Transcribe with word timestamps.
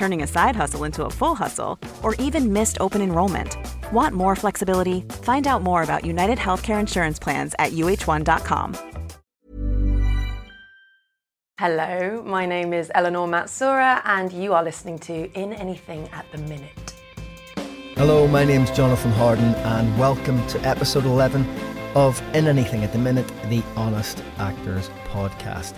turning 0.00 0.22
a 0.22 0.26
side 0.26 0.56
hustle 0.56 0.84
into 0.84 1.04
a 1.04 1.10
full 1.10 1.34
hustle, 1.34 1.78
or 2.02 2.14
even 2.14 2.52
missed 2.54 2.78
open 2.80 3.02
enrollment. 3.02 3.56
Want 3.92 4.14
more 4.14 4.34
flexibility? 4.34 5.02
Find 5.28 5.46
out 5.46 5.62
more 5.62 5.82
about 5.82 6.06
United 6.06 6.38
Healthcare 6.38 6.80
Insurance 6.80 7.18
Plans 7.18 7.54
at 7.58 7.72
uh1.com. 7.72 8.74
Hello, 11.58 12.22
my 12.24 12.46
name 12.46 12.72
is 12.72 12.90
Eleanor 12.94 13.28
Matsuura, 13.28 14.00
and 14.06 14.32
you 14.32 14.54
are 14.54 14.64
listening 14.64 14.98
to 15.00 15.30
In 15.38 15.52
Anything 15.52 16.08
at 16.08 16.24
the 16.32 16.38
Minute. 16.38 16.94
Hello, 17.96 18.26
my 18.26 18.44
name's 18.44 18.70
Jonathan 18.70 19.12
Harden, 19.12 19.52
and 19.76 19.98
welcome 19.98 20.40
to 20.46 20.58
episode 20.66 21.04
11 21.04 21.44
of 21.94 22.22
In 22.34 22.46
Anything 22.46 22.82
at 22.84 22.92
the 22.92 22.98
Minute, 22.98 23.30
the 23.50 23.62
Honest 23.76 24.24
Actors 24.38 24.88
podcast. 25.10 25.74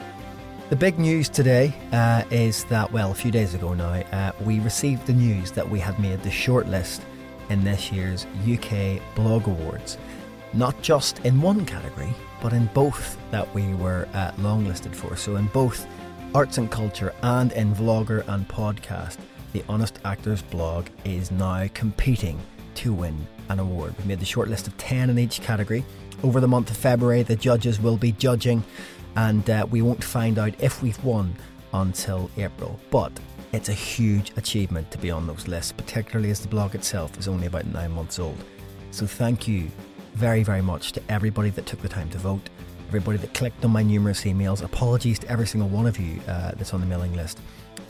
The 0.72 0.76
big 0.76 0.98
news 0.98 1.28
today 1.28 1.74
uh, 1.92 2.22
is 2.30 2.64
that, 2.64 2.90
well, 2.90 3.10
a 3.10 3.14
few 3.14 3.30
days 3.30 3.52
ago 3.52 3.74
now, 3.74 3.92
uh, 3.92 4.32
we 4.40 4.58
received 4.60 5.04
the 5.04 5.12
news 5.12 5.50
that 5.50 5.68
we 5.68 5.78
had 5.78 5.98
made 5.98 6.22
the 6.22 6.30
shortlist 6.30 7.02
in 7.50 7.62
this 7.62 7.92
year's 7.92 8.24
UK 8.50 8.98
Blog 9.14 9.48
Awards. 9.48 9.98
Not 10.54 10.80
just 10.80 11.18
in 11.26 11.42
one 11.42 11.66
category, 11.66 12.14
but 12.40 12.54
in 12.54 12.70
both 12.72 13.18
that 13.32 13.54
we 13.54 13.74
were 13.74 14.08
uh, 14.14 14.30
longlisted 14.38 14.94
for. 14.94 15.14
So, 15.14 15.36
in 15.36 15.44
both 15.48 15.86
arts 16.34 16.56
and 16.56 16.70
culture 16.70 17.12
and 17.22 17.52
in 17.52 17.74
vlogger 17.74 18.26
and 18.28 18.48
podcast, 18.48 19.18
the 19.52 19.62
Honest 19.68 19.98
Actors 20.06 20.40
blog 20.40 20.86
is 21.04 21.30
now 21.30 21.68
competing 21.74 22.40
to 22.76 22.94
win 22.94 23.26
an 23.50 23.58
award. 23.58 23.94
We 23.98 24.04
made 24.06 24.20
the 24.20 24.24
shortlist 24.24 24.68
of 24.68 24.78
10 24.78 25.10
in 25.10 25.18
each 25.18 25.42
category. 25.42 25.84
Over 26.22 26.40
the 26.40 26.48
month 26.48 26.70
of 26.70 26.78
February, 26.78 27.24
the 27.24 27.36
judges 27.36 27.78
will 27.78 27.98
be 27.98 28.12
judging, 28.12 28.64
and 29.16 29.48
uh, 29.50 29.66
we 29.70 29.82
won't 29.82 30.02
find 30.02 30.38
out 30.38 30.54
if 30.60 30.82
we've 30.82 31.02
won 31.04 31.34
until 31.74 32.30
April. 32.36 32.78
But 32.90 33.12
it's 33.52 33.68
a 33.68 33.74
huge 33.74 34.32
achievement 34.36 34.90
to 34.90 34.98
be 34.98 35.10
on 35.10 35.26
those 35.26 35.46
lists, 35.48 35.72
particularly 35.72 36.30
as 36.30 36.40
the 36.40 36.48
blog 36.48 36.74
itself 36.74 37.18
is 37.18 37.28
only 37.28 37.46
about 37.46 37.66
nine 37.66 37.92
months 37.92 38.18
old. 38.18 38.42
So, 38.90 39.06
thank 39.06 39.48
you 39.48 39.70
very, 40.14 40.42
very 40.42 40.62
much 40.62 40.92
to 40.92 41.02
everybody 41.08 41.50
that 41.50 41.66
took 41.66 41.80
the 41.80 41.88
time 41.88 42.10
to 42.10 42.18
vote, 42.18 42.50
everybody 42.88 43.18
that 43.18 43.32
clicked 43.34 43.64
on 43.64 43.70
my 43.70 43.82
numerous 43.82 44.24
emails. 44.24 44.62
Apologies 44.62 45.18
to 45.20 45.30
every 45.30 45.46
single 45.46 45.68
one 45.68 45.86
of 45.86 45.98
you 45.98 46.20
uh, 46.28 46.52
that's 46.52 46.74
on 46.74 46.80
the 46.80 46.86
mailing 46.86 47.14
list. 47.14 47.40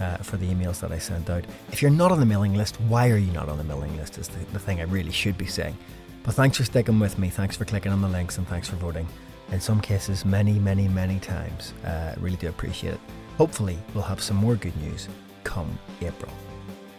Uh, 0.00 0.16
for 0.16 0.36
the 0.36 0.46
emails 0.46 0.80
that 0.80 0.90
I 0.90 0.98
sent 0.98 1.30
out. 1.30 1.44
If 1.70 1.80
you're 1.80 1.90
not 1.90 2.10
on 2.10 2.18
the 2.18 2.26
mailing 2.26 2.54
list, 2.54 2.80
why 2.82 3.08
are 3.10 3.16
you 3.16 3.30
not 3.30 3.48
on 3.48 3.56
the 3.56 3.62
mailing 3.62 3.96
list? 3.96 4.18
Is 4.18 4.26
the, 4.26 4.38
the 4.46 4.58
thing 4.58 4.80
I 4.80 4.84
really 4.84 5.12
should 5.12 5.38
be 5.38 5.46
saying. 5.46 5.76
But 6.24 6.34
thanks 6.34 6.56
for 6.56 6.64
sticking 6.64 6.98
with 6.98 7.18
me. 7.18 7.28
Thanks 7.28 7.56
for 7.56 7.64
clicking 7.64 7.92
on 7.92 8.00
the 8.00 8.08
links 8.08 8.38
and 8.38 8.48
thanks 8.48 8.68
for 8.68 8.76
voting. 8.76 9.06
In 9.52 9.60
some 9.60 9.80
cases, 9.80 10.24
many, 10.24 10.58
many, 10.58 10.88
many 10.88 11.20
times. 11.20 11.74
Uh, 11.84 12.14
really 12.18 12.36
do 12.36 12.48
appreciate 12.48 12.94
it. 12.94 13.00
Hopefully, 13.36 13.78
we'll 13.94 14.02
have 14.02 14.20
some 14.20 14.36
more 14.36 14.56
good 14.56 14.76
news 14.78 15.08
come 15.44 15.78
April. 16.00 16.32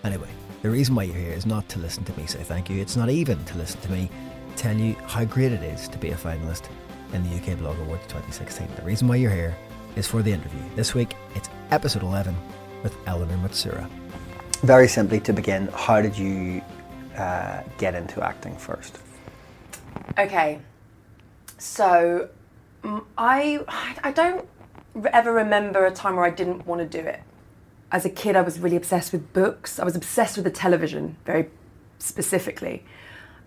Anyway, 0.03 0.30
the 0.62 0.69
reason 0.69 0.94
why 0.94 1.03
you're 1.03 1.16
here 1.16 1.34
is 1.34 1.46
not 1.46 1.68
to 1.69 1.80
listen 1.80 2.03
to 2.03 2.18
me 2.19 2.25
say 2.28 2.44
thank 2.44 2.69
you. 2.69 2.80
It's 2.80 2.96
not 2.96 3.09
even 3.09 3.44
to 3.46 3.58
listen 3.58 3.81
to 3.81 3.92
me 3.92 4.09
tell 4.56 4.75
you 4.75 4.94
how 5.08 5.25
great 5.25 5.52
it 5.52 5.63
is 5.63 5.88
to 5.90 5.97
be 5.97 6.12
a 6.12 6.16
finalist 6.16 6.68
in 7.13 7.24
the 7.24 7.36
UK 7.36 7.58
Blog 7.58 7.78
Awards 7.80 8.03
2016. 8.03 8.68
The 8.75 8.81
reason 8.84 9.08
why 9.08 9.16
you're 9.16 9.31
here 9.31 9.56
is 9.96 10.08
for 10.08 10.22
the 10.22 10.31
interview. 10.31 10.62
This 10.75 10.94
week, 10.94 11.16
it's 11.36 11.50
episode 11.72 12.03
11 12.03 12.36
with 12.84 12.96
Eleanor 13.08 13.38
Matsuura. 13.38 13.90
Very 14.62 14.88
simply, 14.88 15.19
to 15.22 15.34
begin, 15.34 15.68
how 15.74 16.02
did 16.02 16.18
you 16.18 16.62
uh, 17.18 17.62
get 17.78 17.96
into 17.96 18.24
acting 18.24 18.56
first? 18.56 19.00
Okay, 20.18 20.59
so 21.58 22.30
I 23.17 23.63
I 24.03 24.11
don't 24.11 24.47
ever 25.11 25.31
remember 25.31 25.85
a 25.85 25.91
time 25.91 26.16
where 26.16 26.25
I 26.25 26.29
didn't 26.29 26.66
want 26.66 26.79
to 26.81 27.01
do 27.01 27.05
it. 27.05 27.21
As 27.91 28.05
a 28.05 28.09
kid, 28.09 28.35
I 28.35 28.41
was 28.41 28.59
really 28.59 28.75
obsessed 28.75 29.11
with 29.11 29.33
books. 29.33 29.79
I 29.79 29.85
was 29.85 29.95
obsessed 29.95 30.35
with 30.35 30.45
the 30.45 30.51
television, 30.51 31.17
very 31.25 31.49
specifically. 31.99 32.83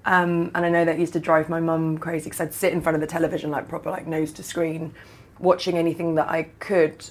Um, 0.04 0.52
and 0.54 0.64
I 0.64 0.68
know 0.68 0.84
that 0.84 1.00
used 1.00 1.12
to 1.14 1.20
drive 1.20 1.48
my 1.48 1.58
mum 1.58 1.98
crazy 1.98 2.24
because 2.24 2.40
I'd 2.40 2.54
sit 2.54 2.72
in 2.72 2.80
front 2.80 2.94
of 2.94 3.00
the 3.00 3.08
television, 3.08 3.50
like 3.50 3.68
proper, 3.68 3.90
like 3.90 4.06
nose 4.06 4.32
to 4.34 4.42
screen, 4.44 4.94
watching 5.40 5.76
anything 5.76 6.14
that 6.14 6.28
I 6.28 6.44
could, 6.60 7.04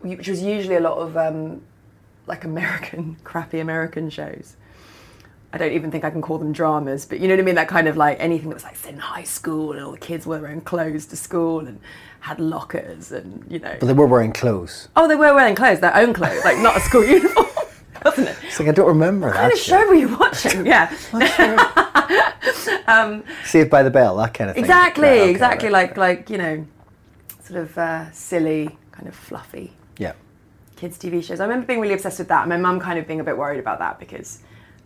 which 0.00 0.28
was 0.28 0.40
usually 0.40 0.76
a 0.76 0.80
lot 0.80 0.98
of 0.98 1.16
um, 1.16 1.62
like 2.26 2.44
American, 2.44 3.16
crappy 3.24 3.58
American 3.58 4.08
shows. 4.08 4.56
I 5.52 5.58
don't 5.58 5.72
even 5.72 5.90
think 5.90 6.04
I 6.04 6.10
can 6.10 6.22
call 6.22 6.38
them 6.38 6.52
dramas, 6.52 7.06
but 7.06 7.18
you 7.18 7.26
know 7.26 7.34
what 7.34 7.40
I 7.40 7.44
mean? 7.44 7.54
That 7.56 7.68
kind 7.68 7.88
of 7.88 7.96
like 7.96 8.18
anything 8.20 8.50
that 8.50 8.54
was 8.54 8.64
like 8.64 8.76
set 8.76 8.92
in 8.92 9.00
high 9.00 9.24
school 9.24 9.72
and 9.72 9.82
all 9.82 9.92
the 9.92 9.98
kids 9.98 10.26
were 10.26 10.38
wearing 10.38 10.60
clothes 10.60 11.06
to 11.06 11.16
school 11.16 11.66
and 11.66 11.80
had 12.20 12.38
lockers 12.38 13.10
and, 13.10 13.44
you 13.50 13.58
know. 13.58 13.76
But 13.80 13.86
they 13.86 13.92
were 13.92 14.06
wearing 14.06 14.32
clothes. 14.32 14.88
Oh, 14.94 15.08
they 15.08 15.16
were 15.16 15.34
wearing 15.34 15.56
clothes, 15.56 15.80
their 15.80 15.96
own 15.96 16.12
clothes, 16.12 16.44
like 16.44 16.58
not 16.58 16.76
a 16.76 16.80
school 16.80 17.04
uniform 17.06 17.46
wasn't 18.04 18.28
it? 18.28 18.36
It's 18.44 18.58
like 18.58 18.68
I 18.68 18.72
don't 18.72 18.88
remember 18.88 19.28
what 19.28 19.34
that. 19.34 19.40
kind 19.40 19.52
of 19.52 19.58
show 19.58 19.86
were 19.86 19.94
you 19.94 20.16
watching? 20.16 20.66
Yeah. 20.70 20.94
um, 22.86 23.24
Saved 23.44 23.70
by 23.70 23.82
the 23.82 23.90
Bell, 23.90 24.16
that 24.16 24.34
kind 24.34 24.50
of 24.50 24.56
thing. 24.56 24.64
Exactly, 24.64 25.08
right, 25.08 25.20
okay, 25.20 25.30
exactly. 25.30 25.68
Right, 25.68 25.72
like 25.72 25.96
right. 25.96 26.18
like 26.18 26.30
you 26.30 26.38
know, 26.38 26.66
sort 27.42 27.60
of 27.60 27.76
uh, 27.78 28.10
silly, 28.12 28.76
kind 28.92 29.08
of 29.08 29.14
fluffy. 29.14 29.72
Yeah. 29.98 30.12
Kids 30.76 30.98
TV 30.98 31.22
shows. 31.22 31.40
I 31.40 31.44
remember 31.44 31.66
being 31.66 31.80
really 31.80 31.94
obsessed 31.94 32.18
with 32.18 32.28
that. 32.28 32.42
And 32.42 32.48
my 32.48 32.56
mum 32.56 32.80
kind 32.80 32.98
of 32.98 33.06
being 33.06 33.20
a 33.20 33.24
bit 33.24 33.36
worried 33.36 33.60
about 33.60 33.78
that 33.80 33.98
because. 33.98 34.40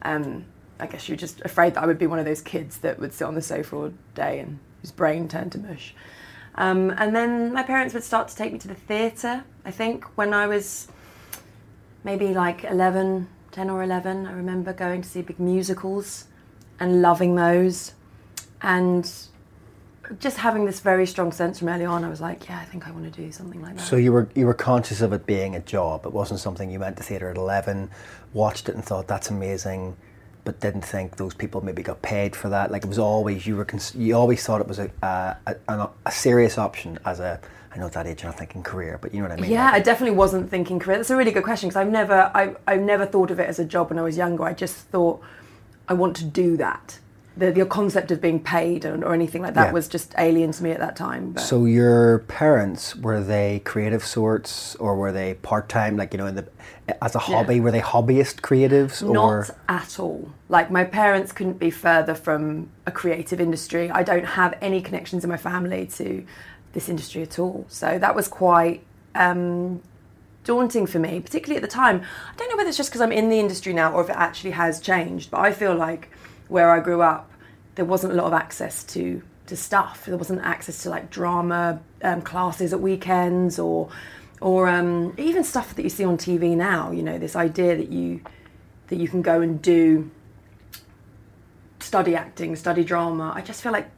Um, 0.04 0.44
I 0.78 0.86
guess 0.86 1.08
was 1.08 1.20
just 1.20 1.40
afraid 1.42 1.74
that 1.74 1.82
I 1.82 1.86
would 1.86 1.98
be 1.98 2.06
one 2.06 2.18
of 2.18 2.24
those 2.24 2.40
kids 2.40 2.78
that 2.78 2.98
would 2.98 3.12
sit 3.12 3.24
on 3.24 3.34
the 3.34 3.42
sofa 3.42 3.76
all 3.76 3.92
day 4.14 4.40
and 4.40 4.58
whose 4.80 4.90
brain 4.90 5.28
turned 5.28 5.52
to 5.52 5.58
mush. 5.58 5.94
Um, 6.56 6.90
and 6.98 7.14
then 7.14 7.52
my 7.52 7.62
parents 7.62 7.94
would 7.94 8.04
start 8.04 8.28
to 8.28 8.36
take 8.36 8.52
me 8.52 8.58
to 8.60 8.68
the 8.68 8.74
theatre, 8.74 9.44
I 9.64 9.70
think, 9.70 10.04
when 10.16 10.32
I 10.32 10.46
was 10.46 10.88
maybe 12.04 12.34
like 12.34 12.64
11, 12.64 13.28
10 13.50 13.70
or 13.70 13.82
11. 13.82 14.26
I 14.26 14.32
remember 14.32 14.72
going 14.72 15.02
to 15.02 15.08
see 15.08 15.22
big 15.22 15.40
musicals 15.40 16.26
and 16.78 17.02
loving 17.02 17.34
those. 17.34 17.94
And 18.62 19.10
just 20.18 20.38
having 20.38 20.64
this 20.64 20.80
very 20.80 21.06
strong 21.06 21.32
sense 21.32 21.58
from 21.58 21.68
early 21.68 21.84
on, 21.84 22.04
I 22.04 22.08
was 22.08 22.20
like, 22.20 22.48
yeah, 22.48 22.58
I 22.58 22.64
think 22.64 22.86
I 22.86 22.90
want 22.90 23.04
to 23.04 23.22
do 23.22 23.30
something 23.32 23.62
like 23.62 23.76
that. 23.76 23.82
So 23.82 23.96
you 23.96 24.12
were 24.12 24.28
you 24.34 24.46
were 24.46 24.54
conscious 24.54 25.00
of 25.00 25.12
it 25.12 25.26
being 25.26 25.54
a 25.54 25.60
job. 25.60 26.06
It 26.06 26.12
wasn't 26.12 26.40
something 26.40 26.70
you 26.70 26.80
went 26.80 26.96
to 26.98 27.02
theatre 27.02 27.30
at 27.30 27.36
eleven, 27.36 27.90
watched 28.32 28.68
it 28.68 28.74
and 28.74 28.84
thought 28.84 29.06
that's 29.08 29.30
amazing, 29.30 29.96
but 30.44 30.60
didn't 30.60 30.84
think 30.84 31.16
those 31.16 31.34
people 31.34 31.64
maybe 31.64 31.82
got 31.82 32.02
paid 32.02 32.36
for 32.36 32.48
that. 32.48 32.70
Like 32.70 32.84
it 32.84 32.88
was 32.88 32.98
always 32.98 33.46
you 33.46 33.56
were 33.56 33.66
you 33.94 34.14
always 34.14 34.44
thought 34.44 34.60
it 34.60 34.68
was 34.68 34.78
a 34.78 34.90
a, 35.02 35.56
a, 35.68 35.88
a 36.06 36.12
serious 36.12 36.58
option 36.58 36.98
as 37.04 37.20
a 37.20 37.40
I 37.74 37.78
know 37.78 37.86
at 37.86 37.92
that 37.92 38.06
age 38.06 38.22
you're 38.22 38.30
not 38.30 38.38
thinking 38.38 38.62
career, 38.62 38.98
but 39.00 39.12
you 39.12 39.20
know 39.20 39.28
what 39.28 39.38
I 39.38 39.42
mean. 39.42 39.50
Yeah, 39.50 39.64
like, 39.64 39.74
I 39.74 39.80
definitely 39.80 40.16
wasn't 40.16 40.48
thinking 40.48 40.78
career. 40.78 40.98
That's 40.98 41.10
a 41.10 41.16
really 41.16 41.32
good 41.32 41.42
question 41.42 41.68
because 41.68 41.80
I've 41.80 41.90
never, 41.90 42.30
I, 42.32 42.54
I've 42.68 42.82
never 42.82 43.04
thought 43.04 43.32
of 43.32 43.40
it 43.40 43.48
as 43.48 43.58
a 43.58 43.64
job 43.64 43.90
when 43.90 43.98
I 43.98 44.02
was 44.02 44.16
younger. 44.16 44.44
I 44.44 44.52
just 44.52 44.76
thought 44.76 45.20
I 45.88 45.94
want 45.94 46.14
to 46.16 46.24
do 46.24 46.56
that. 46.58 47.00
The, 47.36 47.50
the 47.50 47.66
concept 47.66 48.12
of 48.12 48.20
being 48.20 48.38
paid 48.38 48.84
or, 48.84 49.04
or 49.04 49.12
anything 49.12 49.42
like 49.42 49.54
that 49.54 49.66
yeah. 49.66 49.72
was 49.72 49.88
just 49.88 50.14
alien 50.18 50.52
to 50.52 50.62
me 50.62 50.70
at 50.70 50.78
that 50.78 50.94
time. 50.94 51.32
But. 51.32 51.40
So 51.40 51.64
your 51.64 52.20
parents 52.20 52.94
were 52.94 53.22
they 53.22 53.60
creative 53.64 54.04
sorts 54.04 54.76
or 54.76 54.94
were 54.94 55.10
they 55.10 55.34
part 55.34 55.68
time? 55.68 55.96
Like 55.96 56.12
you 56.12 56.18
know, 56.18 56.26
in 56.26 56.36
the 56.36 56.48
as 57.00 57.14
a 57.14 57.18
hobby, 57.18 57.56
yeah. 57.56 57.62
were 57.62 57.70
they 57.70 57.80
hobbyist 57.80 58.40
creatives? 58.40 59.02
Or? 59.02 59.12
Not 59.12 59.50
at 59.68 59.98
all. 59.98 60.30
Like 60.48 60.70
my 60.70 60.84
parents 60.84 61.32
couldn't 61.32 61.58
be 61.58 61.70
further 61.70 62.14
from 62.14 62.70
a 62.86 62.92
creative 62.92 63.40
industry. 63.40 63.90
I 63.90 64.02
don't 64.02 64.26
have 64.26 64.56
any 64.60 64.80
connections 64.80 65.24
in 65.24 65.30
my 65.30 65.36
family 65.36 65.86
to 65.86 66.24
this 66.72 66.88
industry 66.88 67.22
at 67.22 67.38
all. 67.38 67.64
So 67.68 67.98
that 67.98 68.14
was 68.14 68.28
quite 68.28 68.84
um, 69.14 69.80
daunting 70.44 70.86
for 70.86 70.98
me, 70.98 71.20
particularly 71.20 71.56
at 71.56 71.62
the 71.62 71.74
time. 71.74 72.02
I 72.02 72.36
don't 72.36 72.50
know 72.50 72.56
whether 72.56 72.68
it's 72.68 72.76
just 72.76 72.90
because 72.90 73.00
I'm 73.00 73.12
in 73.12 73.30
the 73.30 73.40
industry 73.40 73.72
now 73.72 73.92
or 73.92 74.02
if 74.02 74.10
it 74.10 74.16
actually 74.16 74.50
has 74.52 74.80
changed, 74.80 75.30
but 75.30 75.40
I 75.40 75.52
feel 75.52 75.74
like 75.74 76.10
where 76.48 76.70
I 76.70 76.80
grew 76.80 77.02
up, 77.02 77.30
there 77.74 77.84
wasn't 77.84 78.12
a 78.12 78.16
lot 78.16 78.26
of 78.26 78.32
access 78.32 78.84
to 78.84 79.22
to 79.46 79.56
stuff. 79.56 80.06
There 80.06 80.16
wasn't 80.16 80.40
access 80.42 80.82
to 80.84 80.90
like 80.90 81.10
drama 81.10 81.80
um, 82.02 82.22
classes 82.22 82.72
at 82.72 82.80
weekends 82.80 83.58
or 83.58 83.88
or 84.40 84.68
um, 84.68 85.14
even 85.18 85.44
stuff 85.44 85.74
that 85.74 85.82
you 85.82 85.88
see 85.88 86.04
on 86.04 86.16
TV 86.16 86.56
now. 86.56 86.90
You 86.90 87.02
know, 87.02 87.18
this 87.18 87.36
idea 87.36 87.76
that 87.76 87.88
you 87.88 88.20
that 88.88 88.96
you 88.96 89.08
can 89.08 89.22
go 89.22 89.40
and 89.40 89.60
do 89.60 90.10
study 91.80 92.16
acting, 92.16 92.56
study 92.56 92.84
drama. 92.84 93.32
I 93.34 93.40
just 93.40 93.62
feel 93.62 93.72
like 93.72 93.90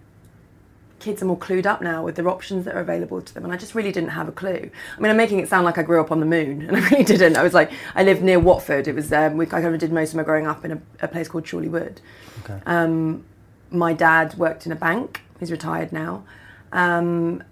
kids 0.99 1.23
are 1.23 1.27
more 1.27 1.39
clued 1.39 1.67
up 1.67 1.83
now 1.83 2.03
with 2.03 2.17
the 2.17 2.25
options 2.25 2.65
that 2.65 2.75
are 2.75 2.81
available 2.81 3.21
to 3.21 3.35
them, 3.35 3.45
and 3.45 3.53
I 3.53 3.57
just 3.57 3.75
really 3.75 3.93
didn't 3.93 4.11
have 4.11 4.29
a 4.29 4.33
clue. 4.33 4.71
I 4.97 5.01
mean, 5.01 5.11
I'm 5.11 5.17
making 5.17 5.41
it 5.41 5.49
sound 5.49 5.65
like 5.65 5.79
I 5.79 5.83
grew 5.83 6.01
up 6.01 6.11
on 6.11 6.21
the 6.21 6.27
moon, 6.27 6.63
and 6.69 6.77
I 6.77 6.81
really 6.89 7.05
didn't. 7.05 7.37
I 7.37 7.43
was 7.43 7.55
like, 7.55 7.71
I 7.95 8.03
lived 8.03 8.23
near 8.23 8.41
Watford. 8.41 8.89
It 8.89 8.95
was 8.95 9.13
um, 9.13 9.37
we, 9.37 9.47
I 9.47 9.49
kind 9.49 9.67
of 9.67 9.79
did 9.79 9.93
most 9.93 10.11
of 10.11 10.17
my 10.17 10.23
growing 10.23 10.47
up 10.47 10.65
in 10.65 10.73
a, 10.73 10.81
a 11.01 11.09
place 11.09 11.29
called 11.29 11.45
Chorleywood. 11.45 11.99
Okay. 12.45 12.61
Um, 12.67 13.25
my 13.71 13.93
dad 13.93 14.35
worked 14.35 14.67
in 14.67 14.73
a 14.73 14.77
bank. 14.77 15.23
He's 15.39 15.51
retired 15.51 15.93
now, 15.93 16.25
um, 16.73 17.43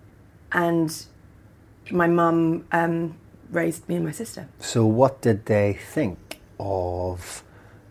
and 0.52 1.04
my 1.90 2.06
mum 2.06 2.64
um, 2.72 3.16
raised 3.50 3.88
me 3.88 3.96
and 3.96 4.04
my 4.04 4.12
sister. 4.12 4.48
So, 4.58 4.86
what 4.86 5.20
did 5.20 5.46
they 5.46 5.74
think 5.74 6.40
of 6.58 7.42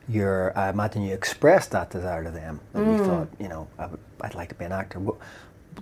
your? 0.07 0.57
I 0.57 0.69
imagine 0.69 1.03
you 1.03 1.13
expressed 1.13 1.71
that 1.71 1.91
desire 1.91 2.23
to 2.23 2.31
them. 2.31 2.59
That 2.73 2.85
you 2.85 3.05
thought, 3.05 3.27
you 3.39 3.47
know, 3.47 3.67
I 3.77 3.87
would, 3.87 3.99
I'd 4.21 4.35
like 4.35 4.49
to 4.49 4.55
be 4.55 4.65
an 4.65 4.71
actor. 4.71 4.99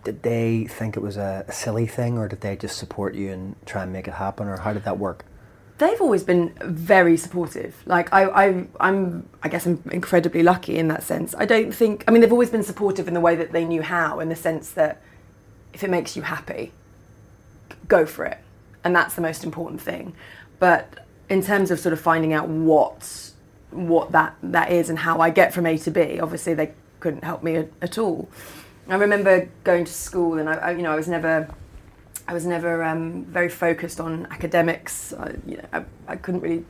Did 0.03 0.23
they 0.23 0.65
think 0.65 0.95
it 0.95 1.01
was 1.01 1.17
a, 1.17 1.45
a 1.47 1.51
silly 1.51 1.87
thing, 1.87 2.17
or 2.17 2.27
did 2.27 2.41
they 2.41 2.55
just 2.55 2.77
support 2.77 3.13
you 3.15 3.31
and 3.31 3.55
try 3.65 3.83
and 3.83 3.91
make 3.91 4.07
it 4.07 4.15
happen, 4.15 4.47
or 4.47 4.57
how 4.57 4.73
did 4.73 4.83
that 4.85 4.97
work? 4.97 5.25
they've 5.81 5.99
always 5.99 6.23
been 6.23 6.53
very 6.61 7.17
supportive. 7.17 7.75
Like 7.85 8.13
I, 8.13 8.25
I, 8.25 8.67
I'm, 8.79 9.27
I 9.41 9.49
guess 9.49 9.65
I'm 9.65 9.81
incredibly 9.91 10.43
lucky 10.43 10.77
in 10.77 10.87
that 10.89 11.03
sense. 11.03 11.33
I 11.37 11.45
don't 11.45 11.73
think. 11.73 12.03
I 12.07 12.11
mean, 12.11 12.21
they've 12.21 12.31
always 12.31 12.51
been 12.51 12.63
supportive 12.63 13.07
in 13.07 13.13
the 13.13 13.19
way 13.19 13.35
that 13.35 13.51
they 13.51 13.65
knew 13.65 13.81
how, 13.81 14.19
in 14.19 14.29
the 14.29 14.35
sense 14.35 14.69
that 14.71 15.01
if 15.73 15.83
it 15.83 15.89
makes 15.89 16.15
you 16.15 16.21
happy, 16.21 16.71
go 17.87 18.05
for 18.05 18.25
it, 18.25 18.37
and 18.83 18.95
that's 18.95 19.15
the 19.15 19.21
most 19.21 19.43
important 19.43 19.81
thing. 19.81 20.13
But 20.59 21.05
in 21.29 21.41
terms 21.41 21.71
of 21.71 21.79
sort 21.79 21.93
of 21.93 21.99
finding 21.99 22.31
out 22.31 22.47
what 22.47 23.31
what 23.71 24.11
that 24.11 24.35
that 24.43 24.71
is 24.71 24.89
and 24.89 24.99
how 24.99 25.19
I 25.19 25.31
get 25.31 25.53
from 25.53 25.65
A 25.65 25.77
to 25.79 25.91
B, 25.91 26.19
obviously 26.19 26.53
they 26.53 26.73
couldn't 26.99 27.23
help 27.23 27.41
me 27.41 27.55
at, 27.55 27.69
at 27.81 27.97
all. 27.97 28.29
I 28.87 28.95
remember 28.95 29.49
going 29.63 29.85
to 29.85 29.93
school, 29.93 30.37
and 30.39 30.49
I, 30.49 30.53
I 30.53 30.71
you 30.71 30.81
know, 30.81 30.91
I 30.91 30.95
was 30.95 31.07
never 31.07 31.47
I 32.27 32.33
was 32.33 32.45
never 32.45 32.83
um, 32.83 33.25
very 33.25 33.49
focused 33.49 33.99
on 33.99 34.27
academics. 34.31 35.13
I, 35.13 35.35
you 35.45 35.57
know, 35.57 35.67
I, 35.73 35.83
I 36.07 36.15
couldn't 36.15 36.41
really 36.41 36.65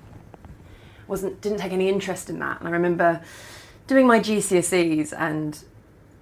wasn't 1.08 1.40
didn't 1.42 1.60
take 1.60 1.72
any 1.72 1.90
interest 1.90 2.30
in 2.30 2.40
that. 2.40 2.60
And 2.60 2.68
I 2.68 2.72
remember 2.72 3.22
doing 3.88 4.08
my 4.08 4.20
GCSEs, 4.20 5.14
and 5.18 5.64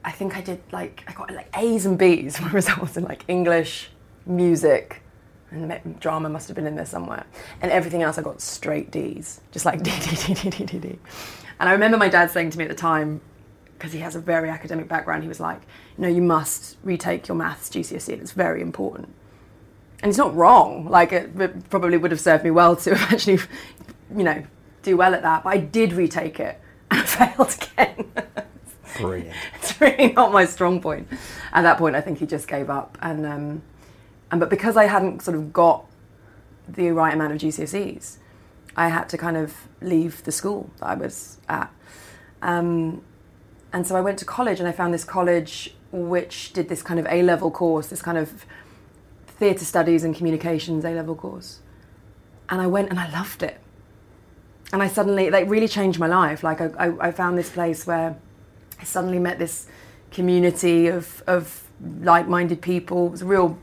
I 0.03 0.12
think 0.12 0.36
I 0.36 0.41
did 0.41 0.62
like 0.71 1.03
I 1.07 1.13
got 1.13 1.31
like 1.31 1.50
A's 1.57 1.86
and 1.86 1.97
B's. 1.97 2.39
My 2.41 2.51
results 2.51 2.97
in 2.97 3.03
like 3.03 3.24
English, 3.27 3.89
music, 4.25 5.01
and 5.51 6.00
drama 6.00 6.30
must 6.30 6.47
have 6.47 6.56
been 6.56 6.68
in 6.68 6.75
there 6.75 6.86
somewhere. 6.86 7.25
And 7.62 7.71
everything 7.71 8.03
else 8.03 8.18
I 8.18 8.21
got 8.21 8.41
straight 8.41 8.91
D's, 8.91 9.41
just 9.51 9.65
like 9.65 9.83
D 9.83 9.91
D 9.91 10.15
D 10.15 10.33
D 10.33 10.50
D 10.50 10.65
D 10.65 10.80
D. 10.80 11.00
And 11.59 11.68
I 11.68 11.74
remember 11.74 11.97
my 11.97 12.09
dad 12.09 12.31
saying 12.31 12.51
to 12.51 12.57
me 12.57 12.65
at 12.65 12.69
the 12.69 12.75
time, 12.75 13.21
because 13.80 13.94
he 13.94 14.00
has 14.00 14.16
a 14.16 14.20
very 14.20 14.50
academic 14.50 14.88
background, 14.88 15.24
he 15.24 15.30
was 15.30 15.40
like, 15.40 15.62
you 15.98 16.04
know, 16.04 16.10
you 16.10 16.22
must 16.22 16.78
retake 16.84 17.28
your 17.28 17.36
maths 17.36 17.70
GCSE, 17.70 18.14
and 18.14 18.22
it's 18.22 18.34
very 18.34 18.62
important 18.62 19.16
and 20.02 20.10
it's 20.10 20.18
not 20.18 20.36
wrong. 20.36 20.86
Like 20.86 21.12
it, 21.12 21.40
it 21.40 21.70
probably 21.70 21.98
would 21.98 22.12
have 22.12 22.20
served 22.20 22.44
me 22.44 22.52
well 22.52 22.76
to 22.78 22.92
actually, 23.12 23.40
you 24.16 24.24
know, 24.24 24.44
do 24.84 24.98
well 24.98 25.14
at 25.14 25.22
that. 25.24 25.44
But 25.44 25.50
I 25.50 25.58
did 25.58 25.94
retake 25.94 26.40
it 26.40 26.60
and 26.92 27.02
I 27.02 27.06
failed 27.06 27.56
again. 27.62 28.12
Brilliant. 28.98 29.36
it's 29.56 29.80
really 29.80 30.14
not 30.14 30.32
my 30.32 30.46
strong 30.46 30.82
point. 30.82 31.08
At 31.54 31.64
that 31.64 31.78
point, 31.78 31.96
I 31.96 32.02
think 32.02 32.20
he 32.20 32.25
just 32.25 32.48
gave 32.48 32.70
up. 32.70 32.98
And 33.02 33.25
um, 33.25 33.62
and 34.32 34.40
but 34.40 34.50
because 34.50 34.78
I 34.78 34.86
hadn't 34.86 35.22
sort 35.22 35.36
of 35.36 35.52
got 35.52 35.86
the 36.68 36.92
right 36.92 37.14
amount 37.14 37.34
of 37.34 37.40
GCSEs, 37.40 38.18
I 38.75 38.90
had 38.90 39.10
to 39.10 39.18
kind 39.18 39.38
of 39.38 39.56
leave 39.82 40.24
the 40.24 40.32
school 40.32 40.70
that 40.80 40.86
I 40.88 40.96
was 40.96 41.40
at. 41.48 41.72
Um, 42.42 43.02
and 43.74 43.86
so 43.86 43.95
I 43.95 44.01
went 44.01 44.19
to 44.19 44.25
college, 44.25 44.60
and 44.60 44.68
I 44.68 44.71
found 44.71 44.94
this 44.94 45.04
college 45.04 45.75
which 45.92 46.54
did 46.54 46.69
this 46.69 46.83
kind 46.83 47.00
of 47.00 47.07
A 47.07 47.24
level 47.24 47.50
course, 47.50 47.88
this 47.88 48.01
kind 48.01 48.18
of 48.18 48.45
theatre 49.27 49.66
studies 49.66 50.04
and 50.04 50.16
communications 50.16 50.86
A 50.86 50.92
level 50.92 51.16
course. 51.16 51.62
And 52.50 52.62
I 52.62 52.68
went 52.68 52.89
and 52.89 53.00
I 53.00 53.10
loved 53.12 53.44
it. 53.44 53.60
And 54.71 54.83
I 54.83 54.88
suddenly, 54.88 55.31
like, 55.31 55.50
really 55.50 55.68
changed 55.68 56.00
my 56.00 56.07
life. 56.07 56.44
Like, 56.44 56.62
I, 56.62 56.69
I, 56.77 57.07
I 57.07 57.12
found 57.12 57.38
this 57.38 57.50
place 57.50 57.88
where 57.88 58.16
I 58.80 58.83
suddenly 58.83 59.18
met 59.18 59.39
this 59.39 59.68
community 60.12 60.88
of, 60.88 61.24
of 61.25 61.63
like 62.01 62.27
minded 62.27 62.62
people. 62.62 63.07
It 63.07 63.12
was 63.12 63.22
a 63.22 63.25
real 63.25 63.57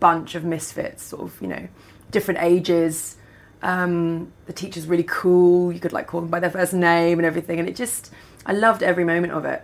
bunch 0.00 0.34
of 0.34 0.44
misfits, 0.44 1.02
sort 1.02 1.22
of, 1.22 1.40
you 1.40 1.48
know, 1.48 1.68
different 2.10 2.40
ages. 2.42 3.16
Um, 3.62 4.32
the 4.46 4.52
teacher's 4.52 4.86
really 4.86 5.04
cool. 5.06 5.72
You 5.72 5.80
could 5.80 5.92
like 5.92 6.06
call 6.06 6.22
them 6.22 6.30
by 6.30 6.40
their 6.40 6.50
first 6.50 6.72
name 6.72 7.18
and 7.18 7.26
everything. 7.26 7.58
And 7.58 7.68
it 7.68 7.76
just, 7.76 8.10
I 8.46 8.52
loved 8.52 8.82
every 8.82 9.04
moment 9.04 9.32
of 9.32 9.44
it. 9.44 9.62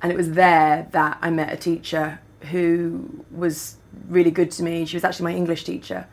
And 0.00 0.10
it 0.10 0.16
was 0.16 0.32
there 0.32 0.88
that 0.92 1.18
I 1.20 1.30
met 1.30 1.52
a 1.52 1.56
teacher 1.56 2.20
who 2.50 3.24
was 3.30 3.76
really 4.08 4.30
good 4.30 4.50
to 4.52 4.62
me. 4.62 4.86
She 4.86 4.96
was 4.96 5.04
actually 5.04 5.24
my 5.24 5.36
English 5.36 5.64
teacher, 5.64 6.06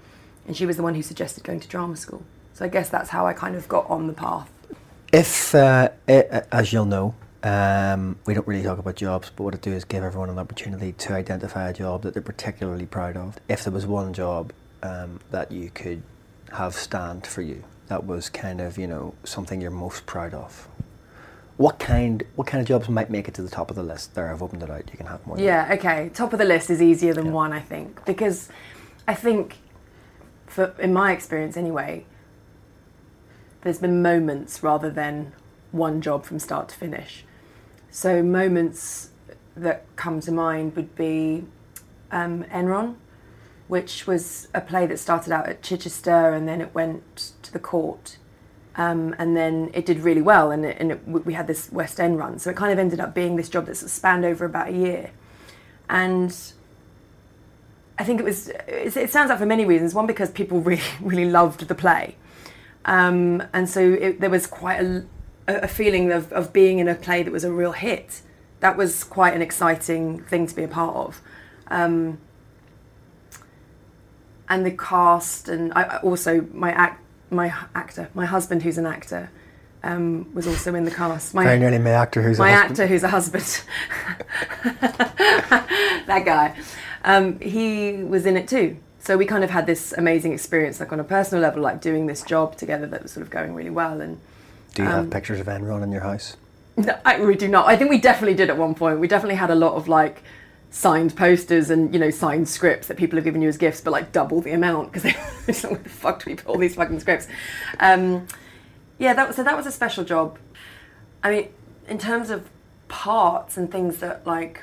and 0.46 0.58
she 0.58 0.66
was 0.66 0.76
the 0.76 0.84
one 0.84 0.96
who 0.96 1.02
suggested 1.02 1.44
going 1.44 1.62
to 1.62 1.68
drama 1.68 1.96
school. 1.96 2.24
So 2.54 2.66
I 2.66 2.68
guess 2.68 2.90
that's 2.90 3.10
how 3.10 3.26
I 3.26 3.34
kind 3.34 3.56
of 3.56 3.68
got 3.68 3.90
on 3.90 4.08
the 4.08 4.14
path. 4.14 4.52
If, 5.14 5.56
uh, 5.56 5.90
i 6.10 6.44
as 6.52 6.74
you'll 6.74 6.86
know, 6.86 7.16
um, 7.44 8.18
we 8.26 8.34
don't 8.34 8.48
really 8.48 8.64
talk 8.64 8.80
about 8.80 8.96
jobs, 8.96 9.32
but 9.34 9.44
what 9.44 9.54
I 9.54 9.58
do 9.58 9.72
is 9.72 9.86
give 9.86 10.04
everyone 10.04 10.30
an 10.30 10.40
opportunity 10.40 10.94
to 10.94 11.14
identify 11.14 11.70
a 11.70 11.74
job 11.74 12.02
that 12.02 12.14
they're 12.14 12.24
particularly 12.24 12.88
proud 12.88 13.16
of. 13.16 13.38
If 13.48 13.64
there 13.64 13.74
was 13.74 13.86
one 13.86 14.14
job 14.14 14.52
um, 14.82 15.20
that 15.32 15.52
you 15.52 15.70
could 15.70 16.02
have 16.54 16.74
stand 16.74 17.28
for 17.28 17.44
you, 17.44 17.64
that 17.88 18.06
was 18.06 18.30
kind 18.30 18.62
of 18.62 18.80
you 18.80 18.88
know 18.88 19.14
something 19.24 19.62
you're 19.62 19.70
most 19.70 20.06
proud 20.08 20.34
of. 20.34 20.68
What 21.58 21.80
kind 21.80 22.24
what 22.36 22.48
kind 22.48 22.62
of 22.62 22.68
jobs 22.68 22.90
might 22.90 23.10
make 23.10 23.28
it 23.28 23.34
to 23.36 23.42
the 23.42 23.50
top 23.50 23.70
of 23.70 23.76
the 23.76 23.84
list? 23.84 24.14
There, 24.14 24.30
I've 24.30 24.44
opened 24.44 24.64
it 24.64 24.70
out. 24.70 24.90
You 24.92 24.98
can 24.98 25.08
have 25.08 25.26
more. 25.26 25.40
Yeah, 25.40 25.70
okay. 25.74 26.10
Top 26.14 26.34
of 26.34 26.40
the 26.40 26.46
list 26.46 26.70
is 26.70 26.82
easier 26.82 27.14
than 27.14 27.28
Yeah. 27.28 27.32
one, 27.32 27.54
I 27.54 27.62
think, 27.62 28.04
because 28.06 28.50
I 29.08 29.14
think, 29.14 29.58
for 30.48 30.74
in 30.80 30.92
my 30.94 31.14
experience 31.14 31.56
anyway, 31.56 32.06
there's 33.62 33.80
been 33.80 34.02
moments 34.02 34.64
rather 34.64 34.90
than 34.90 35.32
one 35.72 36.02
job 36.02 36.26
from 36.26 36.40
start 36.40 36.70
to 36.70 36.76
finish. 36.76 37.26
So 37.90 38.22
moments 38.22 39.10
that 39.56 39.86
come 39.96 40.20
to 40.22 40.32
mind 40.34 40.76
would 40.76 40.96
be 40.96 41.46
um, 42.12 42.44
Enron, 42.46 42.96
which 43.70 44.06
was 44.06 44.50
a 44.54 44.60
play 44.60 44.86
that 44.88 45.00
started 45.00 45.32
out 45.32 45.48
at 45.48 45.62
Chichester 45.64 46.34
and 46.34 46.48
then 46.48 46.60
it 46.60 46.76
went 46.76 47.32
to 47.44 47.54
the 47.54 47.60
court. 47.60 48.18
Um, 48.78 49.16
and 49.18 49.38
then 49.38 49.72
it 49.74 49.86
did 49.86 50.00
really 50.00 50.22
well, 50.22 50.52
and, 50.52 50.66
it, 50.66 50.78
and 50.80 50.92
it, 50.92 51.08
we 51.08 51.34
had 51.34 51.48
this 51.48 51.72
West 51.72 52.00
End 52.00 52.18
run. 52.18 52.40
So 52.40 52.50
it 52.50 52.58
kind 52.58 52.74
of 52.74 52.80
ended 52.80 53.00
up 53.00 53.14
being 53.14 53.38
this 53.38 53.48
job 53.48 53.68
that 53.68 53.76
spanned 53.76 54.26
over 54.26 54.44
about 54.44 54.70
a 54.70 54.74
year. 54.74 55.12
And 55.90 56.36
I 57.98 58.04
think 58.04 58.20
it 58.20 58.24
was, 58.24 58.50
it, 58.50 58.98
it 58.98 59.10
stands 59.10 59.32
out 59.32 59.40
for 59.40 59.46
many 59.46 59.64
reasons. 59.66 59.94
One, 59.94 60.08
because 60.08 60.30
people 60.30 60.60
really, 60.62 60.84
really 61.02 61.30
loved 61.30 61.68
the 61.68 61.76
play. 61.76 62.16
Um, 62.84 63.44
and 63.54 63.70
so 63.70 63.96
there 64.20 64.30
was 64.30 64.46
quite 64.46 64.82
a, 64.82 65.06
a 65.48 65.68
feeling 65.68 66.12
of, 66.12 66.32
of 66.34 66.54
being 66.54 66.80
in 66.80 66.88
a 66.88 66.96
play 66.96 67.24
that 67.24 67.32
was 67.32 67.44
a 67.44 67.52
real 67.52 67.72
hit. 67.72 68.22
That 68.60 68.78
was 68.78 69.04
quite 69.04 69.34
an 69.34 69.42
exciting 69.42 70.22
thing 70.24 70.48
to 70.48 70.56
be 70.56 70.64
a 70.64 70.68
part 70.68 70.96
of. 70.96 71.22
Um, 71.68 72.20
and 74.48 74.66
the 74.66 74.72
cast, 74.72 75.50
and 75.50 75.74
I 75.74 75.98
also 75.98 76.48
my 76.54 76.72
act, 76.72 77.02
my 77.36 77.54
actor, 77.76 78.10
my 78.14 78.26
husband, 78.26 78.64
who's 78.64 78.78
an 78.78 78.86
actor, 78.86 79.30
um, 79.84 80.34
was 80.34 80.48
also 80.48 80.74
in 80.74 80.84
the 80.84 80.92
cast. 80.92 81.34
My, 81.36 81.56
nearly 81.58 81.78
my 81.78 81.92
actor 81.92 82.22
who's 82.24 82.40
my 82.40 82.50
a 82.50 82.54
husband. 82.56 82.72
actor 82.72 82.88
who's 82.88 83.04
a 83.04 83.08
husband 83.10 83.62
that 86.08 86.24
guy 86.26 86.56
um, 87.04 87.40
he 87.40 87.94
was 88.04 88.26
in 88.26 88.36
it 88.38 88.48
too 88.48 88.78
so 89.00 89.16
we 89.18 89.26
kind 89.26 89.44
of 89.44 89.52
had 89.52 89.68
this 89.68 89.94
amazing 89.94 90.34
experience 90.34 90.80
like 90.80 90.92
on 90.92 91.00
a 91.00 91.04
personal 91.04 91.42
level 91.42 91.62
like 91.62 91.82
doing 91.82 92.08
this 92.08 92.24
job 92.24 92.58
together 92.58 92.88
that 92.88 93.04
was 93.04 93.12
sort 93.12 93.22
of 93.24 93.30
going 93.30 93.54
really 93.54 93.70
well 93.70 94.02
and 94.02 94.20
Do 94.74 94.82
you 94.82 94.88
um, 94.90 94.96
have 94.96 95.10
pictures 95.12 95.40
of 95.40 95.46
Enron 95.48 95.84
in 95.84 95.92
your 95.92 96.02
house? 96.02 96.36
no, 96.78 96.98
I, 97.06 97.20
we 97.24 97.36
do 97.36 97.48
not 97.48 97.68
i 97.68 97.76
think 97.76 97.90
we 97.92 98.00
definitely 98.00 98.36
did 98.36 98.50
at 98.50 98.58
one 98.58 98.74
point 98.74 99.00
we 99.00 99.08
definitely 99.08 99.36
had 99.36 99.52
a 99.52 99.56
lot 99.56 99.74
of 99.74 99.88
like 99.88 100.24
signed 100.76 101.16
posters 101.16 101.70
and 101.70 101.94
you 101.94 102.00
know 102.00 102.10
signed 102.10 102.50
scripts 102.50 102.88
that 102.88 102.98
people 102.98 103.16
have 103.16 103.24
given 103.24 103.42
you 103.42 103.48
as 103.48 103.58
gifts 103.58 103.80
but 103.80 103.92
like 103.92 104.12
double 104.12 104.42
the 104.42 104.52
amount 104.52 104.92
because 104.92 105.04
they 105.64 105.70
like, 105.70 105.84
the 105.84 105.90
fuck 105.90 106.22
do 106.22 106.32
we 106.32 106.36
put 106.36 106.46
all 106.48 106.58
these 106.58 106.76
fucking 106.76 107.00
scripts 107.00 107.30
um, 107.80 108.28
yeah 108.98 109.14
that 109.14 109.26
was 109.26 109.38
so 109.38 109.44
that 109.44 109.56
was 109.56 109.66
a 109.66 109.72
special 109.72 110.04
job 110.04 110.38
I 111.26 111.32
mean, 111.32 111.48
in 111.88 111.98
terms 111.98 112.30
of 112.30 112.48
parts 112.88 113.58
and 113.58 113.72
things 113.72 113.98
that 113.98 114.28
like, 114.28 114.62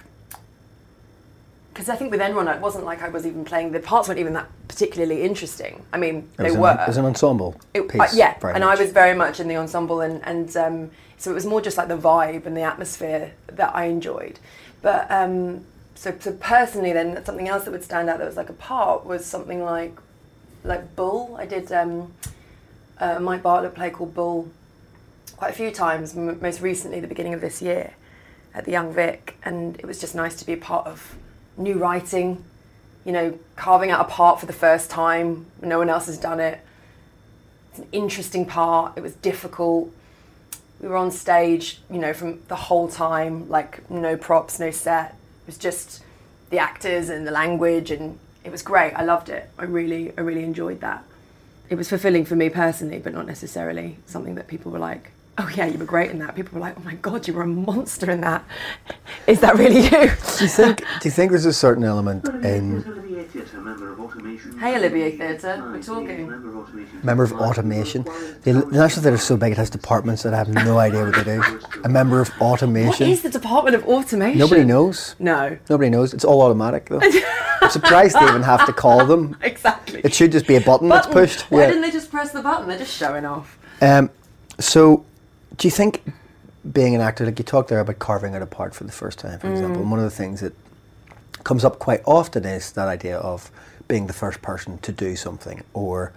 because 1.75 1.89
I 1.89 1.97
think 1.97 2.13
with 2.13 2.21
Enron 2.21 2.55
it 2.55 2.61
wasn't 2.61 2.85
like 2.85 3.03
I 3.03 3.09
was 3.09 3.27
even 3.27 3.45
playing. 3.45 3.73
The 3.73 3.81
parts 3.81 4.07
weren't 4.07 4.21
even 4.21 4.35
that 4.35 4.49
particularly 4.69 5.23
interesting. 5.23 5.85
I 5.93 5.99
mean, 5.99 6.29
It 6.39 6.43
they 6.45 6.51
were. 6.53 6.69
An, 6.69 6.79
it 6.79 6.87
was 6.87 6.99
an 6.99 7.05
ensemble 7.05 7.61
It- 7.75 7.89
piece. 7.89 8.01
uh, 8.01 8.09
yeah, 8.15 8.35
and 8.45 8.63
much. 8.63 8.79
I 8.79 8.81
was 8.81 8.93
very 8.93 9.17
much 9.17 9.41
in 9.41 9.49
the 9.49 9.57
ensemble, 9.57 10.01
and 10.03 10.25
and 10.25 10.57
um, 10.57 10.91
so 11.19 11.33
it 11.33 11.35
was 11.35 11.47
more 11.47 11.61
just 11.61 11.77
like 11.77 11.89
the 11.89 11.99
vibe 11.99 12.47
and 12.47 12.57
the 12.57 12.63
atmosphere 12.63 13.33
that 13.49 13.75
I 13.75 13.87
enjoyed. 13.87 14.39
But 14.83 15.11
um, 15.11 15.65
so, 16.03 16.13
so 16.19 16.33
personally, 16.33 16.93
then 16.93 17.25
something 17.25 17.49
else 17.49 17.63
that 17.63 17.71
would 17.71 17.85
stand 17.85 18.11
out 18.11 18.19
that 18.19 18.27
was 18.27 18.37
like 18.37 18.51
a 18.51 18.55
part 18.55 19.07
was 19.07 19.25
something 19.25 19.63
like 19.63 19.97
like 20.65 20.97
Bull. 20.97 21.37
I 21.39 21.47
did 21.47 21.71
um, 21.71 22.13
a 22.99 23.21
Mike 23.21 23.45
Bartlett 23.45 23.77
play 23.77 23.91
called 23.91 24.13
Bull 24.13 24.51
quite 25.37 25.51
a 25.51 25.55
few 25.55 25.71
times. 25.71 26.17
m- 26.17 26.41
Most 26.43 26.61
recently, 26.61 26.99
the 26.99 27.07
beginning 27.07 27.35
of 27.35 27.41
this 27.41 27.63
year, 27.63 27.95
at 28.53 28.65
the 28.65 28.73
Young 28.73 28.93
Vic, 28.93 29.37
and 29.45 29.77
it 29.79 29.87
was 29.87 30.01
just 30.01 30.17
nice 30.17 30.35
to 30.37 30.45
be 30.45 30.55
a 30.55 30.57
part 30.57 30.89
of 30.89 31.15
new 31.57 31.79
writing. 31.79 32.45
You 33.05 33.13
know, 33.13 33.39
carving 33.55 33.93
out 33.93 34.01
a 34.01 34.09
part 34.09 34.41
for 34.41 34.47
the 34.47 34.53
first 34.53 34.91
time. 34.91 35.47
No 35.61 35.79
one 35.79 35.89
else 35.89 36.07
has 36.07 36.19
done 36.19 36.41
it. 36.41 36.59
It's 37.71 37.79
an 37.79 37.87
interesting 37.93 38.45
part. 38.45 38.95
It 38.97 39.03
was 39.03 39.15
difficult. 39.15 39.93
We 40.81 40.89
were 40.89 40.97
on 40.97 41.13
stage, 41.13 41.81
you 41.89 41.99
know, 42.01 42.13
from 42.13 42.41
the 42.49 42.57
whole 42.57 42.89
time, 42.89 43.49
like 43.49 43.89
no 43.89 44.17
props, 44.17 44.59
no 44.59 44.73
set. 44.73 45.15
It 45.43 45.47
was 45.47 45.59
just 45.59 46.03
the 46.51 46.59
actors 46.59 47.09
and 47.09 47.27
the 47.27 47.33
language, 47.33 47.91
and 47.91 48.19
it 48.45 48.51
was 48.51 48.63
great. 48.63 48.93
I 48.95 49.03
loved 49.03 49.29
it. 49.29 49.51
I 49.59 49.65
really, 49.65 50.13
I 50.17 50.21
really 50.21 50.45
enjoyed 50.45 50.81
that. 50.81 51.05
It 51.69 51.75
was 51.75 51.89
fulfilling 51.89 52.25
for 52.25 52.37
me 52.37 52.49
personally, 52.49 52.99
but 52.99 53.13
not 53.13 53.27
necessarily 53.27 53.97
something 54.07 54.35
that 54.37 54.47
people 54.47 54.71
were 54.71 54.79
like, 54.79 55.11
"Oh 55.39 55.49
yeah, 55.55 55.67
you 55.67 55.79
were 55.79 55.85
great 55.85 56.11
in 56.11 56.19
that." 56.21 56.35
People 56.35 56.55
were 56.55 56.61
like, 56.61 56.77
"Oh 56.79 56.83
my 56.85 56.95
god, 56.95 57.27
you 57.27 57.35
were 57.35 57.43
a 57.43 57.47
monster 57.47 58.11
in 58.11 58.21
that." 58.21 58.45
Is 59.27 59.41
that 59.41 59.57
really 59.57 59.81
you? 59.81 59.91
Do 59.91 60.45
you 60.45 60.49
think? 60.49 60.79
Do 61.01 61.09
you 61.09 61.11
think 61.11 61.31
there's 61.33 61.47
a 61.47 61.53
certain 61.53 61.85
element 61.85 62.29
in 62.45 62.83
Hey, 64.59 64.77
Olivier 64.77 65.17
Theatre, 65.17 65.63
we're 65.63 65.83
talking. 65.83 66.27
member 67.03 67.23
of 67.25 67.33
automation? 67.33 68.03
The, 68.05 68.53
the 68.71 68.79
National 68.79 69.03
Theatre 69.03 69.15
is 69.17 69.23
so 69.23 69.37
big; 69.37 69.53
it 69.53 69.59
has 69.59 69.69
departments 69.71 70.23
that 70.23 70.33
I 70.33 70.39
have 70.39 70.49
no 70.49 70.79
idea 70.79 71.05
what 71.05 71.15
they 71.15 71.25
do. 71.25 71.43
A 71.85 71.89
member 71.89 72.21
of 72.21 72.31
automation. 72.41 73.09
is 73.09 73.23
the 73.23 73.29
Department 73.31 73.77
of 73.77 73.85
Automation? 73.85 74.39
Nobody 74.39 74.65
knows. 74.65 75.17
No, 75.19 75.57
Nobody 75.69 75.91
knows. 75.91 76.15
It's 76.15 76.25
all 76.25 76.41
automatic 76.43 76.89
though. 76.89 77.01
I'm 77.61 77.71
surprised 77.71 78.17
they 78.19 78.25
even 78.29 78.43
have 78.43 78.65
to 78.67 78.73
call 78.73 79.05
them. 79.07 79.37
exactly. 79.43 80.01
It 80.03 80.15
should 80.15 80.33
just 80.33 80.47
be 80.47 80.57
a 80.57 80.61
button, 80.61 80.89
that's 80.89 81.07
pushed. 81.07 81.43
Why 81.51 81.61
Yeah. 81.61 81.67
didn't 81.69 81.83
they 81.83 81.91
just 81.91 82.11
press 82.11 82.33
the 82.33 82.43
button? 82.43 82.69
They're 82.69 82.79
just 82.79 82.97
showing 82.97 83.25
off. 83.25 83.59
Um, 83.81 84.11
so, 84.59 85.05
do 85.59 85.67
you 85.69 85.73
think 85.73 86.03
being 86.73 86.95
an 86.95 87.01
actor, 87.01 87.25
like 87.27 87.39
you 87.39 87.45
talked 87.45 87.69
there 87.69 87.81
about 87.81 87.99
carving 87.99 88.35
out 88.35 88.43
a 88.43 88.47
part 88.47 88.75
for 88.75 88.85
the 88.85 88.93
first 88.93 89.19
time, 89.19 89.39
for 89.39 89.51
example, 89.51 89.79
Mm. 89.79 89.83
and 89.83 89.91
one 89.91 89.99
of 90.01 90.05
the 90.05 90.11
things 90.17 90.41
that 90.41 90.55
comes 91.45 91.65
up 91.65 91.79
quite 91.81 92.01
often 92.07 92.45
is 92.45 92.71
that 92.73 92.87
idea 92.89 93.19
of 93.19 93.51
being 93.89 94.07
the 94.07 94.13
first 94.13 94.43
person 94.43 94.79
to 94.79 94.93
do 94.93 95.17
something, 95.17 95.63
or 95.75 96.13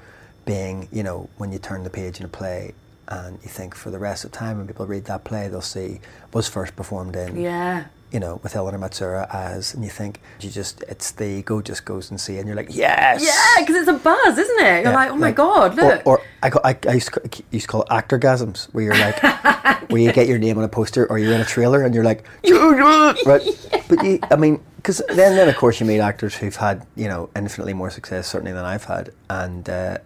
being, 0.46 0.88
you 0.92 1.04
know, 1.04 1.30
when 1.38 1.52
you 1.52 1.60
turn 1.60 1.84
the 1.84 1.90
page 1.90 2.20
in 2.20 2.26
a 2.26 2.30
play 2.30 2.74
and 3.08 3.40
you 3.44 3.50
think 3.50 3.76
for 3.76 3.92
the 3.92 4.00
rest 4.00 4.26
of 4.26 4.32
time 4.32 4.58
when 4.58 4.68
people 4.68 4.86
read 4.86 5.06
that 5.06 5.24
play, 5.24 5.48
they'll 5.48 5.62
see 5.62 6.00
was 6.34 6.48
first 6.48 6.76
performed 6.76 7.16
in 7.16 7.40
Yeah. 7.40 7.86
You 8.16 8.22
know, 8.22 8.40
with 8.44 8.56
Eleanor 8.56 8.80
Matsuura 8.80 9.28
as, 9.36 9.74
and 9.74 9.84
you 9.84 9.90
think 9.90 10.22
you 10.40 10.50
just, 10.50 10.84
it's 10.84 11.12
the 11.12 11.26
ego 11.26 11.62
just 11.62 11.84
goes 11.84 12.10
and 12.10 12.18
see, 12.18 12.38
and 12.38 12.48
you're 12.48 12.56
like, 12.56 12.74
yes, 12.74 13.22
Yeah, 13.22 13.60
because 13.62 13.76
it's 13.76 13.90
a 13.90 14.00
buzz, 14.02 14.38
isn't 14.38 14.60
it? 14.62 14.84
You're 14.84 14.94
Yeah, 14.94 14.96
like, 14.96 15.12
oh 15.12 15.18
my 15.18 15.34
god, 15.34 15.76
look. 15.76 16.02
Or, 16.06 16.20
or 16.20 16.22
I, 16.42 16.50
ca- 16.50 16.62
I, 16.64 16.78
I 16.88 16.94
used, 16.94 17.12
to, 17.14 17.20
ca- 17.20 17.44
used 17.52 17.66
to 17.66 17.72
call 17.74 17.82
it 17.82 17.90
actorgasms, 17.90 18.68
where 18.74 18.86
you're 18.86 18.98
like, 18.98 19.22
where 19.92 20.02
you 20.02 20.14
get 20.14 20.30
your 20.30 20.38
name 20.38 20.58
on 20.58 20.64
a 20.64 20.70
poster 20.70 21.06
or 21.08 21.20
you're 21.20 21.34
in 21.34 21.42
a 21.42 21.46
trailer 21.46 21.82
and 21.84 21.94
you're 21.94 22.06
like, 22.06 22.24
right? 22.50 23.84
But 23.90 24.02
you, 24.06 24.20
I 24.32 24.38
mean, 24.38 24.62
because 24.78 25.02
then, 25.10 25.36
then 25.36 25.50
of 25.50 25.58
course 25.58 25.82
you 25.82 25.86
meet 25.86 26.00
actors 26.00 26.36
who've 26.36 26.56
had, 26.56 26.88
you 26.96 27.10
know, 27.10 27.30
infinitely 27.36 27.74
more 27.74 27.90
success 27.90 28.28
certainly 28.30 28.54
than 28.54 28.64
I've 28.64 28.86
had, 28.86 29.10
and 29.30 29.68
uh, 29.70 29.98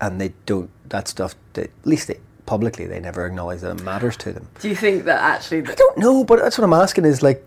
and 0.00 0.20
they 0.20 0.32
don't 0.46 0.68
that 0.88 1.06
stuff. 1.06 1.36
They, 1.52 1.62
at 1.62 1.70
least 1.84 2.08
they, 2.08 2.18
publicly, 2.46 2.86
they 2.86 3.00
never 3.00 3.26
acknowledge 3.26 3.60
that 3.60 3.78
it 3.80 3.82
matters 3.84 4.16
to 4.18 4.32
them. 4.32 4.48
Do 4.60 4.68
you 4.68 4.76
think 4.76 5.04
that 5.04 5.20
actually? 5.20 5.66
I 5.66 5.74
don't 5.74 5.98
know, 5.98 6.24
but 6.24 6.38
that's 6.40 6.58
what 6.58 6.64
I'm 6.64 6.72
asking. 6.72 7.04
Is 7.04 7.22
like, 7.22 7.44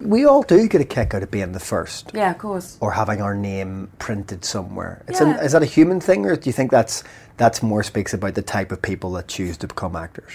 we 0.00 0.24
all 0.24 0.42
do 0.42 0.66
get 0.68 0.80
a 0.80 0.84
kick 0.84 1.14
out 1.14 1.22
of 1.22 1.30
being 1.30 1.52
the 1.52 1.60
first 1.60 2.10
Yeah, 2.14 2.30
of 2.30 2.38
course. 2.38 2.76
or 2.80 2.92
having 2.92 3.20
our 3.22 3.34
name 3.34 3.90
printed 3.98 4.44
somewhere. 4.44 5.04
It's 5.08 5.20
Yeah. 5.20 5.38
an, 5.38 5.44
is 5.44 5.52
that 5.52 5.62
a 5.62 5.66
human 5.66 6.00
thing, 6.00 6.26
or 6.26 6.34
do 6.36 6.48
you 6.48 6.52
think 6.52 6.70
that's 6.70 7.04
that's 7.36 7.62
more 7.62 7.82
speaks 7.82 8.12
about 8.14 8.34
the 8.34 8.42
type 8.42 8.72
of 8.72 8.82
people 8.82 9.12
that 9.12 9.28
choose 9.28 9.56
to 9.58 9.66
become 9.66 9.94
actors? 9.96 10.32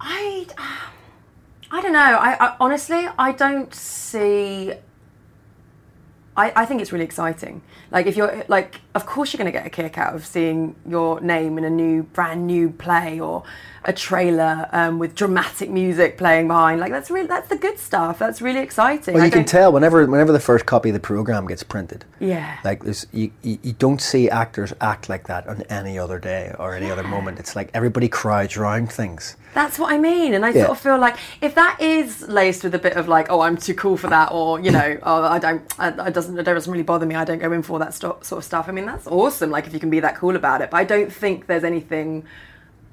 I, 0.00 0.46
I 1.70 1.80
don't 1.80 1.92
know. 1.92 1.98
I, 1.98 2.36
I 2.38 2.56
honestly, 2.60 3.08
I 3.18 3.32
don't 3.32 3.74
see. 3.74 4.72
I, 6.36 6.52
I 6.54 6.64
think 6.66 6.80
it's 6.82 6.92
really 6.92 7.04
exciting. 7.04 7.62
Like 7.90 8.06
if 8.06 8.16
you're 8.16 8.44
like, 8.48 8.80
of 8.96 9.06
course 9.06 9.32
you're 9.32 9.38
going 9.38 9.52
to 9.52 9.56
get 9.56 9.66
a 9.66 9.70
kick 9.70 9.98
out 9.98 10.14
of 10.14 10.26
seeing 10.26 10.74
your 10.88 11.20
name 11.20 11.58
in 11.58 11.64
a 11.64 11.70
new, 11.70 12.02
brand 12.02 12.46
new 12.46 12.70
play 12.70 13.20
or 13.20 13.44
a 13.84 13.92
trailer 13.92 14.68
um, 14.72 14.98
with 14.98 15.14
dramatic 15.14 15.70
music 15.70 16.18
playing 16.18 16.48
behind. 16.48 16.80
Like 16.80 16.90
that's 16.90 17.08
really 17.08 17.28
that's 17.28 17.48
the 17.48 17.56
good 17.56 17.78
stuff. 17.78 18.18
That's 18.18 18.42
really 18.42 18.58
exciting. 18.60 19.14
Well, 19.14 19.22
I 19.22 19.26
you 19.26 19.32
can 19.32 19.44
tell 19.44 19.70
whenever 19.70 20.04
whenever 20.06 20.32
the 20.32 20.40
first 20.40 20.66
copy 20.66 20.88
of 20.88 20.94
the 20.94 21.00
program 21.00 21.46
gets 21.46 21.62
printed. 21.62 22.04
Yeah. 22.18 22.58
Like 22.64 22.82
there's 22.82 23.06
you, 23.12 23.30
you, 23.42 23.58
you 23.62 23.72
don't 23.74 24.00
see 24.00 24.28
actors 24.28 24.72
act 24.80 25.08
like 25.08 25.28
that 25.28 25.46
on 25.46 25.62
any 25.68 25.98
other 25.98 26.18
day 26.18 26.52
or 26.58 26.74
any 26.74 26.90
other 26.90 27.04
moment. 27.04 27.38
It's 27.38 27.54
like 27.54 27.70
everybody 27.74 28.08
crowds 28.08 28.56
around 28.56 28.90
things. 28.90 29.36
That's 29.54 29.78
what 29.78 29.90
I 29.92 29.98
mean, 29.98 30.34
and 30.34 30.44
I 30.44 30.50
Yeah. 30.50 30.64
sort 30.66 30.70
of 30.76 30.80
feel 30.80 30.98
like 30.98 31.16
if 31.40 31.54
that 31.54 31.80
is 31.80 32.28
laced 32.28 32.62
with 32.64 32.74
a 32.74 32.78
bit 32.78 32.94
of 32.94 33.08
like, 33.08 33.28
oh, 33.30 33.40
I'm 33.40 33.56
too 33.56 33.72
cool 33.74 33.96
for 33.96 34.08
that, 34.08 34.30
or 34.32 34.60
you 34.60 34.70
know, 34.70 34.98
oh, 35.02 35.22
I 35.22 35.38
don't, 35.38 35.62
I, 35.78 35.88
it 36.08 36.12
doesn't, 36.12 36.36
it 36.38 36.42
doesn't 36.42 36.70
really 36.70 36.82
bother 36.84 37.06
me. 37.06 37.14
I 37.14 37.24
don't 37.24 37.38
go 37.38 37.50
in 37.52 37.62
for 37.62 37.78
that 37.78 37.94
sto- 37.94 38.18
sort 38.20 38.38
of 38.40 38.44
stuff. 38.44 38.68
I 38.68 38.72
mean, 38.72 38.84
that's 38.88 39.06
awesome. 39.06 39.50
Like 39.50 39.66
if 39.66 39.74
you 39.74 39.80
can 39.80 39.90
be 39.90 40.00
that 40.00 40.16
cool 40.16 40.36
about 40.36 40.62
it, 40.62 40.70
but 40.70 40.78
I 40.78 40.84
don't 40.84 41.12
think 41.12 41.46
there's 41.46 41.64
anything 41.64 42.24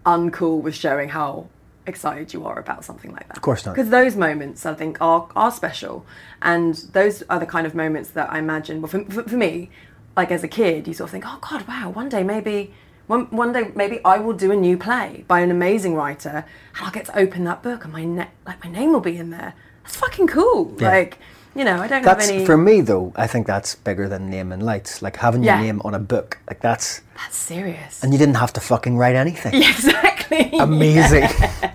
uncool 0.05 0.61
with 0.61 0.75
showing 0.75 1.09
how 1.09 1.47
excited 1.85 2.33
you 2.33 2.45
are 2.45 2.59
about 2.59 2.85
something 2.85 3.11
like 3.11 3.27
that. 3.27 3.37
Of 3.37 3.43
course 3.43 3.65
not. 3.65 3.75
Because 3.75 3.89
those 3.89 4.15
moments, 4.15 4.65
I 4.65 4.73
think, 4.73 4.97
are 5.01 5.27
are 5.35 5.51
special, 5.51 6.05
and 6.41 6.75
those 6.93 7.23
are 7.29 7.39
the 7.39 7.45
kind 7.45 7.65
of 7.67 7.75
moments 7.75 8.09
that 8.11 8.31
I 8.31 8.39
imagine. 8.39 8.81
Well, 8.81 8.89
for, 8.89 9.03
for, 9.05 9.23
for 9.23 9.37
me, 9.37 9.69
like 10.15 10.31
as 10.31 10.43
a 10.43 10.47
kid, 10.47 10.87
you 10.87 10.93
sort 10.93 11.07
of 11.07 11.11
think, 11.11 11.25
oh 11.27 11.39
God, 11.41 11.67
wow, 11.67 11.89
one 11.89 12.09
day 12.09 12.23
maybe. 12.23 12.73
One, 13.05 13.25
one 13.31 13.51
day 13.51 13.69
maybe 13.75 13.99
I 14.05 14.17
will 14.19 14.31
do 14.31 14.49
a 14.53 14.55
new 14.55 14.77
play 14.77 15.25
by 15.27 15.41
an 15.41 15.51
amazing 15.51 15.93
writer 15.93 16.45
and 16.73 16.85
I'll 16.85 16.91
get 16.91 17.07
to 17.07 17.17
open 17.19 17.43
that 17.43 17.61
book 17.61 17.83
and 17.83 17.91
my 17.91 18.05
ne- 18.05 18.29
like 18.47 18.63
my 18.63 18.71
name 18.71 18.93
will 18.93 19.01
be 19.01 19.17
in 19.17 19.29
there. 19.29 19.55
That's 19.83 19.97
fucking 19.97 20.27
cool. 20.27 20.73
Yeah. 20.79 20.87
Like, 20.87 21.19
you 21.55 21.63
know, 21.63 21.77
I 21.81 21.87
don't 21.87 22.01
That's 22.03 22.27
have 22.29 22.35
any 22.35 22.45
for 22.45 22.57
me 22.57 22.81
though. 22.81 23.13
I 23.15 23.27
think 23.27 23.45
that's 23.47 23.75
bigger 23.75 24.07
than 24.09 24.29
name 24.29 24.51
and 24.51 24.63
lights. 24.63 25.01
Like 25.01 25.17
having 25.17 25.43
your 25.43 25.55
Yeah. 25.55 25.61
name 25.61 25.81
on 25.85 25.93
a 25.93 25.99
book. 25.99 26.37
Like 26.47 26.61
that's 26.61 27.01
That's 27.15 27.35
serious. 27.37 28.03
and 28.03 28.11
you 28.13 28.19
didn't 28.19 28.35
have 28.35 28.53
to 28.53 28.61
fucking 28.61 28.97
write 28.97 29.15
anything. 29.15 29.53
exactly. 29.63 30.49
Amazing. 30.59 31.27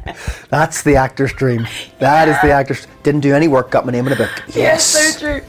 That's 0.51 0.83
the 0.83 0.97
actor's 0.97 1.33
dream. 1.33 1.67
That 1.99 2.27
is 2.29 2.37
the 2.43 2.51
actor's. 2.51 2.87
Didn't 3.03 3.21
do 3.21 3.35
any 3.35 3.47
work, 3.49 3.71
got 3.71 3.85
my 3.87 3.93
name 3.93 4.07
in 4.07 4.15
a 4.15 4.17
book. 4.17 4.31
Yes, 4.49 4.57
Yes. 4.57 4.85
so 4.85 5.19
true. 5.21 5.43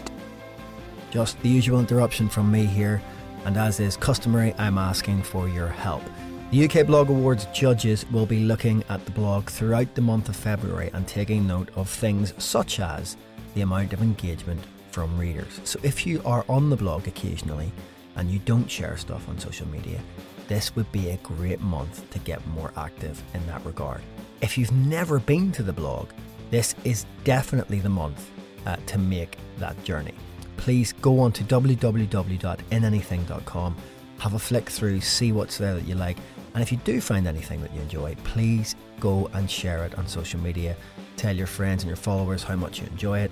Just 1.11 1.41
the 1.41 1.49
usual 1.49 1.79
interruption 1.79 2.29
from 2.29 2.51
me 2.51 2.65
here, 2.65 3.01
and 3.45 3.57
as 3.57 3.79
is 3.79 3.97
customary, 3.97 4.53
I'm 4.59 4.77
asking 4.77 5.23
for 5.23 5.47
your 5.49 5.67
help. 5.69 6.03
The 6.51 6.65
UK 6.65 6.85
Blog 6.85 7.09
Awards 7.09 7.45
judges 7.53 8.05
will 8.11 8.25
be 8.25 8.41
looking 8.43 8.83
at 8.89 9.03
the 9.05 9.11
blog 9.11 9.49
throughout 9.49 9.95
the 9.95 10.01
month 10.01 10.29
of 10.29 10.35
February 10.35 10.89
and 10.93 11.07
taking 11.07 11.47
note 11.47 11.69
of 11.75 11.89
things 11.89 12.33
such 12.37 12.79
as 12.79 13.17
the 13.53 13.61
amount 13.61 13.93
of 13.93 14.01
engagement 14.01 14.59
from 14.91 15.17
readers. 15.17 15.61
So 15.63 15.79
if 15.83 16.05
you 16.05 16.21
are 16.25 16.43
on 16.49 16.69
the 16.69 16.75
blog 16.75 17.07
occasionally 17.07 17.71
and 18.15 18.29
you 18.29 18.39
don't 18.39 18.69
share 18.69 18.97
stuff 18.97 19.29
on 19.29 19.39
social 19.39 19.67
media, 19.67 20.01
this 20.47 20.75
would 20.75 20.91
be 20.91 21.09
a 21.09 21.17
great 21.17 21.61
month 21.61 22.09
to 22.09 22.19
get 22.19 22.45
more 22.47 22.73
active 22.75 23.21
in 23.33 23.45
that 23.47 23.63
regard. 23.65 24.01
If 24.41 24.57
you've 24.57 24.71
never 24.71 25.19
been 25.19 25.51
to 25.53 25.63
the 25.63 25.73
blog, 25.73 26.09
this 26.49 26.75
is 26.83 27.05
definitely 27.23 27.79
the 27.79 27.89
month 27.89 28.29
uh, 28.65 28.77
to 28.87 28.97
make 28.97 29.37
that 29.59 29.81
journey. 29.83 30.15
Please 30.57 30.91
go 30.93 31.19
on 31.19 31.31
to 31.33 31.43
www.inanything.com, 31.43 33.75
have 34.17 34.33
a 34.33 34.39
flick 34.39 34.69
through, 34.69 35.01
see 35.01 35.31
what's 35.31 35.57
there 35.57 35.75
that 35.75 35.87
you 35.87 35.95
like, 35.95 36.17
and 36.53 36.63
if 36.63 36.71
you 36.71 36.77
do 36.79 36.99
find 36.99 37.27
anything 37.27 37.61
that 37.61 37.71
you 37.73 37.81
enjoy, 37.81 38.15
please 38.23 38.75
go 38.99 39.29
and 39.33 39.49
share 39.49 39.85
it 39.85 39.97
on 39.97 40.07
social 40.07 40.39
media. 40.39 40.75
Tell 41.19 41.35
your 41.35 41.47
friends 41.47 41.83
and 41.83 41.89
your 41.89 41.97
followers 41.97 42.43
how 42.43 42.55
much 42.55 42.79
you 42.79 42.87
enjoy 42.87 43.19
it, 43.19 43.31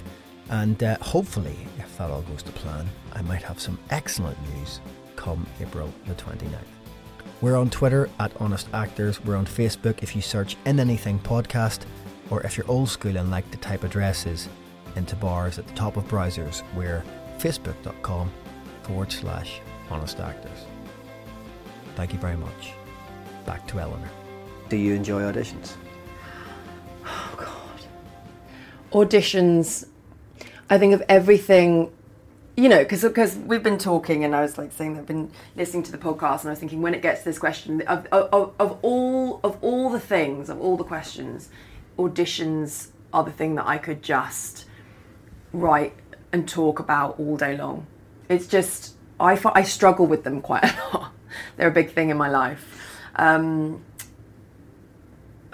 and 0.50 0.84
uh, 0.84 0.98
hopefully, 0.98 1.56
if 1.80 1.98
that 1.98 2.12
all 2.12 2.22
goes 2.24 2.44
to 2.44 2.52
plan, 2.52 2.86
I 3.14 3.22
might 3.22 3.42
have 3.44 3.62
some 3.62 3.80
excellent 3.92 4.38
news 4.54 4.82
come 5.16 5.48
April 5.62 5.94
the 6.06 6.14
29th. 6.16 6.52
We're 7.40 7.56
on 7.56 7.70
Twitter 7.70 8.10
at 8.20 8.34
Honest 8.42 8.68
Actors. 8.74 9.24
We're 9.24 9.38
on 9.38 9.46
Facebook 9.46 10.04
if 10.04 10.18
you 10.18 10.22
search 10.22 10.58
In 10.66 10.82
Anything 10.82 11.18
Podcast, 11.20 11.86
or 12.30 12.44
if 12.44 12.58
you're 12.58 12.70
old 12.70 12.90
school 12.90 13.16
and 13.16 13.32
like 13.32 13.50
to 13.52 13.58
type 13.60 13.86
addresses 13.86 14.50
into 14.98 15.16
bars 15.16 15.58
at 15.58 15.66
the 15.66 15.74
top 15.74 15.96
of 15.96 16.04
browsers, 16.10 16.64
we're 16.76 17.06
facebook.com 17.38 18.30
forward 18.84 19.14
slash 19.14 19.62
Honest 19.90 20.20
Actors. 20.20 20.66
Thank 21.96 22.12
you 22.12 22.20
very 22.20 22.36
much. 22.36 22.74
Back 23.46 23.66
to 23.68 23.80
Eleanor. 23.80 24.10
Do 24.68 24.76
you 24.76 24.94
enjoy 24.94 25.22
auditions? 25.22 25.78
Auditions 28.92 29.88
i 30.70 30.78
think 30.78 30.94
of 30.94 31.02
everything 31.10 31.92
you 32.56 32.70
know 32.70 32.80
because 32.80 33.04
because 33.04 33.36
we've 33.36 33.64
been 33.64 33.78
talking 33.78 34.24
and 34.24 34.36
i 34.36 34.42
was 34.42 34.58
like 34.58 34.72
saying 34.72 34.98
i've 34.98 35.06
been 35.06 35.30
listening 35.56 35.84
to 35.84 35.92
the 35.92 35.98
podcast 35.98 36.42
and 36.42 36.50
i 36.50 36.52
was 36.52 36.60
thinking 36.60 36.82
when 36.82 36.94
it 36.94 37.02
gets 37.02 37.20
to 37.20 37.26
this 37.26 37.40
question 37.40 37.82
of, 37.82 38.06
of, 38.12 38.54
of 38.60 38.80
all 38.82 39.40
of 39.44 39.58
all 39.62 39.90
the 39.90 40.00
things 40.00 40.50
of 40.50 40.60
all 40.60 40.78
the 40.78 40.84
questions 40.84 41.50
auditions 41.98 42.90
are 43.14 43.24
the 43.24 43.32
thing 43.32 43.56
that 43.56 43.66
I 43.66 43.78
could 43.78 44.02
just 44.02 44.66
write 45.52 45.94
and 46.32 46.48
talk 46.48 46.80
about 46.80 47.20
all 47.20 47.38
day 47.38 47.58
long. 47.58 47.88
It's 48.30 48.48
just 48.48 48.96
I 49.20 49.40
I 49.54 49.64
struggle 49.64 50.06
with 50.06 50.24
them 50.24 50.42
quite 50.42 50.64
a 50.64 50.98
lot. 50.98 51.14
They're 51.56 51.70
a 51.70 51.72
big 51.72 51.92
thing 51.92 52.10
in 52.10 52.18
my 52.18 52.30
life. 52.30 52.66
Um, 53.16 53.84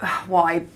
why? 0.26 0.66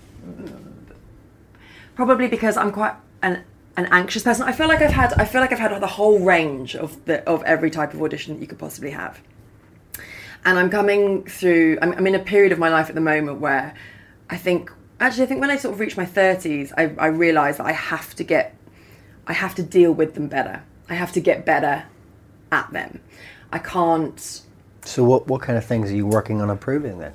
Probably 1.99 2.29
because 2.29 2.55
I'm 2.55 2.71
quite 2.71 2.93
an 3.21 3.43
an 3.75 3.85
anxious 3.91 4.23
person. 4.23 4.47
I 4.47 4.53
feel 4.53 4.69
like 4.69 4.81
I've 4.81 4.93
had 4.93 5.11
I 5.19 5.25
feel 5.25 5.41
like 5.41 5.51
I've 5.51 5.59
had 5.59 5.77
the 5.81 5.85
whole 5.85 6.19
range 6.19 6.73
of 6.73 7.03
the 7.03 7.21
of 7.27 7.43
every 7.43 7.69
type 7.69 7.93
of 7.93 8.01
audition 8.01 8.33
that 8.33 8.39
you 8.39 8.47
could 8.47 8.57
possibly 8.57 8.91
have. 8.91 9.19
And 10.45 10.57
I'm 10.57 10.69
coming 10.69 11.25
through. 11.25 11.77
I'm, 11.81 11.91
I'm 11.91 12.07
in 12.07 12.15
a 12.15 12.19
period 12.19 12.53
of 12.53 12.57
my 12.57 12.69
life 12.69 12.87
at 12.87 12.95
the 12.95 13.01
moment 13.01 13.41
where 13.41 13.73
I 14.29 14.37
think 14.37 14.71
actually 15.01 15.23
I 15.23 15.25
think 15.25 15.41
when 15.41 15.49
I 15.49 15.57
sort 15.57 15.73
of 15.73 15.81
reach 15.81 15.97
my 15.97 16.05
30s, 16.05 16.71
I, 16.77 16.95
I 16.97 17.07
realise 17.07 17.57
that 17.57 17.65
I 17.65 17.73
have 17.73 18.15
to 18.15 18.23
get 18.23 18.55
I 19.27 19.33
have 19.33 19.53
to 19.55 19.61
deal 19.61 19.91
with 19.91 20.13
them 20.13 20.29
better. 20.29 20.63
I 20.89 20.93
have 20.93 21.11
to 21.11 21.19
get 21.19 21.45
better 21.45 21.83
at 22.49 22.71
them. 22.71 23.01
I 23.51 23.59
can't. 23.59 24.41
So 24.85 25.03
what 25.03 25.27
what 25.27 25.41
kind 25.41 25.57
of 25.57 25.65
things 25.65 25.91
are 25.91 25.95
you 25.95 26.07
working 26.07 26.41
on 26.41 26.49
improving 26.49 26.99
then? 26.99 27.13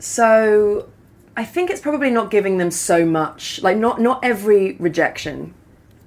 So 0.00 0.88
I 1.36 1.44
think 1.44 1.70
it's 1.70 1.80
probably 1.80 2.10
not 2.10 2.30
giving 2.30 2.58
them 2.58 2.70
so 2.70 3.04
much. 3.06 3.62
Like 3.62 3.76
not 3.76 4.00
not 4.00 4.22
every 4.22 4.72
rejection 4.78 5.54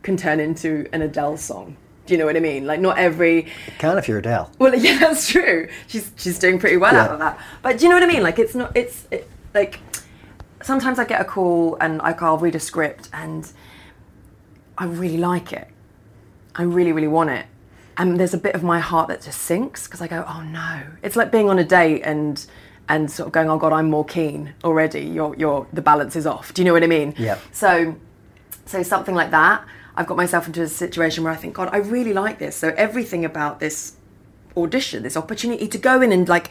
can 0.04 0.18
turn 0.18 0.40
into 0.40 0.88
an 0.94 1.02
Adele 1.02 1.38
song. 1.38 1.78
Do 2.06 2.14
you 2.14 2.20
know 2.20 2.26
what 2.28 2.38
I 2.38 2.40
mean? 2.40 2.68
Like 2.68 2.80
not 2.80 2.98
every. 3.00 3.40
It 3.68 3.78
can 3.80 3.98
if 3.98 4.08
you're 4.08 4.20
Adele. 4.20 4.52
Well, 4.60 4.76
yeah, 4.88 5.00
that's 5.00 5.28
true. 5.28 5.68
She's 5.88 6.12
she's 6.16 6.38
doing 6.38 6.60
pretty 6.60 6.78
well 6.78 6.94
Yeah. 6.94 7.04
out 7.06 7.12
of 7.12 7.20
that. 7.20 7.40
But 7.64 7.80
do 7.80 7.86
you 7.86 7.90
know 7.90 7.96
what 7.96 8.04
I 8.04 8.08
mean? 8.08 8.22
Like 8.24 8.38
it's 8.40 8.54
not. 8.56 8.76
It's 8.78 9.08
it, 9.10 9.28
like 9.54 9.80
sometimes 10.62 11.00
I 11.00 11.06
get 11.06 11.20
a 11.22 11.26
call 11.26 11.78
and 11.82 11.98
like 12.00 12.22
I'll 12.22 12.38
read 12.38 12.56
a 12.56 12.60
script 12.60 13.10
and 13.14 13.52
I 14.78 14.86
really 14.86 15.18
like 15.18 15.52
it. 15.54 15.68
I 16.56 16.64
really 16.64 16.92
really 16.92 17.08
want 17.08 17.32
it. 17.32 17.46
And 17.98 18.20
there's 18.20 18.34
a 18.34 18.38
bit 18.38 18.56
of 18.56 18.62
my 18.64 18.80
heart 18.80 19.08
that 19.08 19.22
just 19.22 19.42
sinks 19.42 19.88
because 19.88 20.02
I 20.02 20.08
go, 20.08 20.26
oh 20.28 20.42
no. 20.44 20.84
It's 21.02 21.16
like 21.16 21.32
being 21.32 21.50
on 21.50 21.58
a 21.58 21.64
date 21.64 22.02
and 22.04 22.46
and 22.88 23.10
sort 23.10 23.28
of 23.28 23.34
going, 23.34 23.50
oh 23.50 23.58
god, 23.58 23.74
I'm 23.74 23.90
more 23.90 24.06
keen 24.06 24.54
already. 24.64 25.02
You're 25.02 25.36
you're 25.38 25.68
the 25.74 25.82
balance 25.82 26.16
is 26.16 26.26
off. 26.26 26.54
Do 26.54 26.62
you 26.62 26.66
know 26.66 26.74
what 26.74 26.84
I 26.84 26.88
mean? 26.88 27.14
Yeah. 27.18 27.38
So 27.52 27.96
so 28.66 28.84
something 28.84 29.16
like 29.16 29.32
that. 29.32 29.66
I've 29.98 30.08
got 30.08 30.18
myself 30.18 30.46
into 30.48 30.62
a 30.62 30.68
situation 30.68 31.24
where 31.24 31.32
I 31.32 31.38
think, 31.38 31.54
God, 31.56 31.70
I 31.72 31.78
really 31.78 32.12
like 32.14 32.38
this. 32.38 32.56
So 32.58 32.74
everything 32.76 33.24
about 33.24 33.60
this 33.62 33.96
audition, 34.58 35.04
this 35.04 35.16
opportunity 35.16 35.68
to 35.70 35.78
go 35.78 36.02
in 36.02 36.12
and 36.12 36.28
like 36.28 36.50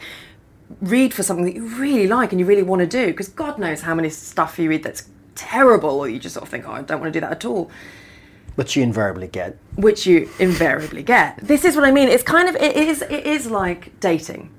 read 0.81 1.13
for 1.13 1.21
something 1.21 1.45
that 1.45 1.53
you 1.53 1.67
really 1.77 2.07
like 2.07 2.31
and 2.31 2.39
you 2.39 2.45
really 2.47 2.63
want 2.63 2.79
to 2.79 2.87
do, 2.87 3.07
because 3.07 3.27
God 3.27 3.59
knows 3.59 3.81
how 3.81 3.93
many 3.93 4.09
stuff 4.09 4.57
you 4.57 4.67
read 4.69 4.81
that's 4.83 5.09
terrible, 5.35 5.99
or 5.99 6.09
you 6.09 6.17
just 6.17 6.33
sort 6.33 6.43
of 6.43 6.49
think, 6.49 6.67
oh, 6.67 6.71
I 6.71 6.81
don't 6.81 6.99
want 6.99 7.13
to 7.13 7.19
do 7.19 7.21
that 7.21 7.31
at 7.31 7.45
all, 7.45 7.69
Which 8.55 8.75
you 8.75 8.81
invariably 8.81 9.27
get. 9.27 9.57
which 9.75 10.07
you 10.07 10.27
invariably 10.39 11.03
get. 11.03 11.37
This 11.37 11.65
is 11.65 11.75
what 11.75 11.85
I 11.85 11.91
mean. 11.91 12.07
It's 12.07 12.23
kind 12.23 12.49
of 12.49 12.55
it 12.55 12.75
is 12.75 13.03
it 13.03 13.27
is 13.27 13.51
like 13.51 13.99
dating. 13.99 14.49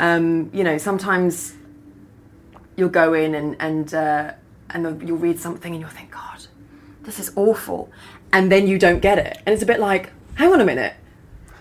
Um, 0.00 0.50
you 0.54 0.64
know, 0.64 0.78
sometimes 0.78 1.52
you'll 2.76 2.88
go 2.88 3.12
in 3.12 3.34
and 3.34 3.54
and 3.60 3.92
uh, 3.94 4.32
and 4.70 5.06
you'll 5.06 5.18
read 5.18 5.38
something 5.38 5.72
and 5.72 5.80
you'll 5.80 5.90
think, 5.90 6.10
God, 6.10 6.46
this 7.02 7.18
is 7.18 7.30
awful, 7.36 7.90
and 8.32 8.50
then 8.50 8.66
you 8.66 8.78
don't 8.78 9.00
get 9.00 9.18
it, 9.18 9.36
and 9.44 9.52
it's 9.52 9.62
a 9.62 9.66
bit 9.66 9.78
like, 9.78 10.10
hang 10.34 10.52
on 10.52 10.60
a 10.60 10.64
minute. 10.64 10.94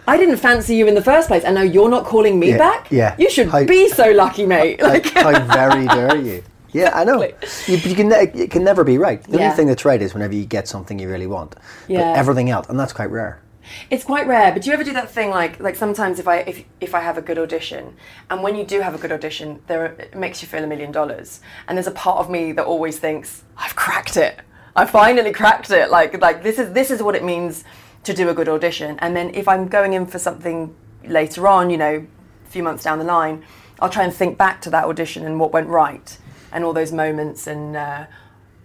I 0.07 0.17
didn't 0.17 0.37
fancy 0.37 0.75
you 0.75 0.87
in 0.87 0.95
the 0.95 1.03
first 1.03 1.27
place, 1.27 1.43
and 1.43 1.53
now 1.53 1.61
you're 1.61 1.89
not 1.89 2.05
calling 2.05 2.39
me 2.39 2.49
Yeah, 2.51 2.57
back. 2.57 2.91
yeah. 2.91 3.15
you 3.19 3.29
should 3.29 3.49
How- 3.49 3.63
be 3.65 3.89
so 3.89 4.09
lucky, 4.11 4.45
mate. 4.47 4.81
Like, 4.81 5.05
How 5.13 5.31
very 5.45 5.85
dare 5.87 6.15
you? 6.17 6.43
Yeah, 6.71 6.91
I 6.93 7.03
know. 7.03 7.23
You, 7.67 7.77
you 7.77 7.95
can 7.95 8.09
ne- 8.09 8.31
it 8.43 8.51
can 8.51 8.63
never 8.63 8.83
be 8.83 8.99
right. 8.99 9.21
The 9.23 9.37
Yeah. 9.39 9.45
only 9.45 9.55
thing 9.55 9.67
that's 9.67 9.85
right 9.85 9.99
is 9.99 10.13
whenever 10.13 10.35
you 10.35 10.45
get 10.45 10.67
something 10.67 10.99
you 10.99 11.09
really 11.09 11.25
want. 11.25 11.55
Yeah. 11.87 11.99
But 12.13 12.19
everything 12.19 12.51
else, 12.51 12.69
and 12.69 12.79
that's 12.79 12.93
quite 12.93 13.09
rare. 13.09 13.41
It's 13.89 14.03
quite 14.03 14.27
rare, 14.27 14.51
but 14.51 14.61
do 14.61 14.69
you 14.69 14.73
ever 14.73 14.83
do 14.83 14.93
that 14.93 15.09
thing 15.09 15.29
like 15.29 15.59
like 15.59 15.75
sometimes 15.75 16.19
if 16.19 16.27
I 16.27 16.37
if 16.39 16.63
if 16.79 16.95
I 16.95 17.01
have 17.01 17.17
a 17.17 17.21
good 17.21 17.37
audition, 17.37 17.95
and 18.29 18.43
when 18.43 18.55
you 18.55 18.63
do 18.63 18.81
have 18.81 18.95
a 18.95 18.97
good 18.97 19.11
audition, 19.11 19.61
there 19.67 19.85
it 19.85 20.15
makes 20.15 20.41
you 20.41 20.47
feel 20.47 20.63
a 20.63 20.67
million 20.67 20.91
dollars, 20.91 21.41
and 21.67 21.77
there's 21.77 21.87
a 21.87 21.91
part 21.91 22.19
of 22.19 22.29
me 22.29 22.51
that 22.53 22.65
always 22.65 22.99
thinks 22.99 23.43
I've 23.57 23.75
cracked 23.75 24.17
it, 24.17 24.39
I 24.75 24.85
finally 24.85 25.31
cracked 25.31 25.71
it. 25.71 25.89
Like 25.89 26.19
like 26.21 26.43
this 26.43 26.59
is 26.59 26.73
this 26.73 26.91
is 26.91 27.01
what 27.01 27.15
it 27.15 27.23
means 27.23 27.63
to 28.03 28.13
do 28.13 28.29
a 28.29 28.33
good 28.33 28.49
audition, 28.49 28.97
and 28.99 29.15
then 29.15 29.33
if 29.33 29.47
I'm 29.47 29.67
going 29.67 29.93
in 29.93 30.05
for 30.05 30.19
something 30.19 30.75
later 31.03 31.47
on, 31.47 31.69
you 31.69 31.77
know, 31.77 32.07
a 32.45 32.49
few 32.49 32.63
months 32.63 32.83
down 32.83 32.99
the 32.99 33.05
line, 33.05 33.43
I'll 33.79 33.89
try 33.89 34.03
and 34.03 34.13
think 34.13 34.37
back 34.37 34.61
to 34.61 34.69
that 34.69 34.85
audition 34.85 35.25
and 35.25 35.39
what 35.39 35.51
went 35.51 35.67
right, 35.67 36.17
and 36.51 36.63
all 36.63 36.73
those 36.73 36.91
moments 36.91 37.47
and. 37.47 37.75
Uh, 37.75 38.05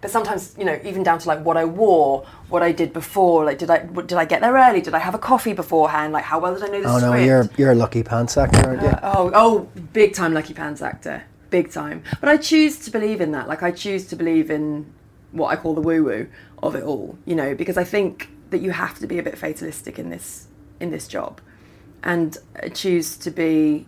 but 0.05 0.11
sometimes 0.11 0.55
you 0.59 0.67
know 0.67 0.79
even 0.85 1.03
down 1.03 1.19
to 1.19 1.27
like 1.33 1.43
what 1.49 1.57
I 1.57 1.65
wore, 1.65 2.27
what 2.51 2.63
I 2.63 2.73
did 2.73 2.93
before. 2.93 3.47
Like 3.47 3.59
did 3.59 3.71
I 3.71 3.79
what- 3.97 4.07
did 4.07 4.19
I 4.19 4.27
get 4.27 4.43
there 4.43 4.53
early? 4.55 4.83
Did 4.83 4.95
I 4.95 4.99
have 4.99 5.15
a 5.15 5.19
coffee 5.31 5.55
beforehand? 5.55 6.13
Like 6.13 6.25
how 6.25 6.39
well 6.41 6.53
did 6.55 6.63
I 6.63 6.67
know 6.73 6.83
the 6.83 6.89
Oh 6.89 6.99
no, 6.99 7.09
script? 7.13 7.25
you're 7.27 7.49
you're 7.57 7.73
a 7.73 7.75
lucky 7.85 8.03
pants 8.03 8.37
actor, 8.37 8.61
aren't 8.69 8.83
you? 8.83 8.89
Uh, 8.89 9.01
oh 9.15 9.31
oh, 9.35 9.61
big 9.95 10.13
time 10.13 10.35
Lucky 10.35 10.53
Pants 10.53 10.83
actor, 10.83 11.23
big 11.49 11.71
time. 11.71 12.03
But 12.21 12.29
I 12.29 12.37
choose 12.37 12.79
to 12.85 12.91
believe 12.91 13.23
in 13.23 13.33
that. 13.33 13.49
Like 13.49 13.63
I 13.63 13.71
choose 13.71 14.07
to 14.09 14.17
believe 14.17 14.51
in 14.51 14.93
what 15.33 15.49
I 15.49 15.57
call 15.57 15.75
the 15.75 15.81
woo 15.81 16.05
woo 16.05 16.27
of 16.63 16.75
it 16.77 16.83
all. 16.85 17.17
You 17.25 17.35
know 17.35 17.55
because 17.55 17.79
I 17.79 17.85
think 17.85 18.29
that 18.51 18.61
you 18.61 18.73
have 18.73 18.99
to 18.99 19.07
be 19.07 19.19
a 19.19 19.23
bit 19.23 19.39
fatalistic 19.39 19.99
in 19.99 20.11
this 20.11 20.49
in 20.81 20.91
this 20.91 21.09
job, 21.09 21.41
and 22.03 22.37
choose 22.75 23.17
to 23.25 23.31
be. 23.31 23.87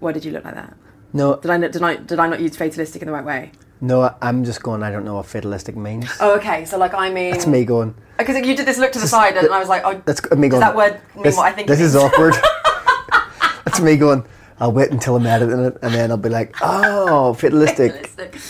Why 0.00 0.12
did 0.12 0.24
you 0.26 0.32
look 0.32 0.44
like 0.44 0.56
that? 0.56 0.76
no, 1.14 1.36
Did 1.36 1.50
I 1.50 1.56
did 1.58 1.82
I 1.82 1.96
did 1.96 2.18
I 2.18 2.28
not 2.28 2.40
use 2.40 2.54
fatalistic 2.56 3.00
in 3.00 3.06
the 3.06 3.12
right 3.18 3.24
way? 3.24 3.52
No, 3.84 4.14
I'm 4.22 4.44
just 4.44 4.62
going. 4.62 4.82
I 4.82 4.90
don't 4.90 5.04
know 5.04 5.14
what 5.14 5.26
fatalistic 5.26 5.76
means. 5.76 6.10
Oh, 6.20 6.34
okay. 6.36 6.64
So 6.64 6.78
like 6.78 6.94
I 6.94 7.10
mean, 7.10 7.32
That's 7.32 7.46
me 7.46 7.64
going. 7.64 7.94
Because 8.18 8.36
you 8.46 8.56
did 8.56 8.66
this 8.66 8.78
look 8.78 8.92
to 8.92 8.98
the 8.98 9.06
side, 9.06 9.36
and 9.36 9.48
I 9.48 9.58
was 9.58 9.68
like, 9.68 9.82
"Oh, 9.84 10.00
That's 10.06 10.22
me 10.30 10.48
does 10.48 10.52
going. 10.52 10.60
that 10.60 10.74
word 10.74 11.00
mean 11.14 11.24
this, 11.24 11.36
what 11.36 11.46
I 11.46 11.52
think?" 11.52 11.68
This 11.68 11.80
it 11.80 11.84
is 11.84 11.96
awkward. 11.96 12.34
That's 13.64 13.80
me 13.80 13.96
going. 13.96 14.24
I'll 14.58 14.72
wait 14.72 14.90
until 14.90 15.16
I'm 15.16 15.26
editing 15.26 15.60
it, 15.60 15.76
and 15.82 15.94
then 15.94 16.10
I'll 16.10 16.16
be 16.16 16.30
like, 16.30 16.56
"Oh, 16.62 17.34
fatalistic." 17.34 17.92
Fatalistic. 17.92 18.40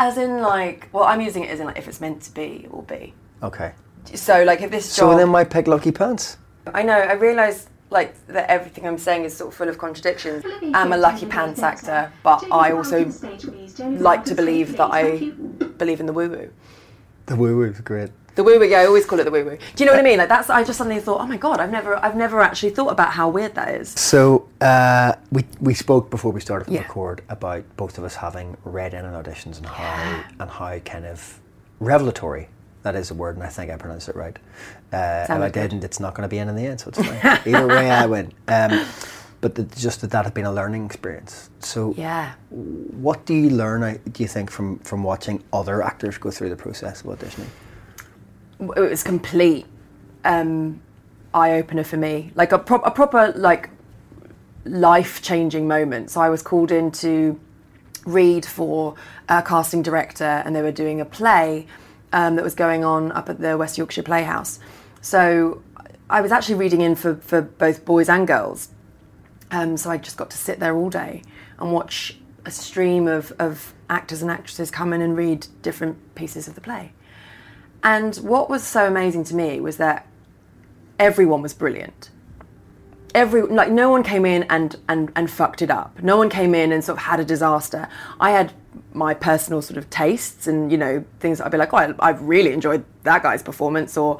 As 0.00 0.16
in, 0.16 0.40
like, 0.40 0.88
well, 0.92 1.04
I'm 1.04 1.20
using 1.20 1.44
it 1.44 1.50
as 1.50 1.60
in 1.60 1.66
like 1.66 1.78
if 1.78 1.86
it's 1.86 2.00
meant 2.00 2.22
to 2.22 2.32
be, 2.32 2.62
it 2.64 2.72
will 2.72 2.82
be. 2.82 3.14
Okay. 3.42 3.72
So, 4.14 4.42
like, 4.44 4.62
if 4.62 4.70
this 4.70 4.90
So 4.90 5.10
job, 5.10 5.18
then, 5.18 5.30
why 5.30 5.44
pick 5.44 5.68
lucky 5.68 5.92
pants? 5.92 6.38
I 6.74 6.82
know, 6.82 6.94
I 6.94 7.12
realise 7.12 7.68
like 7.90 8.14
that 8.28 8.48
everything 8.48 8.86
I'm 8.86 8.98
saying 8.98 9.24
is 9.24 9.36
sort 9.36 9.48
of 9.48 9.54
full 9.56 9.68
of 9.68 9.78
contradictions. 9.78 10.44
I'm 10.74 10.92
a 10.92 10.96
lucky 10.96 11.26
pants 11.26 11.62
actor, 11.62 12.12
but 12.22 12.44
I 12.52 12.72
also 12.72 13.12
like 13.80 14.24
to 14.26 14.34
believe 14.34 14.76
that 14.76 14.90
I 14.92 15.30
believe 15.78 16.00
in 16.00 16.06
the 16.06 16.12
woo 16.12 16.30
woo. 16.30 16.50
The 17.26 17.36
woo 17.36 17.56
woo 17.56 17.64
is 17.64 17.80
great. 17.80 18.10
The 18.36 18.44
woo 18.44 18.58
woo, 18.60 18.64
yeah, 18.64 18.80
I 18.80 18.86
always 18.86 19.04
call 19.04 19.18
it 19.18 19.24
the 19.24 19.30
woo 19.30 19.44
woo. 19.44 19.58
Do 19.74 19.82
you 19.82 19.86
know 19.86 19.92
what 19.92 19.98
I 20.00 20.04
mean? 20.04 20.18
Like 20.18 20.28
that's, 20.28 20.48
I 20.48 20.62
just 20.62 20.78
suddenly 20.78 21.00
thought, 21.00 21.20
oh 21.20 21.26
my 21.26 21.36
god, 21.36 21.58
I've 21.58 21.72
never, 21.72 21.96
I've 21.96 22.16
never 22.16 22.40
actually 22.40 22.70
thought 22.70 22.92
about 22.92 23.10
how 23.10 23.28
weird 23.28 23.54
that 23.56 23.68
is. 23.74 23.90
So 23.90 24.48
uh, 24.60 25.14
we 25.32 25.44
we 25.60 25.74
spoke 25.74 26.10
before 26.10 26.30
we 26.30 26.40
started 26.40 26.66
to 26.66 26.72
Yeah. 26.72 26.82
record 26.82 27.22
about 27.28 27.64
both 27.76 27.98
of 27.98 28.04
us 28.04 28.14
having 28.14 28.56
read 28.64 28.94
in 28.94 29.04
on 29.04 29.20
auditions 29.22 29.56
and 29.58 29.66
how 29.66 30.24
and 30.38 30.48
how 30.48 30.78
kind 30.78 31.06
of 31.06 31.40
revelatory 31.80 32.48
that 32.82 32.94
is 32.96 33.10
a 33.10 33.14
word, 33.14 33.36
and 33.36 33.44
I 33.44 33.48
think 33.48 33.70
I 33.70 33.76
pronounced 33.76 34.08
it 34.08 34.16
right. 34.16 34.36
Uh, 34.92 35.24
if 35.24 35.30
I 35.30 35.48
didn't, 35.50 35.84
it's 35.84 36.00
not 36.00 36.14
going 36.14 36.22
to 36.22 36.28
be 36.28 36.38
in 36.38 36.48
in 36.48 36.56
the 36.56 36.66
end, 36.66 36.80
so 36.80 36.88
it's 36.88 36.98
fine. 36.98 37.40
Either 37.46 37.66
way, 37.66 37.90
I 37.90 38.06
win. 38.06 38.32
Um, 38.48 38.84
but 39.40 39.54
the, 39.54 39.62
just 39.64 40.00
that 40.02 40.10
that 40.10 40.24
had 40.24 40.34
been 40.34 40.44
a 40.44 40.52
learning 40.52 40.84
experience. 40.86 41.50
So, 41.60 41.94
Yeah. 41.96 42.32
what 42.50 43.24
do 43.26 43.34
you 43.34 43.50
learn? 43.50 44.00
Do 44.12 44.22
you 44.22 44.28
think 44.28 44.50
from 44.50 44.78
from 44.80 45.02
watching 45.02 45.42
other 45.52 45.82
actors 45.82 46.18
go 46.18 46.30
through 46.30 46.50
the 46.50 46.56
process 46.56 47.02
of 47.02 47.18
auditioning? 47.18 47.48
it 48.76 48.80
was 48.80 49.02
complete 49.02 49.64
um, 50.24 50.82
eye 51.32 51.52
opener 51.52 51.82
for 51.84 51.96
me, 51.96 52.30
like 52.34 52.52
a, 52.52 52.58
pro- 52.58 52.80
a 52.80 52.90
proper 52.90 53.32
like 53.34 53.70
life 54.64 55.22
changing 55.22 55.66
moment. 55.66 56.10
So 56.10 56.20
I 56.20 56.28
was 56.28 56.42
called 56.42 56.70
in 56.70 56.90
to 56.92 57.40
read 58.04 58.44
for 58.44 58.94
a 59.28 59.42
casting 59.42 59.82
director, 59.82 60.24
and 60.44 60.54
they 60.54 60.62
were 60.62 60.72
doing 60.72 61.00
a 61.00 61.04
play 61.06 61.66
um, 62.12 62.36
that 62.36 62.44
was 62.44 62.54
going 62.54 62.84
on 62.84 63.12
up 63.12 63.28
at 63.28 63.40
the 63.40 63.56
West 63.56 63.78
Yorkshire 63.78 64.02
Playhouse. 64.02 64.58
So 65.00 65.62
I 66.08 66.20
was 66.20 66.32
actually 66.32 66.56
reading 66.56 66.80
in 66.80 66.94
for, 66.94 67.16
for 67.16 67.42
both 67.42 67.84
boys 67.84 68.08
and 68.08 68.26
girls. 68.26 68.70
Um, 69.50 69.76
so 69.76 69.90
I 69.90 69.96
just 69.96 70.16
got 70.16 70.30
to 70.30 70.36
sit 70.36 70.60
there 70.60 70.76
all 70.76 70.90
day 70.90 71.22
and 71.58 71.72
watch 71.72 72.16
a 72.44 72.50
stream 72.50 73.06
of, 73.08 73.32
of 73.38 73.74
actors 73.88 74.22
and 74.22 74.30
actresses 74.30 74.70
come 74.70 74.92
in 74.92 75.02
and 75.02 75.16
read 75.16 75.46
different 75.62 76.14
pieces 76.14 76.48
of 76.48 76.54
the 76.54 76.60
play. 76.60 76.92
And 77.82 78.16
what 78.16 78.50
was 78.50 78.62
so 78.62 78.86
amazing 78.86 79.24
to 79.24 79.34
me 79.34 79.60
was 79.60 79.76
that 79.78 80.06
everyone 80.98 81.42
was 81.42 81.54
brilliant. 81.54 82.10
Every 83.14 83.42
like 83.42 83.70
no 83.70 83.90
one 83.90 84.02
came 84.02 84.24
in 84.24 84.44
and 84.44 84.76
and 84.88 85.10
and 85.16 85.30
fucked 85.30 85.62
it 85.62 85.70
up. 85.70 86.02
No 86.02 86.16
one 86.16 86.28
came 86.28 86.54
in 86.54 86.72
and 86.72 86.84
sort 86.84 86.98
of 86.98 87.04
had 87.04 87.20
a 87.20 87.24
disaster. 87.24 87.88
I 88.20 88.30
had 88.30 88.52
my 88.92 89.14
personal 89.14 89.62
sort 89.62 89.78
of 89.78 89.90
tastes 89.90 90.46
and 90.46 90.70
you 90.70 90.78
know 90.78 91.04
things 91.18 91.38
that 91.38 91.46
I'd 91.46 91.52
be 91.52 91.58
like, 91.58 91.72
oh, 91.72 91.76
I, 91.76 91.94
I 91.98 92.10
really 92.10 92.52
enjoyed 92.52 92.84
that 93.04 93.22
guy's 93.22 93.42
performance, 93.42 93.96
or. 93.96 94.18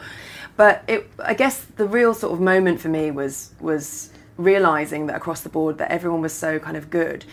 But 0.57 0.85
it, 0.89 1.11
I 1.19 1.33
guess 1.33 1.65
the 1.77 1.87
real 1.87 2.13
sort 2.13 2.35
of 2.35 2.41
moment 2.41 2.81
for 2.81 2.89
me 2.89 3.11
was 3.11 3.55
was 3.61 4.11
realizing 4.37 5.07
that 5.07 5.17
across 5.17 5.41
the 5.43 5.49
board 5.49 5.79
that 5.79 5.91
everyone 5.91 6.21
was 6.21 6.33
so 6.33 6.59
kind 6.59 6.77
of 6.77 6.91
good. 6.91 7.25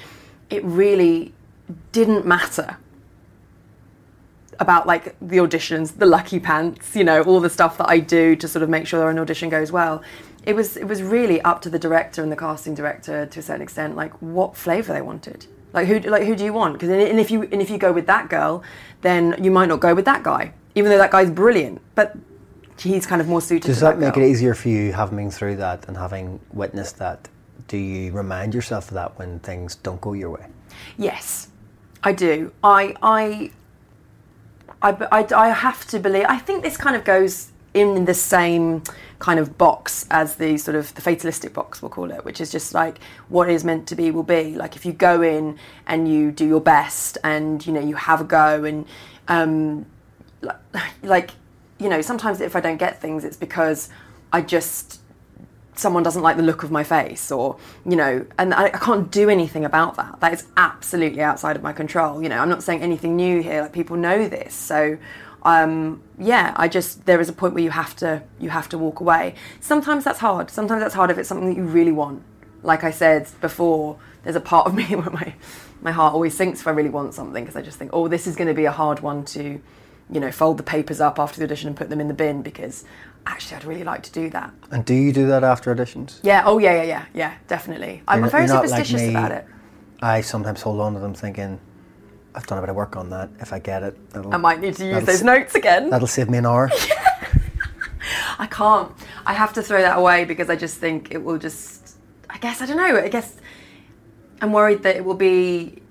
It 0.50 0.64
really 0.64 1.34
didn't 1.92 2.26
matter 2.26 2.78
about 4.60 4.88
like 4.88 5.16
the 5.22 5.38
auditions, 5.38 5.98
the 5.98 6.06
lucky 6.06 6.40
pants, 6.40 6.96
you 6.96 7.04
know, 7.04 7.22
all 7.24 7.40
the 7.40 7.50
stuff 7.50 7.78
that 7.78 7.90
I 7.90 8.00
do 8.00 8.36
to 8.36 8.48
sort 8.48 8.64
of 8.64 8.70
make 8.70 8.88
sure 8.88 9.10
an 9.10 9.20
audition 9.20 9.50
goes 9.50 9.72
well. 9.72 10.02
It 10.48 10.56
was 10.56 10.78
it 10.78 10.88
was 10.88 11.04
really 11.04 11.42
up 11.42 11.62
to 11.64 11.70
the 11.70 11.78
director 11.78 12.24
and 12.24 12.32
the 12.32 12.38
casting 12.38 12.74
director 12.74 13.26
to 13.26 13.40
a 13.40 13.44
certain 13.44 13.62
extent, 13.62 13.98
like 13.98 14.14
what 14.22 14.56
flavour 14.56 14.94
they 14.94 15.02
wanted. 15.02 15.46
Like 15.74 15.88
who 15.88 16.00
like 16.00 16.24
who 16.24 16.36
do 16.36 16.46
you 16.46 16.54
want? 16.54 16.74
Because 16.74 16.90
and 16.90 17.20
if 17.20 17.30
you 17.30 17.44
and 17.52 17.62
if 17.62 17.70
you 17.70 17.78
go 17.78 17.92
with 17.92 18.08
that 18.08 18.30
girl, 18.30 18.64
then 19.02 19.36
you 19.44 19.52
might 19.52 19.68
not 19.68 19.82
go 19.82 19.94
with 19.94 20.06
that 20.06 20.24
guy, 20.24 20.54
even 20.74 20.90
though 20.90 20.98
that 20.98 21.12
guy's 21.12 21.30
brilliant. 21.30 21.82
But 21.96 22.16
he's 22.80 23.06
kind 23.06 23.22
of 23.22 23.28
more 23.28 23.42
suited. 23.42 23.68
Does 23.68 23.80
to 23.80 23.86
that, 23.86 24.00
that 24.00 24.00
make 24.00 24.14
girl. 24.14 24.24
it 24.24 24.30
easier 24.30 24.54
for 24.54 24.70
you 24.70 24.94
having 24.94 25.18
been 25.18 25.32
through 25.32 25.58
that 25.58 25.88
and 25.88 25.98
having 25.98 26.40
witnessed 26.54 26.98
that? 27.00 27.28
Do 27.68 27.78
you 27.78 28.14
remind 28.14 28.54
yourself 28.54 28.88
of 28.88 28.94
that 28.94 29.20
when 29.20 29.40
things 29.40 29.76
don't 29.76 30.00
go 30.00 30.14
your 30.14 30.30
way? 30.30 30.46
Yes, 30.98 31.50
I 32.04 32.14
do. 32.14 32.54
I, 32.64 32.96
I, 33.02 33.52
I, 34.82 35.08
I, 35.12 35.28
I 35.36 35.50
have 35.50 35.86
to 35.88 36.00
believe. 36.00 36.26
I 36.30 36.38
think 36.38 36.64
this 36.64 36.78
kind 36.78 36.96
of 36.96 37.04
goes 37.04 37.52
in 37.80 38.06
the 38.06 38.14
same 38.14 38.84
kind 39.20 39.40
of 39.40 39.58
box 39.58 40.06
as 40.12 40.36
the 40.36 40.58
sort 40.58 40.76
of 40.76 40.94
the 40.94 41.02
fatalistic 41.02 41.52
box 41.52 41.82
we'll 41.82 41.90
call 41.90 42.12
it 42.12 42.24
which 42.24 42.40
is 42.40 42.52
just 42.52 42.74
like 42.74 43.00
what 43.30 43.50
is 43.50 43.64
meant 43.64 43.88
to 43.88 43.96
be 43.96 44.12
will 44.12 44.24
be. 44.24 44.56
Like 44.56 44.76
if 44.76 44.86
you 44.86 44.94
go 44.94 45.22
in 45.22 45.58
and 45.86 46.08
you 46.12 46.32
do 46.32 46.48
your 46.48 46.62
best 46.62 47.18
and 47.24 47.66
you 47.66 47.74
know 47.74 47.82
you 47.82 47.96
have 47.96 48.22
a 48.22 48.24
go 48.24 48.64
and 48.64 48.86
um 49.28 49.86
like, 51.04 51.32
you 51.80 51.90
know 51.90 52.02
sometimes 52.02 52.42
if 52.42 52.56
i 52.56 52.60
don't 52.60 52.78
get 52.78 53.00
things 53.00 53.24
it's 53.24 53.38
because 53.38 53.90
i 54.34 54.42
just 54.42 55.00
someone 55.76 56.02
doesn't 56.02 56.24
like 56.24 56.36
the 56.36 56.42
look 56.42 56.64
of 56.64 56.72
my 56.72 56.84
face 56.84 57.32
or 57.32 57.56
you 57.86 57.96
know 57.96 58.26
and 58.40 58.54
I, 58.54 58.66
I 58.66 58.70
can't 58.70 59.12
do 59.12 59.30
anything 59.30 59.64
about 59.64 59.96
that. 59.98 60.20
That 60.22 60.34
is 60.34 60.48
absolutely 60.58 61.22
outside 61.22 61.56
of 61.56 61.62
my 61.62 61.74
control. 61.74 62.24
You 62.24 62.30
know 62.30 62.40
i'm 62.40 62.50
not 62.50 62.64
saying 62.64 62.82
anything 62.82 63.16
new 63.16 63.42
here. 63.42 63.62
Like 63.62 63.74
people 63.74 63.96
know 63.96 64.28
this. 64.28 64.54
So 64.54 64.98
um, 65.44 66.02
yeah 66.20 66.54
i 66.58 66.68
just 66.68 67.06
there 67.06 67.20
is 67.22 67.30
a 67.30 67.34
point 67.34 67.54
where 67.54 67.64
you 67.64 67.70
have 67.70 67.96
to 67.96 68.22
you 68.40 68.50
have 68.50 68.68
to 68.70 68.78
walk 68.78 69.00
away 69.00 69.36
sometimes 69.62 70.04
that's 70.04 70.20
hard 70.20 70.50
sometimes 70.50 70.82
that's 70.82 70.96
hard 70.96 71.10
if 71.12 71.18
it's 71.18 71.30
something 71.30 71.48
that 71.48 71.56
you 71.56 71.64
really 71.64 71.92
want 71.92 72.24
like 72.64 72.84
i 72.84 72.92
said 72.92 73.28
before 73.42 73.98
there's 74.24 74.36
a 74.36 74.42
part 74.42 74.68
of 74.68 74.74
me 74.82 74.84
where 74.96 75.10
my 75.12 75.34
my 75.82 75.92
heart 75.92 76.14
always 76.14 76.36
sinks 76.36 76.60
if 76.62 76.68
i 76.68 76.72
really 76.72 76.90
want 76.90 77.14
something 77.14 77.44
because 77.44 77.56
i 77.56 77.62
just 77.62 77.78
think 77.78 77.92
oh 77.94 78.08
this 78.08 78.28
is 78.28 78.36
going 78.36 78.48
to 78.48 78.54
be 78.54 78.66
a 78.66 78.72
hard 78.72 79.00
one 79.02 79.24
to 79.24 79.62
you 80.10 80.20
know 80.20 80.32
fold 80.32 80.58
the 80.58 80.64
papers 80.64 81.00
up 81.00 81.20
after 81.20 81.38
the 81.40 81.44
audition 81.46 81.68
and 81.68 81.78
put 81.78 81.90
them 81.90 82.02
in 82.02 82.08
the 82.08 82.14
bin 82.14 82.42
because 82.42 82.84
actually 83.28 83.58
i'd 83.58 83.64
really 83.66 83.84
like 83.84 84.02
to 84.04 84.12
do 84.12 84.30
that 84.30 84.52
And 84.72 84.84
do 84.86 84.94
you 84.96 85.14
do 85.14 85.28
that 85.28 85.44
after 85.44 85.74
auditions? 85.74 86.20
yeah. 86.24 86.44
Oh, 86.46 86.58
yeah, 86.60 86.74
yeah, 86.82 86.84
yeah, 86.84 87.06
yeah. 87.14 87.34
Definitely. 87.48 88.02
I'm 88.08 88.20
You're- 88.20 88.32
very 88.32 88.46
you're 88.46 88.54
not 88.56 88.62
like 88.70 88.86
superstitious 88.86 89.02
me. 89.08 89.10
about 89.16 89.32
it. 89.34 89.46
I 90.02 90.22
sometimes 90.22 90.62
hold 90.62 90.80
on 90.82 90.94
to 90.94 91.00
them 91.00 91.14
thinking, 91.14 91.60
I've 92.38 92.46
done 92.46 92.60
a 92.60 92.62
bit 92.62 92.70
of 92.70 92.76
work 92.76 92.96
on 92.96 93.10
that. 93.10 93.30
If 93.40 93.52
I 93.52 93.58
get 93.58 93.82
it, 93.82 93.98
I 94.14 94.38
might 94.38 94.60
need 94.62 94.76
to 94.76 94.86
use 94.86 95.04
those 95.06 95.24
notes 95.24 95.56
again. 95.56 95.90
That'll 95.90 96.06
save 96.08 96.30
me 96.30 96.38
an 96.38 96.46
hour. 96.46 96.70
I 98.40 98.46
can't. 98.46 98.92
I 99.26 99.34
have 99.34 99.54
to 99.54 99.64
throw 99.64 99.82
that 99.82 99.98
away 99.98 100.24
because 100.24 100.48
I 100.50 100.56
just 100.56 100.78
think 100.78 101.12
it 101.12 101.18
will 101.24 101.40
just. 101.40 101.98
I 102.30 102.38
guess 102.38 102.62
I 102.62 102.68
don't 102.68 102.78
know. 102.78 102.98
I 103.00 103.08
guess 103.10 103.36
I'm 104.40 104.54
worried 104.54 104.84
that 104.84 104.96
it 104.96 105.04
will 105.04 105.16
be 105.16 105.82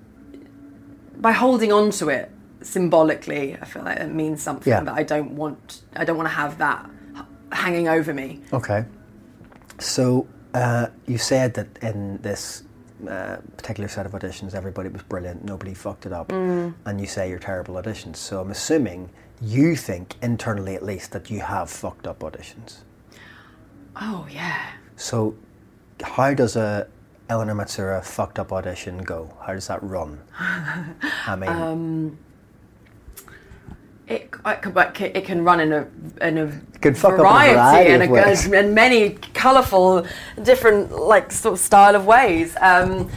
by 1.17 1.33
holding 1.33 1.73
on 1.73 1.91
to 1.91 2.07
it 2.09 2.31
symbolically. 2.61 3.57
I 3.61 3.65
feel 3.65 3.83
like 3.83 3.99
it 3.99 4.13
means 4.13 4.41
something 4.41 4.71
Yeah. 4.71 4.81
that 4.83 4.93
I 4.95 5.03
don't 5.03 5.31
want. 5.31 5.81
I 5.97 6.05
don't 6.05 6.15
want 6.15 6.29
to 6.29 6.35
have 6.35 6.57
that 6.59 6.89
hanging 7.51 7.89
over 7.89 8.13
me. 8.13 8.41
Okay. 8.53 8.85
So 9.79 10.27
uh, 10.53 10.87
you 11.07 11.17
said 11.17 11.55
that 11.55 11.77
in 11.81 12.21
this 12.21 12.63
uh, 13.07 13.37
particular 13.57 13.87
set 13.89 14.05
of 14.05 14.13
auditions, 14.13 14.53
everybody 14.55 14.89
was 14.89 15.01
brilliant, 15.03 15.43
nobody 15.43 15.73
fucked 15.73 16.05
it 16.05 16.13
up, 16.13 16.29
Mm. 16.29 16.73
and 16.85 17.01
you 17.01 17.07
say 17.07 17.29
you're 17.29 17.39
terrible 17.39 17.75
auditions. 17.75 18.15
So 18.15 18.39
I'm 18.41 18.51
assuming 18.51 19.09
you 19.41 19.75
think 19.75 20.15
internally, 20.21 20.75
at 20.75 20.83
least, 20.83 21.11
that 21.11 21.29
you 21.29 21.41
have 21.41 21.69
fucked 21.69 22.07
up 22.07 22.19
auditions. 22.19 22.77
Oh 23.99 24.27
yeah. 24.31 24.71
So 24.95 25.35
how 26.01 26.33
does 26.33 26.55
a 26.55 26.87
Eleanor 27.29 27.55
Matsuura 27.55 28.03
fucked 28.03 28.39
up 28.39 28.51
audition 28.53 28.99
go? 28.99 29.33
How 29.41 29.53
does 29.53 29.67
that 29.67 29.81
run? 29.83 30.21
I 30.39 31.35
mean, 31.35 31.49
Um, 31.49 32.17
It, 34.07 34.33
it, 34.45 35.01
it 35.17 35.25
can 35.25 35.43
run 35.43 35.59
in 35.59 35.73
a 35.73 35.87
in 36.21 36.37
a 36.37 36.61
can 36.79 36.95
fuck 36.95 37.13
up 37.13 37.19
in 37.19 37.19
a 37.19 37.23
variety, 37.23 37.53
variety 37.53 37.91
and 37.91 38.03
of 38.03 38.53
a, 38.53 38.57
and 38.57 38.73
many 38.73 39.09
colourful, 39.33 40.07
different 40.43 40.91
like 40.91 41.31
sort 41.31 41.53
of 41.53 41.59
style 41.59 41.95
of 41.95 42.05
ways. 42.05 42.55
Um, 42.61 43.09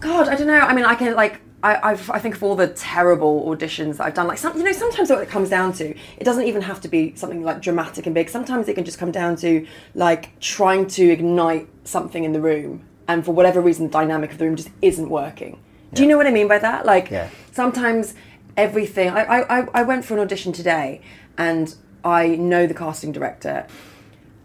God, 0.00 0.28
I 0.28 0.34
don't 0.36 0.46
know. 0.46 0.58
I 0.58 0.74
mean, 0.74 0.84
I 0.84 0.94
can 0.94 1.14
like. 1.14 1.40
I, 1.62 1.92
I've, 1.92 2.10
I 2.10 2.18
think 2.18 2.34
of 2.34 2.42
all 2.42 2.56
the 2.56 2.66
terrible 2.66 3.46
auditions 3.46 3.96
that 3.96 4.04
I've 4.04 4.12
done. 4.12 4.26
Like, 4.26 4.36
some, 4.36 4.54
you 4.54 4.64
know, 4.64 4.72
sometimes 4.72 5.08
what 5.08 5.22
it 5.22 5.30
comes 5.30 5.48
down 5.48 5.72
to, 5.74 5.96
it 6.18 6.22
doesn't 6.22 6.44
even 6.44 6.60
have 6.60 6.78
to 6.82 6.88
be 6.88 7.14
something 7.16 7.42
like 7.42 7.62
dramatic 7.62 8.04
and 8.04 8.14
big. 8.14 8.28
Sometimes 8.28 8.68
it 8.68 8.74
can 8.74 8.84
just 8.84 8.98
come 8.98 9.10
down 9.10 9.34
to 9.36 9.66
like 9.94 10.38
trying 10.40 10.86
to 10.88 11.08
ignite 11.08 11.66
something 11.84 12.22
in 12.22 12.32
the 12.32 12.40
room, 12.40 12.84
and 13.08 13.24
for 13.24 13.32
whatever 13.32 13.62
reason, 13.62 13.86
the 13.86 13.92
dynamic 13.92 14.30
of 14.32 14.36
the 14.36 14.44
room 14.44 14.56
just 14.56 14.68
isn't 14.82 15.08
working. 15.08 15.58
Do 15.94 16.02
you 16.02 16.08
know 16.08 16.18
what 16.18 16.26
I 16.26 16.32
mean 16.32 16.48
by 16.48 16.58
that? 16.58 16.84
Like, 16.84 17.08
Yeah. 17.10 17.30
sometimes 17.52 18.12
everything. 18.56 19.10
I, 19.10 19.22
I, 19.24 19.66
I- 19.74 19.82
went 19.82 20.04
for 20.04 20.14
an 20.14 20.20
audition 20.20 20.52
today 20.52 21.00
and 21.36 21.74
I 22.04 22.28
know 22.28 22.66
the 22.66 22.74
casting 22.74 23.12
director. 23.12 23.66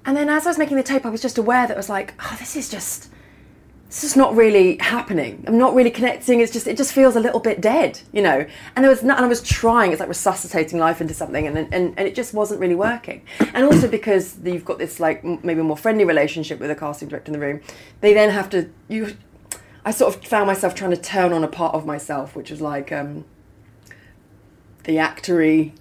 And 0.06 0.16
then 0.18 0.30
as 0.30 0.46
I 0.46 0.50
was 0.50 0.58
making 0.58 0.78
the 0.78 0.84
tape 0.84 1.06
I 1.06 1.10
was 1.10 1.22
just 1.22 1.38
aware 1.38 1.68
that 1.68 1.74
I 1.74 1.78
was 1.78 1.90
like 1.90 2.14
oh 2.20 2.36
this 2.40 2.56
is 2.56 2.70
just 2.70 3.10
this 3.90 4.04
is 4.04 4.16
not 4.16 4.36
really 4.36 4.78
happening. 4.78 5.44
I'm 5.48 5.58
not 5.58 5.74
really 5.74 5.90
connecting. 5.90 6.42
It's 6.42 6.52
just 6.52 6.68
it 6.68 6.78
just 6.78 6.94
feels 6.94 7.16
a 7.16 7.20
little 7.20 7.40
bit 7.40 7.60
dead 7.60 8.00
you 8.12 8.22
know? 8.22 8.46
And 8.76 8.84
there 8.86 8.90
was 8.90 9.04
not, 9.04 9.18
and 9.18 9.26
I 9.26 9.30
was 9.30 9.42
trying 9.42 9.92
it's 9.92 10.00
like 10.00 10.10
resuscitating 10.10 10.80
life 10.80 11.02
into 11.02 11.14
something 11.14 11.48
and, 11.48 11.58
and 11.58 11.94
and 11.98 12.00
it 12.08 12.16
just 12.16 12.34
wasn't 12.34 12.60
really 12.60 12.76
working. 12.76 13.24
And 13.54 13.66
also 13.66 13.88
because 13.88 14.38
you've 14.44 14.66
got 14.66 14.78
this 14.80 15.00
like 15.00 15.24
maybe 15.44 15.62
more 15.62 15.78
friendly 15.78 16.06
relationship 16.06 16.60
with 16.60 16.70
the 16.70 16.76
casting 16.76 17.10
director 17.10 17.32
in 17.32 17.40
the 17.40 17.46
room 17.46 17.62
they 18.02 18.14
then 18.14 18.30
have 18.30 18.50
to 18.52 18.70
you 18.88 19.16
I 19.86 19.92
sort 19.92 20.16
of 20.16 20.24
found 20.26 20.46
myself 20.48 20.76
trying 20.76 20.92
to 20.92 20.98
turn 20.98 21.34
on 21.34 21.44
a 21.44 21.48
part 21.48 21.74
of 21.74 21.86
myself 21.86 22.36
which 22.36 22.52
was 22.52 22.62
like 22.62 22.92
um 22.92 23.26
the 24.90 24.96
actory 24.96 25.72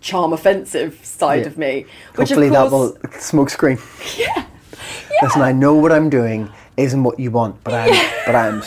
charm 0.00 0.32
offensive 0.32 1.04
side 1.04 1.40
Yeah. 1.40 1.46
of 1.48 1.58
me 1.58 1.84
which 2.14 2.28
hopefully 2.28 2.46
of 2.46 2.52
that 2.52 2.70
will 2.70 2.96
smoke 3.18 3.50
screen. 3.50 3.78
Yeah. 4.16 4.46
Listen, 5.20 5.42
I 5.42 5.52
know 5.52 5.74
what 5.74 5.92
I'm 5.92 6.08
doing 6.08 6.48
isn't 6.76 7.02
what 7.02 7.18
you 7.20 7.30
want, 7.30 7.62
but 7.64 7.74
I'm 7.74 7.90
but 8.24 8.34
I'm 8.34 8.62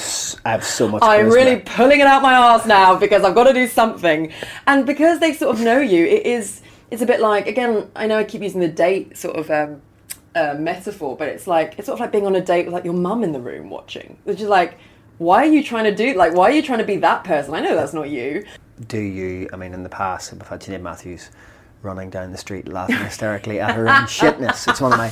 I 0.45 0.52
have 0.52 0.63
so 0.63 0.88
much. 0.88 1.02
I'm 1.02 1.30
really 1.30 1.62
pulling 1.62 1.99
it 2.02 2.06
out 2.06 2.21
my 2.21 2.36
arse 2.36 2.65
now 2.67 2.95
because 2.95 3.23
I've 3.23 3.34
got 3.34 3.45
to 3.45 3.54
do 3.54 3.67
something. 3.67 4.32
And 4.67 4.86
because 4.86 5.19
they 5.19 5.34
sort 5.34 5.56
of 5.56 5.62
know 5.63 5.80
you, 5.80 6.06
it 6.06 6.26
is 6.28 6.62
it's 6.91 7.02
a 7.02 7.08
bit 7.08 7.21
like 7.21 7.47
again, 7.47 7.89
I 7.95 8.06
know 8.06 8.19
I 8.19 8.23
keep 8.26 8.43
using 8.43 8.60
the 8.62 8.67
date 8.67 9.17
sort 9.17 9.36
of 9.38 9.49
um, 9.49 9.82
uh, 10.36 10.56
metaphor, 10.60 11.17
but 11.17 11.28
it's 11.30 11.47
like 11.47 11.69
it's 11.80 11.88
sort 11.88 11.95
of 11.95 12.02
like 12.02 12.12
being 12.12 12.28
on 12.28 12.36
a 12.36 12.41
date 12.41 12.65
with 12.65 12.73
like 12.73 12.86
your 12.86 12.93
mum 13.08 13.23
in 13.23 13.32
the 13.32 13.41
room 13.41 13.71
watching. 13.71 14.17
Which 14.26 14.41
is 14.41 14.47
like, 14.47 14.78
why 15.17 15.38
are 15.47 15.52
you 15.52 15.63
trying 15.63 15.86
to 15.86 15.95
do 15.95 16.13
like 16.13 16.34
why 16.36 16.49
are 16.49 16.54
you 16.54 16.62
trying 16.62 16.80
to 16.86 16.86
be 16.86 16.97
that 16.97 17.23
person? 17.23 17.56
I 17.56 17.62
know 17.62 17.76
that's 17.76 17.93
not 17.93 18.10
you. 18.10 18.45
Do 18.88 18.99
you? 18.99 19.49
I 19.53 19.55
mean, 19.55 19.73
in 19.73 19.83
the 19.83 19.89
past, 19.89 20.33
we've 20.33 20.41
had 20.41 20.62
Janine 20.62 20.81
Matthews 20.81 21.29
running 21.83 22.09
down 22.09 22.31
the 22.31 22.38
street 22.38 22.67
laughing 22.67 22.95
hysterically 22.95 23.59
at 23.59 23.75
her 23.75 23.88
own 23.88 24.03
shitness. 24.03 24.67
It's 24.67 24.81
one 24.81 24.93
of 24.93 24.97
my 24.97 25.09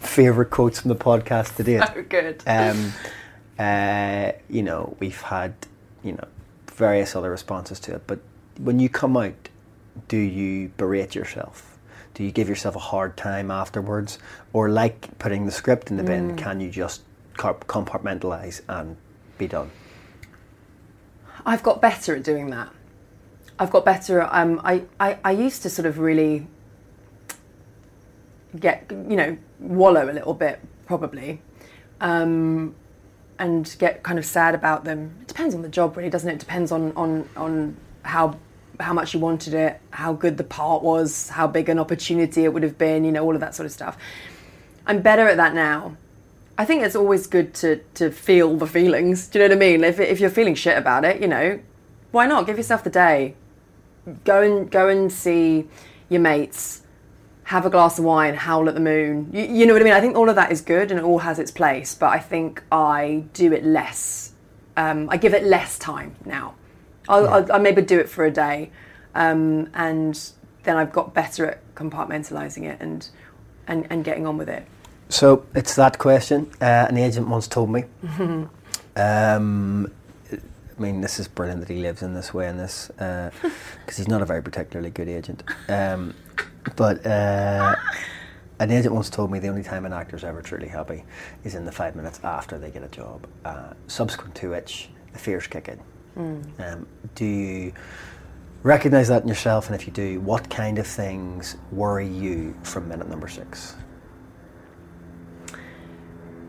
favourite 0.00 0.50
quotes 0.50 0.80
from 0.80 0.88
the 0.88 0.96
podcast 0.96 1.56
to 1.56 1.62
date. 1.62 1.82
Oh 1.94 2.02
good. 2.02 2.42
Um, 2.46 2.92
uh, 3.58 4.32
you 4.48 4.62
know, 4.62 4.96
we've 4.98 5.20
had 5.20 5.54
you 6.02 6.12
know 6.12 6.26
various 6.72 7.14
other 7.14 7.30
responses 7.30 7.78
to 7.80 7.94
it, 7.94 8.06
but 8.06 8.18
when 8.58 8.80
you 8.80 8.88
come 8.88 9.16
out, 9.16 9.48
do 10.08 10.16
you 10.16 10.70
berate 10.76 11.14
yourself? 11.14 11.78
Do 12.14 12.24
you 12.24 12.30
give 12.30 12.48
yourself 12.48 12.76
a 12.76 12.80
hard 12.80 13.16
time 13.16 13.50
afterwards, 13.50 14.18
or 14.52 14.68
like 14.68 15.18
putting 15.18 15.46
the 15.46 15.52
script 15.52 15.90
in 15.90 15.96
the 15.96 16.04
bin? 16.04 16.36
Can 16.36 16.60
you 16.60 16.70
just 16.70 17.02
compartmentalize 17.36 18.60
and 18.68 18.96
be 19.38 19.48
done? 19.48 19.70
I've 21.44 21.62
got 21.62 21.82
better 21.82 22.14
at 22.16 22.22
doing 22.22 22.50
that. 22.50 22.70
I've 23.58 23.70
got 23.70 23.84
better. 23.84 24.22
Um, 24.30 24.60
I, 24.64 24.82
I, 24.98 25.18
I 25.24 25.30
used 25.30 25.62
to 25.62 25.70
sort 25.70 25.86
of 25.86 25.98
really 25.98 26.46
get, 28.58 28.86
you 28.90 29.16
know, 29.16 29.36
wallow 29.60 30.10
a 30.10 30.12
little 30.12 30.34
bit, 30.34 30.60
probably, 30.86 31.40
um, 32.00 32.74
and 33.38 33.74
get 33.78 34.02
kind 34.02 34.18
of 34.18 34.24
sad 34.24 34.54
about 34.54 34.84
them. 34.84 35.16
It 35.22 35.28
depends 35.28 35.54
on 35.54 35.62
the 35.62 35.68
job, 35.68 35.96
really, 35.96 36.10
doesn't 36.10 36.28
it? 36.28 36.34
It 36.34 36.40
depends 36.40 36.72
on 36.72 36.92
on 36.96 37.28
on 37.36 37.76
how 38.02 38.36
how 38.80 38.92
much 38.92 39.14
you 39.14 39.20
wanted 39.20 39.54
it, 39.54 39.80
how 39.90 40.12
good 40.12 40.36
the 40.36 40.44
part 40.44 40.82
was, 40.82 41.28
how 41.28 41.46
big 41.46 41.68
an 41.68 41.78
opportunity 41.78 42.44
it 42.44 42.52
would 42.52 42.64
have 42.64 42.76
been, 42.76 43.04
you 43.04 43.12
know, 43.12 43.24
all 43.24 43.34
of 43.34 43.40
that 43.40 43.54
sort 43.54 43.66
of 43.66 43.72
stuff. 43.72 43.96
I'm 44.86 45.00
better 45.00 45.28
at 45.28 45.36
that 45.36 45.54
now. 45.54 45.96
I 46.58 46.64
think 46.64 46.82
it's 46.82 46.96
always 46.96 47.26
good 47.26 47.54
to 47.54 47.76
to 47.94 48.10
feel 48.10 48.56
the 48.56 48.66
feelings. 48.66 49.28
Do 49.28 49.38
you 49.38 49.48
know 49.48 49.54
what 49.54 49.64
I 49.64 49.66
mean? 49.66 49.84
If 49.84 50.00
if 50.00 50.20
you're 50.20 50.30
feeling 50.30 50.54
shit 50.54 50.76
about 50.76 51.04
it, 51.04 51.20
you 51.20 51.28
know, 51.28 51.60
why 52.10 52.26
not 52.26 52.46
give 52.46 52.56
yourself 52.56 52.84
the 52.84 52.90
day? 52.90 53.34
Go 54.24 54.42
and 54.42 54.70
go 54.70 54.88
and 54.88 55.10
see 55.10 55.68
your 56.08 56.20
mates. 56.20 56.82
Have 57.44 57.66
a 57.66 57.70
glass 57.70 57.98
of 57.98 58.04
wine, 58.04 58.34
howl 58.34 58.68
at 58.68 58.74
the 58.74 58.80
moon. 58.80 59.28
You, 59.32 59.42
you 59.42 59.66
know 59.66 59.74
what 59.74 59.82
I 59.82 59.84
mean? 59.84 59.94
I 59.94 60.00
think 60.00 60.16
all 60.16 60.28
of 60.28 60.36
that 60.36 60.50
is 60.50 60.60
good 60.60 60.90
and 60.90 60.98
it 60.98 61.04
all 61.04 61.18
has 61.18 61.38
its 61.38 61.50
place. 61.50 61.94
But 61.94 62.10
I 62.10 62.18
think 62.18 62.62
I 62.72 63.24
do 63.32 63.52
it 63.52 63.64
less. 63.64 64.32
Um, 64.76 65.08
I 65.10 65.16
give 65.18 65.34
it 65.34 65.44
less 65.44 65.78
time 65.78 66.16
now. 66.24 66.54
I'll, 67.08 67.28
I'll, 67.28 67.52
I'll 67.52 67.60
maybe 67.60 67.82
do 67.82 68.00
it 68.00 68.08
for 68.08 68.24
a 68.24 68.30
day, 68.30 68.70
um, 69.14 69.68
and 69.74 70.18
then 70.62 70.76
I've 70.76 70.90
got 70.92 71.12
better 71.12 71.46
at 71.46 71.74
compartmentalizing 71.74 72.64
it 72.64 72.80
and 72.80 73.06
and, 73.66 73.86
and 73.90 74.04
getting 74.04 74.26
on 74.26 74.36
with 74.36 74.48
it. 74.48 74.66
So 75.08 75.46
it's 75.54 75.74
that 75.76 75.98
question. 75.98 76.50
Uh, 76.60 76.86
an 76.88 76.96
agent 76.96 77.28
once 77.28 77.46
told 77.46 77.70
me. 77.70 77.84
um, 78.96 79.92
I 80.76 80.82
mean, 80.82 81.00
this 81.00 81.20
is 81.20 81.28
brilliant 81.28 81.60
that 81.60 81.68
he 81.68 81.80
lives 81.80 82.02
in 82.02 82.14
this 82.14 82.34
way 82.34 82.48
in 82.48 82.56
this 82.56 82.90
because 82.96 83.96
he's 83.96 84.08
not 84.08 84.22
a 84.22 84.24
very 84.24 84.42
particularly 84.42 84.90
good 84.90 85.08
agent. 85.08 85.44
Um, 85.68 86.14
but 86.76 87.04
uh, 87.06 87.76
an 88.58 88.70
agent 88.70 88.94
once 88.94 89.10
told 89.10 89.30
me 89.30 89.38
the 89.38 89.48
only 89.48 89.62
time 89.62 89.84
an 89.84 89.92
actor's 89.92 90.24
ever 90.24 90.42
truly 90.42 90.68
happy 90.68 91.04
is 91.44 91.54
in 91.54 91.64
the 91.64 91.72
five 91.72 91.94
minutes 91.94 92.20
after 92.24 92.58
they 92.58 92.70
get 92.70 92.82
a 92.82 92.88
job, 92.88 93.26
uh, 93.44 93.74
subsequent 93.86 94.34
to 94.36 94.50
which 94.50 94.88
the 95.12 95.18
fears 95.18 95.46
kick 95.46 95.68
in. 95.68 95.80
Um, 96.16 96.86
do 97.14 97.24
you 97.24 97.72
recognise 98.62 99.08
that 99.08 99.22
in 99.22 99.28
yourself? 99.28 99.66
And 99.66 99.74
if 99.74 99.86
you 99.86 99.92
do, 99.92 100.20
what 100.20 100.48
kind 100.50 100.78
of 100.78 100.86
things 100.86 101.56
worry 101.70 102.08
you 102.08 102.56
from 102.62 102.88
minute 102.88 103.08
number 103.08 103.28
six? 103.28 103.74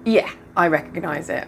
Yeah, 0.05 0.31
I 0.55 0.67
recognise 0.67 1.29
it. 1.29 1.47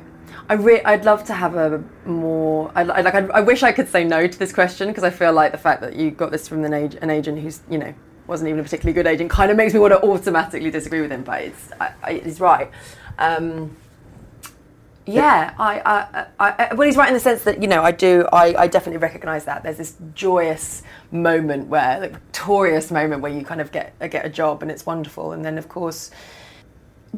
I 0.50 0.54
re- 0.54 0.84
I'd 0.84 1.04
love 1.04 1.26
to 1.26 1.34
have 1.34 1.56
a 1.56 1.84
more. 2.06 2.72
I, 2.74 2.82
I 2.82 3.02
like. 3.02 3.16
I, 3.16 3.26
I 3.28 3.42
wish 3.42 3.64
I 3.64 3.72
could 3.72 3.90
say 3.90 4.04
no 4.04 4.28
to 4.28 4.40
this 4.40 4.54
question 4.54 4.88
because 4.88 5.04
I 5.04 5.10
feel 5.10 5.34
like 5.34 5.52
the 5.52 5.58
fact 5.58 5.82
that 5.82 5.96
you 5.96 6.12
got 6.12 6.32
this 6.32 6.48
from 6.48 6.64
an, 6.64 6.74
ag- 6.74 6.98
an 7.02 7.10
agent 7.10 7.40
who's 7.40 7.62
you 7.70 7.78
know 7.78 7.94
wasn't 8.28 8.50
even 8.50 8.60
a 8.60 8.64
particularly 8.64 8.94
good 8.94 9.08
agent 9.08 9.30
kind 9.30 9.52
of 9.52 9.58
makes 9.58 9.74
me 9.74 9.80
want 9.80 9.94
to 9.94 10.04
automatically 10.04 10.72
disagree 10.72 11.02
with 11.02 11.12
him. 11.12 11.24
But 11.24 11.42
it's 11.44 11.72
I, 11.80 11.94
I, 12.02 12.14
he's 12.14 12.40
right. 12.40 12.72
Um, 13.18 13.76
yeah, 15.06 15.54
I, 15.58 16.28
I, 16.38 16.48
I, 16.70 16.74
well, 16.74 16.86
he's 16.86 16.98
right 16.98 17.08
in 17.08 17.14
the 17.14 17.20
sense 17.22 17.44
that 17.44 17.62
you 17.62 17.68
know 17.68 17.82
I 17.82 17.92
do. 17.92 18.28
I, 18.34 18.64
I 18.64 18.68
definitely 18.68 18.98
recognise 18.98 19.46
that 19.46 19.64
there's 19.64 19.78
this 19.78 19.96
joyous 20.14 20.84
moment 21.12 21.68
where, 21.68 22.02
like, 22.02 22.12
victorious 22.12 22.92
moment 22.92 23.22
where 23.22 23.32
you 23.32 23.46
kind 23.46 23.62
of 23.62 23.72
get 23.72 23.98
get 24.00 24.26
a 24.26 24.30
job 24.30 24.62
and 24.62 24.70
it's 24.70 24.86
wonderful, 24.86 25.32
and 25.32 25.46
then 25.46 25.58
of 25.58 25.70
course 25.70 26.12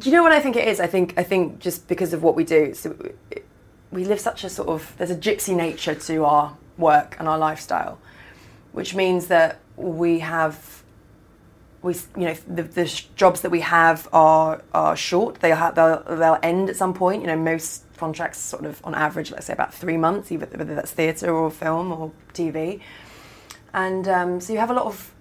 do 0.00 0.08
you 0.08 0.16
know 0.16 0.22
what 0.22 0.32
I 0.32 0.40
think 0.40 0.56
it 0.56 0.66
is? 0.66 0.80
I 0.80 0.86
think 0.86 1.14
I 1.16 1.22
think 1.22 1.58
just 1.58 1.86
because 1.86 2.12
of 2.12 2.22
what 2.22 2.34
we 2.34 2.44
do, 2.44 2.74
so 2.74 2.96
we 3.92 4.04
live 4.04 4.18
such 4.18 4.44
a 4.44 4.48
sort 4.48 4.68
of 4.68 4.94
there's 4.96 5.10
a 5.10 5.16
gypsy 5.16 5.54
nature 5.54 5.94
to 5.94 6.24
our 6.24 6.56
work 6.78 7.16
and 7.18 7.28
our 7.28 7.38
lifestyle, 7.38 7.98
which 8.72 8.94
means 8.94 9.26
that 9.26 9.60
we 9.76 10.20
have 10.20 10.82
we 11.82 11.94
you 12.16 12.26
know 12.26 12.34
the, 12.46 12.62
the 12.62 13.02
jobs 13.14 13.42
that 13.42 13.50
we 13.50 13.60
have 13.60 14.08
are 14.12 14.62
are 14.72 14.96
short. 14.96 15.40
They 15.40 15.50
have 15.50 15.74
they'll, 15.74 16.02
they'll 16.04 16.38
end 16.42 16.70
at 16.70 16.76
some 16.76 16.94
point. 16.94 17.20
You 17.20 17.26
know 17.28 17.36
most 17.36 17.84
contracts 17.98 18.38
sort 18.38 18.64
of 18.64 18.80
on 18.84 18.94
average, 18.94 19.30
let's 19.30 19.46
say 19.46 19.52
about 19.52 19.74
three 19.74 19.98
months, 19.98 20.32
either 20.32 20.46
whether 20.46 20.74
that's 20.74 20.92
theatre 20.92 21.34
or 21.34 21.50
film 21.50 21.92
or 21.92 22.12
TV, 22.32 22.80
and 23.74 24.08
um, 24.08 24.40
so 24.40 24.54
you 24.54 24.58
have 24.58 24.70
a 24.70 24.74
lot 24.74 24.86
of 24.86 25.12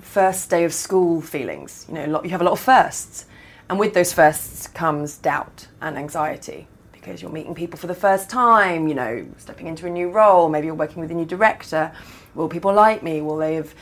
first 0.00 0.50
day 0.50 0.64
of 0.64 0.74
school 0.74 1.22
feelings. 1.22 1.86
You 1.88 1.94
know, 1.94 2.04
lot, 2.06 2.24
you 2.24 2.30
have 2.30 2.42
a 2.42 2.44
lot 2.44 2.52
of 2.52 2.60
firsts. 2.60 3.26
And 3.68 3.78
with 3.78 3.94
those 3.94 4.12
firsts 4.12 4.66
comes 4.68 5.18
doubt 5.18 5.66
and 5.80 5.96
anxiety 5.96 6.68
because 6.92 7.22
you're 7.22 7.30
meeting 7.30 7.54
people 7.54 7.78
for 7.78 7.86
the 7.86 7.94
first 7.94 8.30
time, 8.30 8.88
you 8.88 8.94
know, 8.94 9.26
stepping 9.38 9.66
into 9.66 9.86
a 9.86 9.90
new 9.90 10.10
role, 10.10 10.48
maybe 10.48 10.66
you're 10.66 10.74
working 10.74 11.00
with 11.00 11.10
a 11.10 11.14
new 11.14 11.24
director. 11.24 11.92
Will 12.34 12.48
people 12.48 12.72
like 12.72 13.02
me? 13.02 13.20
Will 13.20 13.36
they 13.36 13.54
have 13.54 13.74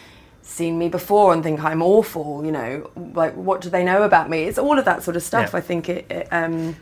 seen 0.43 0.79
me 0.79 0.89
before 0.89 1.33
and 1.33 1.43
think 1.43 1.63
I'm 1.63 1.83
awful? 1.83 2.45
You 2.45 2.53
know, 2.53 2.91
like 3.15 3.35
what 3.35 3.61
do 3.61 3.71
they 3.71 3.85
know 3.85 4.03
about 4.03 4.31
me? 4.31 4.45
It's 4.45 4.59
all 4.59 4.79
of 4.79 4.85
that 4.85 5.03
sort 5.03 5.17
of 5.17 5.23
stuff. 5.23 5.51
Yeah. 5.53 5.59
I 5.59 5.61
think 5.61 5.89
it, 5.89 6.11
it 6.11 6.29
um, 6.31 6.77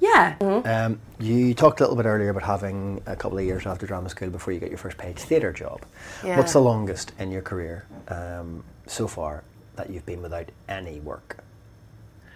yeah. 0.00 0.36
Um, 0.40 1.00
you 1.18 1.54
talked 1.54 1.80
a 1.80 1.84
little 1.84 1.96
bit 1.96 2.06
earlier 2.06 2.30
about 2.30 2.42
having 2.42 3.02
a 3.06 3.16
couple 3.16 3.38
of 3.38 3.44
years 3.44 3.66
after 3.66 3.86
drama 3.86 4.08
school 4.08 4.30
before 4.30 4.52
you 4.52 4.60
get 4.60 4.68
your 4.68 4.78
first 4.78 4.98
paid 4.98 5.18
theatre 5.18 5.52
job. 5.52 5.84
Yeah. 6.24 6.36
What's 6.36 6.52
the 6.52 6.60
longest 6.60 7.12
in 7.18 7.30
your 7.30 7.42
career 7.42 7.86
um, 8.08 8.62
so 8.86 9.06
far 9.06 9.42
that 9.76 9.90
you've 9.90 10.06
been 10.06 10.22
without 10.22 10.50
any 10.68 11.00
work 11.00 11.38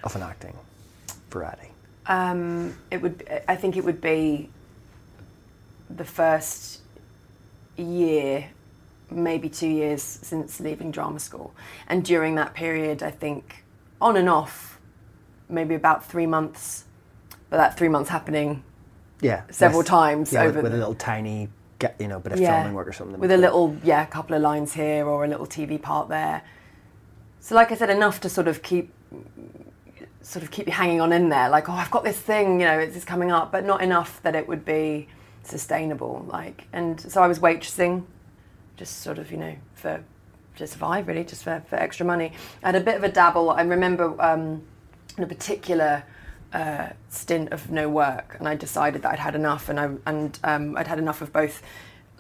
of 0.05 0.17
an 0.17 0.23
acting 0.23 0.57
variety? 1.31 1.69
Um, 2.07 2.77
it 2.91 3.01
would. 3.03 3.29
I 3.49 3.57
think 3.57 3.77
it 3.77 3.85
would 3.85 4.01
be 4.01 4.51
the 5.89 6.05
first 6.05 6.81
year, 7.77 8.49
maybe 9.11 9.49
two 9.49 9.69
years 9.69 10.03
since 10.03 10.61
leaving 10.61 10.91
drama 10.91 11.19
school, 11.21 11.53
and 11.89 12.05
during 12.05 12.35
that 12.37 12.55
period, 12.55 13.03
I 13.03 13.11
think 13.11 13.65
on 14.01 14.17
and 14.17 14.29
off, 14.29 14.79
maybe 15.49 15.75
about 15.75 16.05
three 16.05 16.27
months. 16.27 16.85
But 17.49 17.57
that 17.57 17.77
three 17.77 17.89
months 17.89 18.09
happening 18.11 18.63
Yeah, 19.21 19.43
several 19.51 19.83
times 19.83 20.33
Yeah, 20.33 20.45
with, 20.47 20.51
over 20.57 20.63
with 20.63 20.73
a 20.73 20.77
the- 20.77 20.79
little 20.81 20.95
tiny, 20.95 21.49
get, 21.81 21.97
you 21.99 22.07
know, 22.07 22.21
bit 22.21 22.33
of 22.33 22.41
Yeah. 22.41 22.55
filming 22.55 22.75
work 22.75 22.87
or 22.87 22.93
something. 22.93 23.19
with 23.21 23.33
a 23.33 23.37
little 23.37 23.77
yeah, 23.83 24.03
a 24.05 24.07
couple 24.07 24.37
of 24.37 24.43
lines 24.43 24.73
here 24.75 25.05
or 25.05 25.25
a 25.25 25.29
little 25.29 25.47
TV 25.47 25.77
part 25.77 26.09
there. 26.09 26.43
So, 27.41 27.55
like 27.57 27.73
I 27.73 27.75
said, 27.75 27.91
enough 27.91 28.21
to 28.21 28.29
sort 28.29 28.47
of 28.49 28.63
keep 28.63 28.93
sort 30.31 30.45
of 30.45 30.53
keep 30.53 30.69
you 30.69 30.73
hanging 30.73 31.01
on 31.01 31.13
in 31.13 31.29
there, 31.29 31.49
like 31.49 31.69
oh, 31.69 31.73
I've 31.73 31.91
got 31.91 32.05
this 32.05 32.17
thing, 32.17 32.61
you 32.61 32.67
know, 32.67 32.79
it's, 32.79 32.95
it's 32.95 33.05
coming 33.05 33.33
up, 33.33 33.51
but 33.51 33.65
not 33.65 33.83
enough 33.83 34.23
that 34.23 34.37
it 34.37 34.47
would 34.47 34.65
be 34.65 35.09
sustainable. 35.43 36.25
Like, 36.29 36.69
and 36.73 37.01
so 37.01 37.21
I 37.21 37.27
was 37.27 37.41
waitressing, 37.41 38.05
just 38.77 38.99
sort 38.99 39.19
of 39.19 39.33
you 39.33 39.39
know 39.39 39.57
for 39.75 40.05
to 40.57 40.67
survive 40.69 41.09
really, 41.09 41.25
just 41.25 41.43
for, 41.43 41.63
for 41.69 41.77
extra 41.77 42.07
money. 42.07 42.33
I 42.63 42.69
had 42.69 42.77
a 42.77 42.81
bit 42.81 42.95
of 42.95 43.03
a 43.03 43.11
dabble. 43.11 43.51
I 43.51 43.63
remember 43.63 44.15
um, 44.23 44.63
in 45.17 45.25
a 45.25 45.27
particular 45.27 46.05
uh, 46.53 46.91
stint 47.09 47.53
of 47.53 47.69
no 47.73 47.89
work, 47.89 48.37
and 48.39 48.47
I 48.47 48.55
decided 48.55 49.03
that 49.03 49.13
I'd 49.13 49.19
had 49.19 49.35
enough, 49.35 49.69
and 49.69 49.81
I 49.81 49.91
and 50.07 50.39
um, 50.45 50.77
I'd 50.77 50.87
had 50.87 51.01
enough 51.01 51.23
of 51.23 51.33
both, 51.33 51.61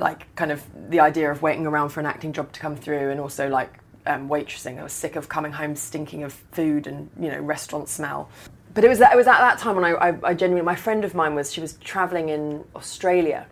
like 0.00 0.34
kind 0.34 0.50
of 0.50 0.64
the 0.90 0.98
idea 0.98 1.30
of 1.30 1.42
waiting 1.42 1.64
around 1.64 1.90
for 1.90 2.00
an 2.00 2.06
acting 2.06 2.32
job 2.32 2.50
to 2.54 2.58
come 2.58 2.74
through, 2.74 3.10
and 3.10 3.20
also 3.20 3.48
like 3.48 3.78
um, 4.06 4.28
waitressing. 4.28 4.78
I 4.78 4.82
was 4.82 4.92
sick 4.92 5.16
of 5.16 5.28
coming 5.28 5.52
home 5.52 5.76
stinking 5.76 6.22
of 6.22 6.32
food 6.32 6.86
and 6.86 7.10
you 7.18 7.30
know 7.30 7.40
restaurant 7.40 7.88
smell. 7.88 8.30
But 8.72 8.84
it 8.84 8.88
was 8.88 9.00
it 9.00 9.16
was 9.16 9.26
at 9.26 9.38
that 9.38 9.58
time 9.58 9.76
when 9.76 9.84
I, 9.84 9.90
I, 9.92 10.18
I 10.22 10.34
genuinely 10.34 10.64
my 10.64 10.76
friend 10.76 11.04
of 11.04 11.14
mine 11.14 11.34
was 11.34 11.52
she 11.52 11.60
was 11.60 11.74
traveling 11.74 12.28
in 12.28 12.64
Australia, 12.76 13.46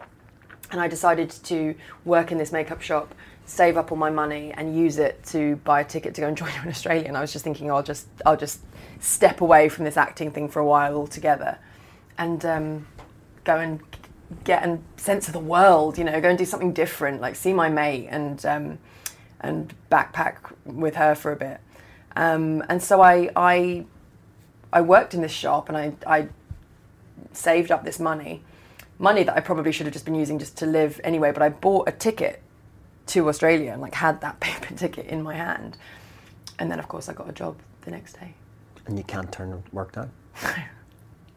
and 0.70 0.80
I 0.80 0.88
decided 0.88 1.30
to 1.30 1.74
work 2.04 2.30
in 2.32 2.38
this 2.38 2.52
makeup 2.52 2.80
shop, 2.80 3.14
save 3.44 3.76
up 3.76 3.90
all 3.90 3.98
my 3.98 4.11
money, 4.11 4.52
and 4.52 4.76
use 4.76 4.98
it 4.98 5.22
to 5.26 5.56
buy 5.56 5.80
a 5.80 5.84
ticket 5.84 6.14
to 6.14 6.20
go 6.20 6.28
and 6.28 6.37
join 6.42 6.50
her 6.50 6.62
in 6.62 6.68
Australia. 6.68 7.04
And 7.06 7.16
I 7.16 7.20
was 7.20 7.32
just 7.32 7.44
thinking, 7.44 7.70
I'll 7.70 7.82
just 7.82 8.06
I'll 8.24 8.37
just 8.37 8.61
step 9.00 9.40
away 9.40 9.68
from 9.68 9.84
this 9.84 9.96
acting 9.96 10.30
thing 10.30 10.48
for 10.48 10.61
a 10.61 10.66
while 10.66 10.94
altogether, 10.94 11.58
and 12.16 12.44
um, 12.44 12.87
go 13.44 13.56
and 13.56 13.80
get 14.44 14.64
a 14.64 14.78
sense 14.96 15.26
of 15.26 15.32
the 15.32 15.40
world. 15.40 15.98
You 15.98 16.04
know, 16.04 16.20
go 16.20 16.28
and 16.28 16.38
do 16.38 16.44
something 16.44 16.72
different, 16.72 17.20
like 17.20 17.34
see 17.34 17.52
my 17.52 17.68
mate 17.68 18.06
and 18.08 18.44
um, 18.46 18.78
and 19.40 19.74
backpack 19.90 20.37
with 20.64 20.96
her 20.96 21.14
for 21.14 21.33
a 21.33 21.37
bit. 21.37 21.61
Um, 22.16 22.64
and 22.68 22.83
so 22.83 23.01
I 23.01 23.31
I 23.37 23.87
I 24.72 24.81
worked 24.81 25.14
in 25.14 25.22
this 25.22 25.33
shop 25.33 25.68
and 25.68 25.79
I 25.79 25.92
I 26.07 26.29
saved 27.33 27.70
up 27.70 27.85
this 27.85 27.98
money, 27.98 28.42
money 28.98 29.22
that 29.22 29.37
I 29.37 29.40
probably 29.40 29.72
should 29.72 29.87
have 29.87 29.92
just 29.92 30.05
been 30.05 30.14
using 30.14 30.38
just 30.38 30.57
to 30.59 30.66
live 30.66 31.01
anyway. 31.05 31.33
But 31.33 31.42
I 31.42 31.48
bought 31.48 31.88
a 31.88 31.92
ticket 31.92 32.42
to 33.07 33.29
Australia 33.29 33.72
and 33.72 33.81
like 33.81 33.94
had 33.94 34.20
that 34.20 34.40
paper 34.40 34.74
ticket 34.74 35.07
in 35.07 35.22
my 35.22 35.35
hand, 35.35 35.77
and 36.59 36.70
then 36.70 36.79
of 36.79 36.88
course 36.88 37.09
I 37.09 37.12
got 37.12 37.29
a 37.29 37.33
job 37.33 37.57
the 37.83 37.90
next 37.90 38.14
day. 38.14 38.35
And 38.87 38.96
you 38.96 39.05
can't 39.05 39.31
turn 39.31 39.62
work 39.72 39.92
down. 39.92 40.11
The 40.40 40.57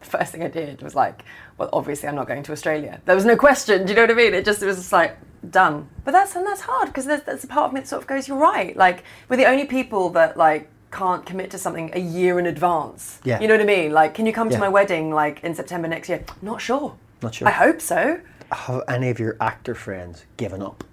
first 0.06 0.32
thing 0.32 0.42
I 0.42 0.48
did 0.48 0.82
was 0.82 0.94
like, 0.94 1.22
well, 1.58 1.68
obviously 1.72 2.08
I'm 2.08 2.14
not 2.14 2.26
going 2.26 2.42
to 2.44 2.52
Australia. 2.52 3.00
There 3.04 3.14
was 3.14 3.26
no 3.26 3.36
question. 3.36 3.84
Do 3.84 3.92
you 3.92 3.96
know 3.96 4.02
what 4.04 4.10
I 4.10 4.14
mean? 4.14 4.34
It 4.34 4.44
just 4.44 4.62
it 4.62 4.66
was 4.66 4.76
just 4.76 4.92
like 4.92 5.16
done. 5.48 5.88
But 6.04 6.12
that's 6.12 6.34
and 6.36 6.46
that's 6.46 6.62
hard 6.62 6.88
because 6.88 7.04
there's, 7.06 7.22
there's 7.22 7.44
a 7.44 7.48
part 7.48 7.66
of 7.66 7.72
me 7.72 7.80
that 7.80 7.86
sort 7.88 8.02
of 8.02 8.08
goes, 8.08 8.28
you're 8.28 8.36
right. 8.38 8.76
Like 8.76 9.04
we're 9.28 9.36
the 9.36 9.46
only 9.46 9.66
people 9.66 10.10
that 10.10 10.36
like 10.36 10.68
can't 10.90 11.24
commit 11.24 11.50
to 11.50 11.58
something 11.58 11.90
a 11.94 11.98
year 12.00 12.38
in 12.38 12.46
advance. 12.46 13.18
Yeah. 13.24 13.40
You 13.40 13.48
know 13.48 13.54
what 13.54 13.62
I 13.62 13.66
mean? 13.66 13.92
Like, 13.92 14.14
can 14.14 14.26
you 14.26 14.32
come 14.32 14.48
Yeah. 14.50 14.56
to 14.56 14.60
my 14.60 14.68
wedding 14.68 15.10
like 15.10 15.42
in 15.42 15.54
September 15.54 15.88
next 15.88 16.08
year? 16.08 16.24
Not 16.42 16.60
sure. 16.60 16.96
Not 17.22 17.34
sure. 17.34 17.48
I 17.48 17.52
hope 17.52 17.80
so. 17.80 18.20
Have 18.52 18.82
any 18.88 19.08
of 19.08 19.18
your 19.18 19.36
actor 19.40 19.74
friends 19.74 20.24
given 20.36 20.60
up 20.62 20.84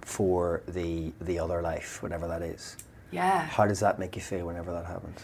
for 0.00 0.62
the 0.66 1.12
the 1.20 1.38
other 1.38 1.62
life, 1.62 2.02
whatever 2.02 2.26
that 2.28 2.42
is? 2.42 2.76
Yeah. 3.10 3.46
How 3.46 3.66
does 3.66 3.80
that 3.80 3.98
make 3.98 4.16
you 4.16 4.22
feel 4.22 4.46
whenever 4.46 4.72
that 4.72 4.86
happens? 4.86 5.20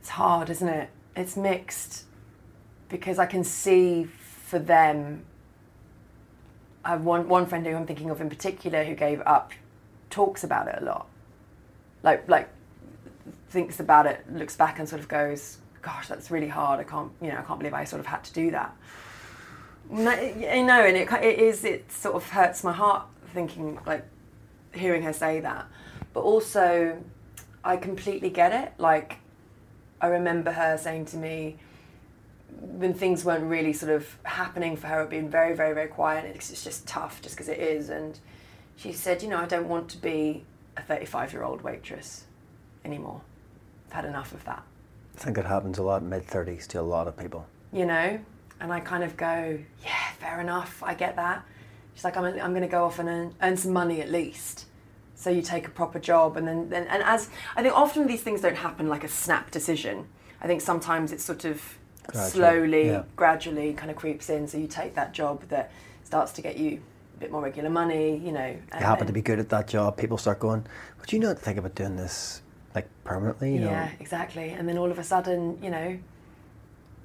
It's 0.00 0.08
hard, 0.10 0.50
isn't 0.50 0.68
it? 0.68 0.88
It's 1.16 1.36
mixed 1.36 2.04
because 2.88 3.18
I 3.18 3.26
can 3.26 3.44
see 3.44 4.04
for 4.04 4.58
them. 4.58 5.24
I 6.84 6.90
have 6.90 7.04
one 7.04 7.28
one 7.28 7.46
friend 7.46 7.66
who 7.66 7.74
I'm 7.74 7.86
thinking 7.86 8.10
of 8.10 8.20
in 8.20 8.28
particular 8.28 8.84
who 8.84 8.94
gave 8.94 9.22
up, 9.24 9.52
talks 10.10 10.44
about 10.44 10.68
it 10.68 10.78
a 10.80 10.84
lot. 10.84 11.06
Like 12.02 12.28
like 12.28 12.48
thinks 13.48 13.80
about 13.80 14.06
it, 14.06 14.24
looks 14.32 14.56
back 14.56 14.78
and 14.78 14.88
sort 14.88 15.00
of 15.00 15.08
goes, 15.08 15.58
"Gosh, 15.82 16.08
that's 16.08 16.30
really 16.30 16.48
hard. 16.48 16.80
I 16.80 16.84
can't, 16.84 17.12
you 17.20 17.28
know, 17.28 17.38
I 17.38 17.42
can't 17.42 17.58
believe 17.58 17.74
I 17.74 17.84
sort 17.84 18.00
of 18.00 18.06
had 18.06 18.24
to 18.24 18.32
do 18.32 18.50
that." 18.50 18.76
No, 19.90 20.12
you 20.12 20.64
know, 20.64 20.84
and 20.84 20.96
it 20.96 21.10
it 21.12 21.38
is 21.38 21.64
it 21.64 21.90
sort 21.90 22.16
of 22.16 22.28
hurts 22.28 22.64
my 22.64 22.72
heart 22.72 23.06
thinking 23.32 23.78
like 23.86 24.04
hearing 24.72 25.02
her 25.02 25.12
say 25.12 25.40
that, 25.40 25.66
but 26.12 26.20
also 26.20 27.02
I 27.62 27.76
completely 27.76 28.30
get 28.30 28.52
it. 28.52 28.72
Like 28.78 29.18
I 30.00 30.08
remember 30.08 30.52
her 30.52 30.76
saying 30.76 31.06
to 31.06 31.16
me 31.16 31.56
when 32.60 32.94
things 32.94 33.24
weren't 33.24 33.44
really 33.44 33.72
sort 33.72 33.92
of 33.92 34.16
happening 34.24 34.76
for 34.76 34.86
her, 34.88 35.02
it 35.02 35.10
being 35.10 35.28
very, 35.28 35.54
very, 35.54 35.74
very 35.74 35.88
quiet. 35.88 36.24
It's, 36.34 36.50
it's 36.50 36.64
just 36.64 36.86
tough, 36.86 37.22
just 37.22 37.34
because 37.36 37.48
it 37.48 37.58
is. 37.58 37.88
And 37.88 38.18
she 38.76 38.92
said, 38.92 39.22
you 39.22 39.28
know, 39.28 39.38
I 39.38 39.46
don't 39.46 39.68
want 39.68 39.88
to 39.90 39.98
be 39.98 40.44
a 40.76 40.82
35 40.82 41.32
year 41.32 41.42
old 41.42 41.62
waitress 41.62 42.24
anymore. 42.84 43.20
I've 43.86 43.92
had 43.92 44.04
enough 44.04 44.32
of 44.32 44.44
that. 44.44 44.62
I 45.16 45.20
think 45.20 45.38
it 45.38 45.44
happens 45.44 45.78
a 45.78 45.82
lot 45.82 46.02
mid 46.02 46.26
30s 46.26 46.66
to 46.68 46.80
a 46.80 46.82
lot 46.82 47.06
of 47.06 47.16
people. 47.16 47.46
You 47.72 47.86
know? 47.86 48.18
And 48.60 48.72
I 48.72 48.80
kind 48.80 49.04
of 49.04 49.16
go, 49.16 49.58
yeah, 49.84 50.10
fair 50.18 50.40
enough, 50.40 50.82
I 50.82 50.94
get 50.94 51.16
that. 51.16 51.44
She's 51.94 52.04
like, 52.04 52.16
I'm, 52.16 52.24
I'm 52.24 52.50
going 52.50 52.62
to 52.62 52.68
go 52.68 52.84
off 52.84 52.98
and 52.98 53.08
earn, 53.08 53.34
earn 53.42 53.56
some 53.56 53.72
money 53.72 54.00
at 54.00 54.10
least. 54.10 54.66
So 55.16 55.30
you 55.30 55.42
take 55.42 55.66
a 55.66 55.70
proper 55.70 55.98
job, 55.98 56.36
and 56.36 56.46
then, 56.46 56.68
then 56.68 56.86
and 56.88 57.02
as 57.02 57.30
I 57.56 57.62
think 57.62 57.74
often 57.74 58.06
these 58.06 58.22
things 58.22 58.40
don't 58.40 58.56
happen 58.56 58.88
like 58.88 59.04
a 59.04 59.08
snap 59.08 59.50
decision. 59.50 60.06
I 60.40 60.46
think 60.46 60.60
sometimes 60.60 61.12
it's 61.12 61.24
sort 61.24 61.44
of 61.44 61.78
Gradual, 62.06 62.30
slowly, 62.30 62.86
yeah. 62.88 63.02
gradually 63.16 63.72
kind 63.72 63.90
of 63.90 63.96
creeps 63.96 64.28
in. 64.30 64.46
So 64.46 64.58
you 64.58 64.66
take 64.66 64.94
that 64.94 65.12
job 65.12 65.42
that 65.48 65.70
starts 66.04 66.32
to 66.32 66.42
get 66.42 66.56
you 66.58 66.80
a 67.16 67.20
bit 67.20 67.30
more 67.32 67.40
regular 67.42 67.70
money, 67.70 68.16
you 68.18 68.32
know. 68.32 68.46
You 68.46 68.78
happen 68.86 69.06
to 69.06 69.12
be 69.12 69.22
good 69.22 69.38
at 69.38 69.48
that 69.50 69.68
job, 69.68 69.96
people 69.96 70.18
start 70.18 70.38
going, 70.40 70.66
Would 71.00 71.12
you 71.12 71.18
not 71.18 71.38
think 71.38 71.58
about 71.58 71.74
doing 71.74 71.96
this 71.96 72.42
like 72.74 72.88
permanently? 73.04 73.54
You 73.54 73.62
yeah, 73.62 73.84
know? 73.86 73.90
exactly. 74.00 74.50
And 74.50 74.68
then 74.68 74.78
all 74.78 74.90
of 74.90 74.98
a 74.98 75.04
sudden, 75.04 75.58
you 75.62 75.70
know, 75.70 75.98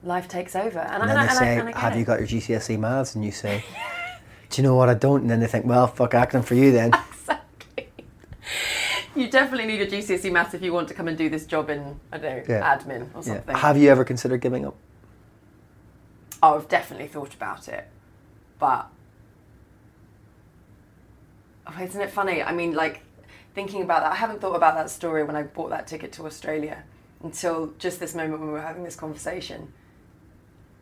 life 0.04 0.28
takes 0.28 0.56
over. 0.56 0.80
And, 0.80 1.02
And 1.02 1.04
I, 1.04 1.08
then 1.08 1.18
and 1.18 1.30
they 1.30 1.34
I, 1.34 1.38
say, 1.38 1.58
and 1.60 1.70
I 1.76 1.80
Have 1.80 1.96
it. 1.96 2.00
you 2.00 2.06
got 2.06 2.20
your 2.20 2.28
GCSE 2.28 2.78
maths? 2.80 3.16
And 3.16 3.24
you 3.24 3.32
say, 3.32 3.64
Do 4.50 4.62
you 4.62 4.68
know 4.68 4.76
what 4.76 4.90
I 4.90 4.96
don't? 4.96 5.22
And 5.22 5.30
then 5.30 5.40
they 5.40 5.48
think, 5.48 5.66
Well, 5.66 5.88
fuck 5.88 6.14
acting 6.14 6.42
for 6.42 6.56
you 6.56 6.72
then. 6.72 6.92
exactly. 7.14 7.88
You 9.16 9.30
definitely 9.30 9.68
need 9.68 9.82
a 9.82 9.88
GCSE 9.88 10.32
maths 10.32 10.54
if 10.54 10.62
you 10.62 10.74
want 10.74 10.88
to 10.90 10.94
come 10.94 11.08
and 11.08 11.18
do 11.18 11.30
this 11.30 11.46
job 11.46 11.70
in, 11.70 12.00
I 12.12 12.18
don't 12.18 12.48
know, 12.48 12.56
Yeah. 12.56 12.78
admin 12.78 13.02
or 13.14 13.18
Yeah. 13.18 13.22
something. 13.36 13.56
Have 13.56 13.78
you 13.78 13.90
ever 13.90 14.04
considered 14.04 14.42
giving 14.42 14.66
up? 14.66 14.76
I've 16.42 16.68
definitely 16.68 17.08
thought 17.08 17.34
about 17.34 17.68
it, 17.68 17.88
but 18.60 18.90
oh, 21.68 21.84
isn't 21.84 22.02
it 22.02 22.12
funny? 22.12 22.42
I 22.42 22.54
mean, 22.54 22.74
like 22.74 23.04
thinking 23.54 23.82
about 23.82 24.04
that. 24.04 24.12
I 24.14 24.16
haven't 24.16 24.42
thought 24.42 24.56
about 24.56 24.76
that 24.76 24.90
story 24.90 25.24
when 25.24 25.36
I 25.36 25.44
bought 25.44 25.70
that 25.72 25.88
ticket 25.88 26.12
to 26.14 26.26
Australia 26.26 26.84
until 27.24 27.74
just 27.78 28.00
this 28.00 28.16
moment 28.16 28.40
when 28.40 28.48
we 28.48 28.54
were 28.54 28.62
having 28.62 28.84
this 28.84 28.96
conversation. 28.96 29.74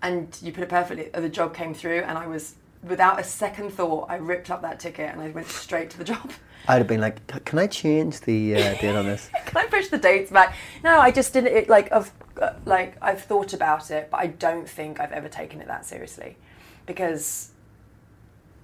And 0.01 0.37
you 0.41 0.51
put 0.51 0.63
it 0.63 0.69
perfectly. 0.69 1.11
Uh, 1.13 1.21
the 1.21 1.29
job 1.29 1.55
came 1.55 1.73
through, 1.73 2.01
and 2.01 2.17
I 2.17 2.27
was 2.27 2.55
without 2.83 3.19
a 3.19 3.23
second 3.23 3.71
thought. 3.71 4.09
I 4.09 4.15
ripped 4.15 4.49
up 4.49 4.61
that 4.61 4.79
ticket 4.79 5.11
and 5.11 5.21
I 5.21 5.29
went 5.29 5.47
straight 5.47 5.89
to 5.91 5.97
the 5.97 6.03
job. 6.03 6.31
I'd 6.67 6.79
have 6.79 6.87
been 6.87 7.01
like, 7.01 7.25
Can 7.45 7.59
I 7.59 7.67
change 7.67 8.19
the 8.21 8.55
uh, 8.55 8.81
date 8.81 8.95
on 8.95 9.05
this? 9.05 9.29
Can 9.45 9.57
I 9.57 9.65
push 9.67 9.87
the 9.87 9.97
dates 9.97 10.31
back? 10.31 10.55
No, 10.83 10.99
I 10.99 11.11
just 11.11 11.33
didn't. 11.33 11.55
It, 11.55 11.69
like, 11.69 11.91
I've 11.91 12.11
uh, 12.41 12.53
like 12.65 12.97
I've 13.01 13.21
thought 13.21 13.53
about 13.53 13.89
it, 13.91 14.09
but 14.11 14.17
I 14.17 14.27
don't 14.27 14.67
think 14.67 14.99
I've 14.99 15.11
ever 15.11 15.29
taken 15.29 15.61
it 15.61 15.67
that 15.67 15.85
seriously, 15.85 16.37
because 16.85 17.51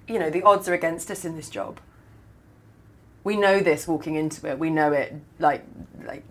you 0.07 0.19
know 0.19 0.29
the 0.29 0.43
odds 0.43 0.67
are 0.67 0.73
against 0.73 1.09
us 1.09 1.25
in 1.25 1.35
this 1.35 1.49
job. 1.49 1.79
We 3.23 3.37
know 3.37 3.61
this 3.61 3.87
walking 3.87 4.15
into 4.15 4.47
it. 4.49 4.59
We 4.59 4.69
know 4.69 4.91
it. 4.91 5.15
Like, 5.39 5.63
like 6.05 6.23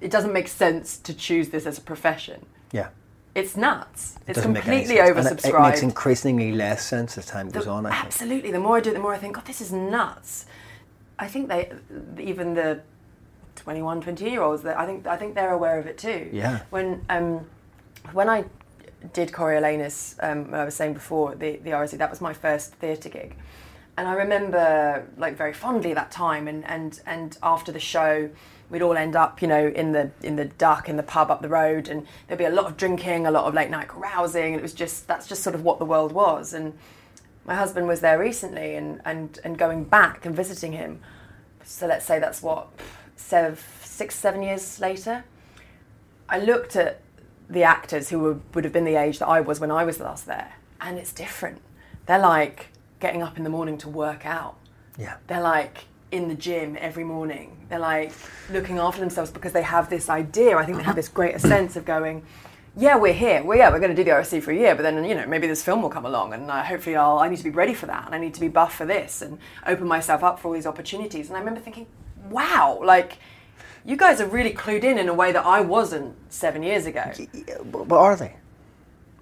it 0.00 0.10
doesn't 0.10 0.32
make 0.32 0.48
sense 0.48 0.96
to 0.98 1.12
choose 1.12 1.48
this 1.48 1.66
as 1.66 1.78
a 1.78 1.80
profession. 1.80 2.46
Yeah. 2.72 2.88
It's 3.36 3.54
nuts. 3.54 4.18
It's 4.26 4.38
make 4.38 4.46
any 4.46 4.54
completely 4.54 4.96
oversubscribed. 4.96 5.44
It, 5.44 5.54
it 5.54 5.60
makes 5.60 5.82
increasingly 5.82 6.52
less 6.52 6.86
sense 6.86 7.18
as 7.18 7.26
time 7.26 7.50
goes 7.50 7.66
on. 7.66 7.84
I 7.84 7.90
think. 7.90 8.06
Absolutely. 8.06 8.50
The 8.50 8.58
more 8.58 8.78
I 8.78 8.80
do 8.80 8.90
it, 8.90 8.94
the 8.94 8.98
more 8.98 9.12
I 9.12 9.18
think, 9.18 9.34
God, 9.34 9.44
this 9.44 9.60
is 9.60 9.72
nuts. 9.72 10.46
I 11.18 11.28
think 11.28 11.48
they, 11.48 11.70
even 12.18 12.54
the 12.54 12.80
21, 13.56 14.00
20 14.00 14.24
year 14.30 14.40
olds, 14.40 14.62
that 14.62 14.78
I 14.78 14.86
think 14.86 15.06
I 15.06 15.18
think 15.18 15.34
they're 15.34 15.52
aware 15.52 15.78
of 15.78 15.86
it 15.86 15.98
too. 15.98 16.30
Yeah. 16.32 16.62
When 16.70 17.04
um, 17.10 17.46
when 18.12 18.30
I 18.30 18.46
did 19.12 19.32
Coriolanus, 19.32 20.16
um, 20.20 20.54
I 20.54 20.64
was 20.64 20.74
saying 20.74 20.94
before 20.94 21.34
the 21.34 21.58
the 21.58 21.70
RSC, 21.70 21.98
that 21.98 22.08
was 22.08 22.22
my 22.22 22.32
first 22.32 22.72
theatre 22.76 23.10
gig, 23.10 23.36
and 23.98 24.08
I 24.08 24.14
remember 24.14 25.06
like 25.18 25.36
very 25.36 25.52
fondly 25.52 25.92
that 25.92 26.10
time. 26.10 26.48
And 26.48 26.64
and 26.64 27.00
and 27.04 27.36
after 27.42 27.70
the 27.70 27.80
show, 27.80 28.30
we'd 28.70 28.82
all 28.82 28.96
end 28.96 29.16
up, 29.16 29.40
you 29.42 29.48
know, 29.48 29.68
in 29.68 29.92
the 29.92 30.10
in 30.22 30.36
the 30.36 30.44
duck 30.44 30.88
in 30.88 30.96
the 30.96 31.02
pub 31.02 31.30
up 31.30 31.42
the 31.42 31.48
road, 31.48 31.88
and 31.88 32.06
there'd 32.26 32.38
be 32.38 32.44
a 32.44 32.50
lot 32.50 32.66
of 32.66 32.76
drinking, 32.76 33.26
a 33.26 33.30
lot 33.30 33.44
of 33.44 33.54
late 33.54 33.70
night 33.70 33.88
carousing, 33.88 34.52
and 34.52 34.56
it 34.56 34.62
was 34.62 34.74
just 34.74 35.06
that's 35.06 35.26
just 35.26 35.42
sort 35.42 35.54
of 35.54 35.62
what 35.62 35.78
the 35.78 35.84
world 35.84 36.12
was. 36.12 36.52
And 36.52 36.74
my 37.44 37.54
husband 37.54 37.86
was 37.86 38.00
there 38.00 38.18
recently, 38.18 38.74
and 38.74 39.00
and 39.04 39.38
and 39.44 39.58
going 39.58 39.84
back 39.84 40.26
and 40.26 40.34
visiting 40.34 40.72
him. 40.72 41.00
So 41.64 41.86
let's 41.86 42.06
say 42.06 42.18
that's 42.18 42.42
what 42.42 42.68
seven, 43.16 43.58
six, 43.82 44.14
seven 44.14 44.42
years 44.42 44.80
later. 44.80 45.24
I 46.28 46.38
looked 46.40 46.74
at 46.76 47.00
the 47.48 47.62
actors 47.62 48.08
who 48.08 48.18
were, 48.18 48.40
would 48.54 48.64
have 48.64 48.72
been 48.72 48.84
the 48.84 48.96
age 48.96 49.20
that 49.20 49.28
I 49.28 49.40
was 49.40 49.60
when 49.60 49.70
I 49.70 49.84
was 49.84 50.00
last 50.00 50.26
there, 50.26 50.54
and 50.80 50.98
it's 50.98 51.12
different. 51.12 51.60
They're 52.06 52.18
like 52.18 52.68
getting 53.00 53.22
up 53.22 53.36
in 53.36 53.44
the 53.44 53.50
morning 53.50 53.78
to 53.78 53.88
work 53.88 54.26
out. 54.26 54.56
Yeah. 54.98 55.16
They're 55.26 55.42
like 55.42 55.84
in 56.10 56.28
the 56.28 56.34
gym 56.34 56.76
every 56.80 57.04
morning. 57.04 57.66
They're 57.68 57.78
like 57.78 58.12
looking 58.50 58.78
after 58.78 59.00
themselves 59.00 59.30
because 59.30 59.52
they 59.52 59.62
have 59.62 59.90
this 59.90 60.08
idea. 60.08 60.56
I 60.56 60.64
think 60.64 60.78
they 60.78 60.84
have 60.84 60.96
this 60.96 61.08
greater 61.08 61.38
sense 61.38 61.76
of 61.76 61.84
going, 61.84 62.24
yeah, 62.76 62.96
we're 62.96 63.14
here. 63.14 63.42
Well, 63.42 63.56
yeah, 63.56 63.70
we're 63.70 63.78
going 63.78 63.94
to 63.94 63.96
do 63.96 64.04
the 64.04 64.10
RSC 64.10 64.42
for 64.42 64.52
a 64.52 64.56
year, 64.56 64.74
but 64.74 64.82
then 64.82 65.02
you 65.04 65.14
know 65.14 65.26
maybe 65.26 65.46
this 65.46 65.62
film 65.62 65.80
will 65.80 65.88
come 65.88 66.04
along, 66.04 66.34
and 66.34 66.50
uh, 66.50 66.62
hopefully 66.62 66.94
I'll 66.94 67.18
I 67.18 67.28
need 67.28 67.38
to 67.38 67.44
be 67.44 67.50
ready 67.50 67.72
for 67.72 67.86
that, 67.86 68.04
and 68.04 68.14
I 68.14 68.18
need 68.18 68.34
to 68.34 68.40
be 68.40 68.48
buff 68.48 68.74
for 68.74 68.84
this, 68.84 69.22
and 69.22 69.38
open 69.66 69.88
myself 69.88 70.22
up 70.22 70.38
for 70.38 70.48
all 70.48 70.54
these 70.54 70.66
opportunities. 70.66 71.28
And 71.28 71.36
I 71.36 71.40
remember 71.40 71.60
thinking, 71.60 71.86
wow, 72.28 72.78
like 72.82 73.18
you 73.86 73.96
guys 73.96 74.20
are 74.20 74.26
really 74.26 74.52
clued 74.52 74.84
in 74.84 74.98
in 74.98 75.08
a 75.08 75.14
way 75.14 75.32
that 75.32 75.46
I 75.46 75.62
wasn't 75.62 76.16
seven 76.28 76.62
years 76.62 76.84
ago. 76.84 77.12
But 77.64 77.96
are 77.96 78.16
they? 78.16 78.36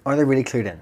Are 0.05 0.15
they 0.17 0.25
really 0.25 0.43
clued 0.43 0.65
in? 0.65 0.81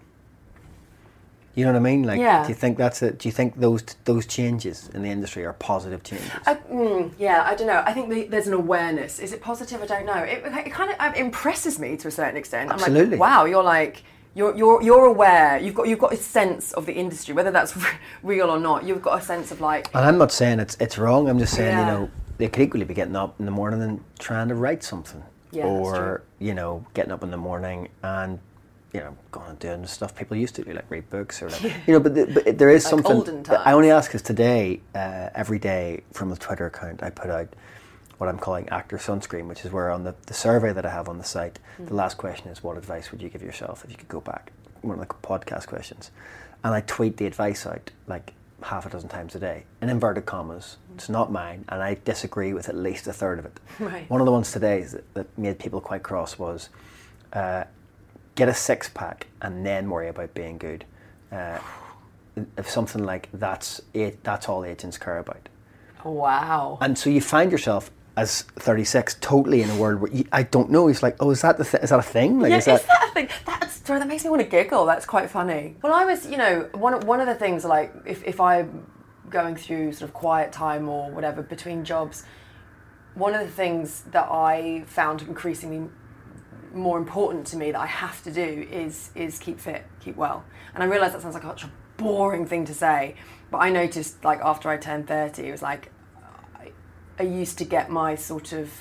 You 1.56 1.66
know 1.66 1.72
what 1.74 1.78
I 1.78 1.82
mean? 1.82 2.04
Like, 2.04 2.20
Yeah. 2.20 2.42
do 2.44 2.50
you 2.50 2.56
think 2.56 2.78
that's 2.80 3.02
it? 3.04 3.20
Do 3.20 3.28
you 3.28 3.32
think 3.32 3.60
those 3.60 3.84
those 4.06 4.26
changes 4.26 4.90
in 4.94 5.04
the 5.04 5.10
industry 5.10 5.46
are 5.46 5.54
positive 5.54 6.02
changes? 6.04 6.32
I, 6.48 6.56
mm, 6.56 7.12
yeah, 7.20 7.44
I 7.46 7.54
don't 7.56 7.68
know. 7.68 7.84
I 7.86 7.94
think 7.94 8.10
the, 8.10 8.24
there's 8.24 8.48
an 8.48 8.54
awareness. 8.54 9.20
Is 9.20 9.34
it 9.34 9.42
positive? 9.42 9.82
I 9.82 9.86
don't 9.86 10.06
know. 10.08 10.18
It, 10.24 10.44
it 10.46 10.72
kind 10.72 10.90
of 10.92 10.96
uh, 11.00 11.14
impresses 11.16 11.78
me 11.78 11.96
to 11.98 12.08
a 12.08 12.12
certain 12.12 12.38
extent. 12.38 12.70
I'm 12.72 12.76
Absolutely. 12.80 13.18
like, 13.18 13.20
wow, 13.20 13.46
you're 13.46 13.64
like. 13.64 14.04
You're, 14.36 14.56
you're, 14.58 14.82
you're 14.82 15.06
aware. 15.06 15.60
You've 15.60 15.76
got 15.76 15.88
you've 15.88 16.00
got 16.00 16.12
a 16.12 16.18
sense 16.18 16.74
of 16.74 16.88
the 16.88 16.94
industry, 16.94 17.36
whether 17.36 17.52
that's 17.52 17.78
real 18.24 18.50
or 18.50 18.60
not. 18.60 18.84
You've 18.84 19.04
got 19.04 19.22
a 19.22 19.24
sense 19.24 19.52
of 19.52 19.62
like, 19.62 19.94
and 19.94 20.04
I'm 20.04 20.18
not 20.18 20.32
saying 20.32 20.60
it's 20.60 20.76
it's 20.80 20.98
wrong. 20.98 21.30
I'm 21.30 21.38
just 21.38 21.54
saying 21.54 21.70
Yeah. 21.78 21.82
you 21.82 21.86
know 21.86 22.10
they 22.40 22.48
could 22.48 22.64
equally 22.64 22.84
be 22.86 22.96
getting 22.96 23.16
up 23.16 23.40
in 23.40 23.46
the 23.46 23.52
morning 23.52 23.84
and 23.84 24.04
trying 24.18 24.48
to 24.48 24.56
write 24.56 24.84
something, 24.84 25.22
Yeah, 25.52 25.66
or 25.66 26.24
you 26.40 26.56
know 26.56 26.84
getting 26.96 27.12
up 27.12 27.22
in 27.22 27.30
the 27.30 27.38
morning 27.38 27.90
and 28.02 28.40
you 28.94 29.00
know 29.00 29.16
going 29.32 29.50
and 29.50 29.60
doing 29.60 29.86
stuff 29.88 30.16
people 30.16 30.38
used 30.38 30.56
to 30.56 30.64
do, 30.64 30.74
like 30.74 30.90
read 30.90 31.10
books 31.10 31.42
or 31.42 31.50
like 31.50 31.64
you 31.64 31.94
know. 31.94 32.00
But, 32.00 32.16
the, 32.16 32.26
but 32.46 32.58
there 32.58 32.70
is 32.70 32.84
Like 32.86 32.90
something. 32.92 33.12
olden 33.12 33.46
I 33.50 33.74
only 33.74 33.90
ask 33.92 34.10
because 34.10 34.22
today, 34.22 34.82
uh, 34.96 35.30
every 35.36 35.60
day 35.60 36.02
from 36.14 36.30
the 36.30 36.36
Twitter 36.38 36.66
account, 36.68 37.02
I 37.04 37.10
put 37.10 37.30
out 37.30 37.50
what 38.20 38.30
I'm 38.30 38.38
calling 38.38 38.70
actor 38.70 38.98
sunscreen, 38.98 39.48
which 39.48 39.66
is 39.66 39.72
where 39.72 39.90
on 39.90 40.04
the, 40.04 40.14
the 40.28 40.34
survey 40.34 40.72
that 40.72 40.86
I 40.86 40.92
have 40.92 41.10
on 41.10 41.18
the 41.18 41.24
site, 41.24 41.60
Hmm. 41.78 41.86
the 41.86 41.96
last 41.96 42.18
question 42.18 42.50
is, 42.50 42.64
"What 42.64 42.78
advice 42.78 43.12
would 43.12 43.22
you 43.22 43.30
give 43.30 43.42
yourself 43.42 43.84
if 43.84 43.90
you 43.92 43.98
could 43.98 44.08
go 44.10 44.22
back?" 44.22 44.52
One 44.82 45.00
of 45.00 45.08
the 45.08 45.14
podcast 45.16 45.68
questions, 45.68 46.12
and 46.64 46.74
I 46.76 46.82
tweet 46.82 47.18
the 47.18 47.26
advice 47.26 47.66
out 47.66 47.90
like 48.08 48.34
half 48.62 48.86
a 48.86 48.90
dozen 48.90 49.10
times 49.10 49.34
a 49.36 49.40
day 49.40 49.64
in 49.82 49.90
inverted 49.90 50.26
commas. 50.26 50.78
It's 50.96 51.10
not 51.10 51.32
mine, 51.32 51.66
and 51.70 51.82
I 51.82 51.98
disagree 52.06 52.54
with 52.54 52.70
at 52.70 52.76
least 52.76 53.08
a 53.08 53.14
third 53.14 53.40
of 53.40 53.46
it. 53.46 53.60
Right. 53.80 54.10
One 54.10 54.22
of 54.22 54.26
the 54.26 54.32
ones 54.32 54.52
today 54.52 54.84
that, 54.84 55.14
that 55.16 55.38
made 55.38 55.58
people 55.58 55.82
quite 55.82 56.04
cross 56.04 56.38
was. 56.38 56.70
Uh, 57.34 57.64
get 58.36 58.50
a 58.50 58.54
six 58.54 58.90
pack 58.90 59.28
and 59.42 59.66
then 59.66 59.90
worry 59.90 60.08
about 60.08 60.34
being 60.34 60.58
good. 60.58 60.86
Uh, 61.32 61.60
if 62.58 62.70
something 62.70 63.04
like 63.04 63.30
that's 63.34 63.82
it, 63.94 64.24
that's 64.24 64.50
all 64.50 64.66
agents 64.66 64.98
care 64.98 65.20
about. 65.20 65.50
wow. 66.04 66.78
And 66.82 66.98
so 66.98 67.10
you 67.10 67.22
find 67.22 67.52
yourself 67.52 67.92
as 68.16 68.44
36 68.44 69.16
totally 69.22 69.62
in 69.62 69.70
a 69.70 69.78
world 69.78 70.02
where 70.02 70.12
you, 70.12 70.26
I 70.32 70.44
don't 70.44 70.70
know. 70.70 70.88
He's 70.88 71.02
like, 71.02 71.16
oh, 71.20 71.32
is 71.32 71.42
that 71.42 71.58
the 71.58 71.64
th- 71.64 71.84
is 71.84 71.90
that 71.90 72.00
a 72.00 72.04
thing? 72.04 72.40
Like, 72.40 72.52
yeah, 72.52 72.58
is 72.58 72.66
that, 72.66 72.82
is 72.82 72.88
that 72.88 73.08
a 73.10 73.12
thing? 73.14 73.30
That's 73.46 73.88
sorry, 73.88 74.00
that 74.00 74.08
makes 74.08 74.24
me 74.24 74.30
want 74.30 74.42
to 74.42 74.48
giggle. 74.48 74.86
That's 74.86 75.06
quite 75.06 75.30
funny. 75.30 75.76
Well, 75.82 75.94
I 75.94 76.06
was, 76.06 76.28
you 76.28 76.38
know, 76.38 76.70
one 76.74 77.00
one 77.06 77.20
of 77.20 77.28
the 77.28 77.36
things 77.36 77.66
like 77.66 77.94
if 78.06 78.24
if 78.24 78.40
I'm 78.40 78.86
going 79.30 79.56
through 79.56 79.94
sort 79.94 80.10
of 80.10 80.14
quiet 80.14 80.52
time 80.52 80.88
or 80.88 81.10
whatever 81.12 81.42
between 81.42 81.84
jobs, 81.84 82.24
one 83.16 83.34
of 83.34 83.42
the 83.42 83.52
things 83.52 84.02
that 84.12 84.28
I 84.30 84.84
found 84.86 85.24
increasingly 85.24 85.90
more 86.74 86.98
important 86.98 87.48
to 87.48 87.58
me 87.58 87.72
that 87.72 87.80
I 87.80 87.86
have 87.86 88.24
to 88.24 88.32
do 88.32 88.68
is 88.72 89.12
is 89.16 89.40
keep 89.40 89.60
fit, 89.60 89.86
keep 90.00 90.16
well. 90.16 90.44
And 90.74 90.84
I 90.84 90.88
realise 90.88 91.14
that 91.14 91.22
sounds 91.22 91.36
like 91.36 91.44
such 91.44 91.64
a 91.64 91.72
boring 91.98 92.46
thing 92.46 92.66
to 92.66 92.74
say, 92.74 93.16
but 93.52 93.60
I 93.60 93.70
noticed 93.70 94.24
like 94.24 94.40
after 94.42 94.70
I 94.70 94.78
turned 94.78 95.08
thirty, 95.08 95.48
it 95.48 95.52
was 95.52 95.62
like 95.62 95.92
I, 96.60 96.72
I 97.20 97.24
used 97.24 97.58
to 97.60 97.66
get 97.66 97.90
my 97.90 98.16
sort 98.16 98.54
of 98.54 98.72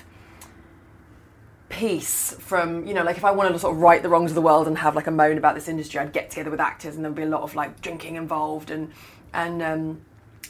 peace 1.69 2.37
from 2.39 2.87
you 2.87 2.93
know 2.93 3.03
like 3.03 3.17
if 3.17 3.25
I 3.25 3.31
wanted 3.31 3.55
to 3.55 3.59
sort 3.59 3.75
of 3.75 3.81
right 3.81 4.03
the 4.03 4.09
wrongs 4.11 4.31
of 4.31 4.35
the 4.35 4.43
world 4.43 4.69
and 4.69 4.77
have 4.77 4.95
like 4.95 5.07
a 5.07 5.11
moan 5.11 5.39
about 5.39 5.55
this 5.55 5.69
industry, 5.69 6.01
I'd 6.01 6.13
get 6.13 6.31
together 6.31 6.51
with 6.51 6.61
actors 6.61 6.97
and 6.97 7.05
there'd 7.05 7.15
be 7.15 7.23
a 7.23 7.27
lot 7.27 7.43
of 7.43 7.55
like 7.55 7.81
drinking 7.81 8.17
involved 8.17 8.71
and 8.71 8.93
and 9.35 9.63
um, 9.63 10.03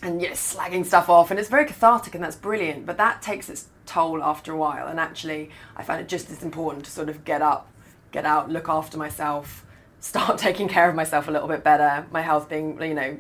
and 0.03 0.21
yeah, 0.21 0.33
slagging 0.33 0.85
stuff 0.85 1.09
off, 1.09 1.31
and 1.31 1.39
it's 1.39 1.49
very 1.49 1.65
cathartic, 1.65 2.15
and 2.15 2.25
that's 2.25 2.37
brilliant. 2.37 2.87
But 2.87 2.97
that 2.97 3.23
takes 3.23 3.49
its 3.49 3.69
toll 3.93 4.23
after 4.23 4.51
a 4.53 4.57
while, 4.57 4.87
and 4.89 4.99
actually, 5.09 5.43
I 5.77 5.83
find 5.83 6.01
it 6.01 6.09
just 6.09 6.31
as 6.31 6.43
important 6.43 6.85
to 6.87 6.91
sort 6.91 7.09
of 7.09 7.17
get 7.25 7.43
up, 7.43 7.63
get 8.17 8.25
out, 8.25 8.51
look 8.51 8.69
after 8.69 8.97
myself, 8.99 9.65
start 10.01 10.39
taking 10.49 10.69
care 10.69 10.89
of 10.89 10.95
myself 10.95 11.29
a 11.29 11.31
little 11.31 11.49
bit 11.49 11.63
better. 11.65 12.07
My 12.11 12.23
health 12.23 12.49
being, 12.49 12.81
you 12.83 12.95
know, 12.95 13.19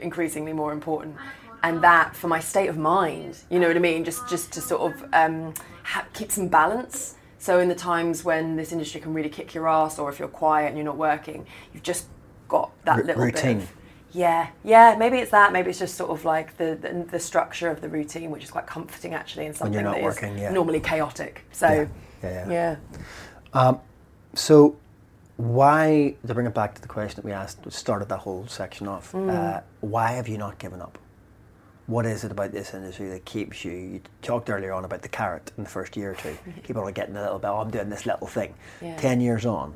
increasingly 0.00 0.52
more 0.52 0.72
important. 0.72 1.16
and 1.62 1.82
that 1.82 2.14
for 2.14 2.28
my 2.28 2.40
state 2.40 2.68
of 2.68 2.76
mind. 2.78 3.32
You 3.50 3.58
know 3.60 3.66
what 3.68 3.76
I 3.76 3.80
mean? 3.80 4.04
Just 4.04 4.28
just 4.28 4.52
to 4.52 4.60
sort 4.60 4.82
of 4.92 4.92
um, 5.12 5.54
ha- 5.82 6.06
keep 6.18 6.30
some 6.30 6.48
balance. 6.48 7.14
So 7.38 7.58
in 7.60 7.68
the 7.68 7.74
times 7.90 8.24
when 8.24 8.56
this 8.56 8.70
industry 8.72 9.00
can 9.00 9.12
really 9.14 9.28
kick 9.38 9.54
your 9.54 9.66
ass, 9.68 9.98
or 9.98 10.08
if 10.10 10.18
you're 10.18 10.28
quiet 10.44 10.68
and 10.68 10.76
you're 10.76 10.84
not 10.92 10.96
working, 11.10 11.46
you've 11.72 11.82
just 11.92 12.06
got 12.48 12.70
that 12.84 12.98
R- 12.98 13.04
little 13.04 13.22
routine. 13.24 13.58
bit 13.58 13.64
of 13.68 13.74
yeah, 14.12 14.48
yeah. 14.64 14.96
Maybe 14.98 15.18
it's 15.18 15.30
that. 15.30 15.52
Maybe 15.52 15.70
it's 15.70 15.78
just 15.78 15.96
sort 15.96 16.10
of 16.10 16.24
like 16.24 16.56
the, 16.56 16.78
the 16.80 17.06
the 17.10 17.20
structure 17.20 17.70
of 17.70 17.80
the 17.80 17.88
routine, 17.88 18.30
which 18.30 18.44
is 18.44 18.50
quite 18.50 18.66
comforting 18.66 19.14
actually, 19.14 19.46
and 19.46 19.56
something 19.56 19.82
that 19.84 19.98
is 19.98 20.02
working, 20.04 20.38
yeah. 20.38 20.50
normally 20.50 20.80
chaotic. 20.80 21.44
So 21.52 21.68
Yeah, 21.68 21.88
yeah, 22.22 22.48
yeah. 22.50 22.76
yeah. 23.54 23.74
So, 24.34 24.76
why, 25.36 26.16
to 26.26 26.34
bring 26.34 26.46
it 26.46 26.54
back 26.54 26.74
to 26.74 26.82
the 26.82 26.88
question 26.88 27.16
that 27.16 27.24
we 27.24 27.32
asked, 27.32 27.70
started 27.72 28.08
that 28.10 28.18
whole 28.18 28.46
section 28.46 28.86
off, 28.86 29.12
Mm. 29.12 29.30
uh, 29.30 29.60
why 29.80 30.12
have 30.12 30.28
you 30.28 30.38
not 30.38 30.58
given 30.58 30.80
up? 30.80 30.98
What 31.86 32.04
is 32.04 32.22
it 32.24 32.30
about 32.30 32.52
this 32.52 32.74
industry 32.74 33.08
that 33.08 33.24
keeps 33.24 33.64
you? 33.64 33.72
You 33.72 34.00
talked 34.20 34.50
earlier 34.50 34.72
on 34.74 34.84
about 34.84 35.00
the 35.02 35.08
carrot 35.08 35.50
in 35.56 35.64
the 35.64 35.70
first 35.70 35.96
year 35.96 36.10
or 36.12 36.14
two. 36.14 36.36
Keep 36.64 36.76
on 36.76 36.92
getting 36.92 37.16
a 37.16 37.22
little 37.22 37.38
bit, 37.38 37.48
oh, 37.48 37.56
I'm 37.60 37.70
doing 37.70 37.88
this 37.88 38.04
little 38.04 38.26
thing. 38.26 38.54
10 38.98 39.20
years 39.22 39.46
on, 39.46 39.74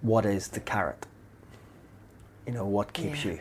what 0.00 0.24
is 0.24 0.48
the 0.48 0.60
carrot? 0.60 1.06
You 2.48 2.54
know, 2.54 2.64
what 2.66 2.94
keeps 2.94 3.24
Yeah. 3.26 3.32
you? 3.32 3.40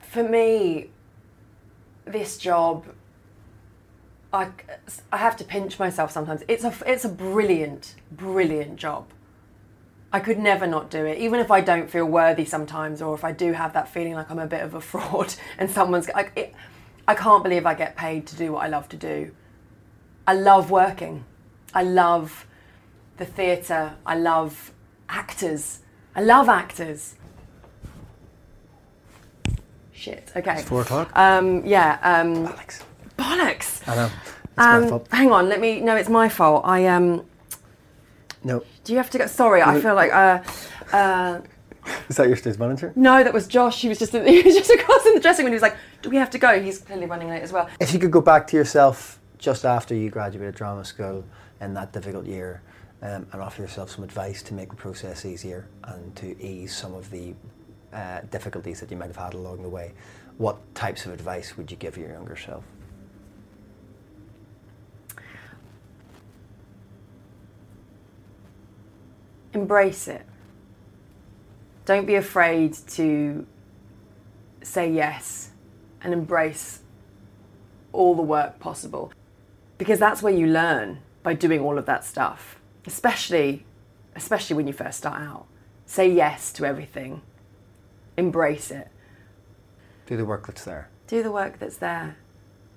for 0.00 0.22
me, 0.22 0.88
this 2.06 2.38
job, 2.38 2.86
I, 4.32 4.48
I 5.12 5.16
have 5.18 5.36
to 5.38 5.44
pinch 5.44 5.78
myself 5.78 6.10
sometimes. 6.10 6.42
It's 6.48 6.64
a, 6.64 6.72
it's 6.86 7.04
a 7.04 7.08
brilliant, 7.08 7.96
brilliant 8.12 8.76
job. 8.76 9.08
I 10.12 10.20
could 10.20 10.38
never 10.38 10.66
not 10.66 10.88
do 10.88 11.04
it, 11.04 11.18
even 11.18 11.40
if 11.40 11.50
I 11.50 11.60
don't 11.60 11.90
feel 11.90 12.06
worthy 12.06 12.46
sometimes, 12.46 13.02
or 13.02 13.14
if 13.14 13.24
I 13.24 13.32
do 13.32 13.52
have 13.52 13.72
that 13.74 13.88
feeling 13.88 14.14
like 14.14 14.30
I'm 14.30 14.38
a 14.38 14.46
bit 14.46 14.62
of 14.62 14.72
a 14.74 14.80
fraud 14.92 15.34
and 15.58 15.68
someone's 15.70 16.08
like, 16.08 16.32
it, 16.36 16.54
I 17.08 17.14
can't 17.14 17.42
believe 17.42 17.66
I 17.66 17.74
get 17.74 17.96
paid 17.96 18.26
to 18.28 18.36
do 18.36 18.52
what 18.52 18.64
I 18.64 18.68
love 18.68 18.88
to 18.90 18.96
do. 18.96 19.32
I 20.26 20.34
love 20.34 20.70
working. 20.70 21.24
I 21.74 21.82
love 21.82 22.46
the 23.16 23.26
theatre. 23.26 23.96
I 24.06 24.14
love 24.16 24.72
actors. 25.08 25.80
I 26.14 26.22
love 26.22 26.48
actors. 26.48 27.14
Shit. 29.92 30.30
Okay. 30.36 30.54
It's 30.60 30.68
four 30.68 30.82
o'clock? 30.82 31.10
Um, 31.16 31.64
yeah. 31.64 31.98
Um, 32.02 32.46
Alex. 32.46 32.82
bollocks. 33.18 33.86
I 33.88 33.94
know. 33.96 34.04
It's 34.06 34.56
my 34.56 34.74
Um, 34.76 34.88
fault. 34.88 35.08
hang 35.10 35.32
on. 35.32 35.48
Let 35.48 35.60
me. 35.60 35.80
No, 35.80 35.96
it's 35.96 36.08
my 36.08 36.28
fault. 36.28 36.62
I 36.66 36.86
um. 36.86 37.24
No. 38.44 38.62
Do 38.84 38.92
you 38.92 38.98
have 38.98 39.10
to 39.10 39.18
go? 39.18 39.26
Sorry, 39.26 39.62
I 39.62 39.80
feel 39.80 39.94
like. 39.94 40.12
Uh, 40.12 40.42
uh, 40.92 41.40
Is 42.08 42.16
that 42.16 42.26
your 42.28 42.36
stage 42.36 42.58
manager? 42.58 42.92
no, 42.96 43.22
that 43.24 43.32
was 43.32 43.46
Josh. 43.46 43.80
He 43.80 43.88
was 43.88 43.98
just 43.98 44.12
he 44.36 44.42
was 44.42 44.54
just 44.54 44.70
across 44.70 45.04
in 45.06 45.14
the 45.14 45.20
dressing 45.20 45.44
room. 45.44 45.52
He 45.52 45.56
was 45.56 45.62
like, 45.62 45.76
"Do 46.02 46.10
we 46.10 46.16
have 46.16 46.30
to 46.30 46.38
go?" 46.38 46.60
He's 46.60 46.78
clearly 46.78 47.06
running 47.06 47.28
late 47.28 47.42
as 47.42 47.52
well. 47.52 47.68
If 47.80 47.92
you 47.92 47.98
could 47.98 48.10
go 48.10 48.20
back 48.20 48.46
to 48.48 48.56
yourself 48.56 49.18
just 49.38 49.64
after 49.64 49.94
you 49.94 50.10
graduated 50.10 50.54
drama 50.54 50.84
school 50.84 51.24
in 51.60 51.74
that 51.74 51.92
difficult 51.92 52.26
year 52.26 52.60
um, 53.06 53.26
and 53.32 53.42
offer 53.42 53.62
yourself 53.62 53.90
some 53.90 54.04
advice 54.04 54.42
to 54.42 54.54
make 54.54 54.70
the 54.70 54.76
process 54.76 55.24
easier 55.24 55.68
and 55.84 56.14
to 56.16 56.40
ease 56.42 56.74
some 56.74 56.94
of 56.94 57.10
the 57.10 57.34
uh, 57.92 58.20
difficulties 58.30 58.80
that 58.80 58.90
you 58.90 58.96
might 58.96 59.06
have 59.06 59.16
had 59.16 59.34
along 59.34 59.62
the 59.62 59.68
way, 59.68 59.92
what 60.38 60.74
types 60.74 61.06
of 61.06 61.12
advice 61.12 61.56
would 61.56 61.70
you 61.70 61.76
give 61.76 61.96
your 61.96 62.10
younger 62.10 62.36
self? 62.36 62.64
embrace 69.54 70.06
it. 70.06 70.26
Don't 71.86 72.04
be 72.04 72.16
afraid 72.16 72.74
to 72.88 73.46
say 74.62 74.92
yes 74.92 75.50
and 76.02 76.12
embrace 76.12 76.80
all 77.92 78.14
the 78.14 78.22
work 78.22 78.58
possible 78.58 79.10
because 79.78 79.98
that's 79.98 80.22
where 80.22 80.32
you 80.32 80.46
learn 80.46 80.98
by 81.22 81.32
doing 81.32 81.60
all 81.60 81.78
of 81.78 81.86
that 81.86 82.04
stuff 82.04 82.60
especially 82.86 83.64
especially 84.14 84.56
when 84.56 84.66
you 84.66 84.72
first 84.72 84.98
start 84.98 85.20
out 85.20 85.46
say 85.86 86.10
yes 86.10 86.52
to 86.52 86.64
everything 86.64 87.20
embrace 88.16 88.70
it 88.70 88.88
Do 90.06 90.16
the 90.16 90.24
work 90.24 90.46
that's 90.46 90.64
there. 90.64 90.88
do 91.06 91.22
the 91.22 91.30
work 91.32 91.58
that's 91.58 91.76
there 91.78 92.16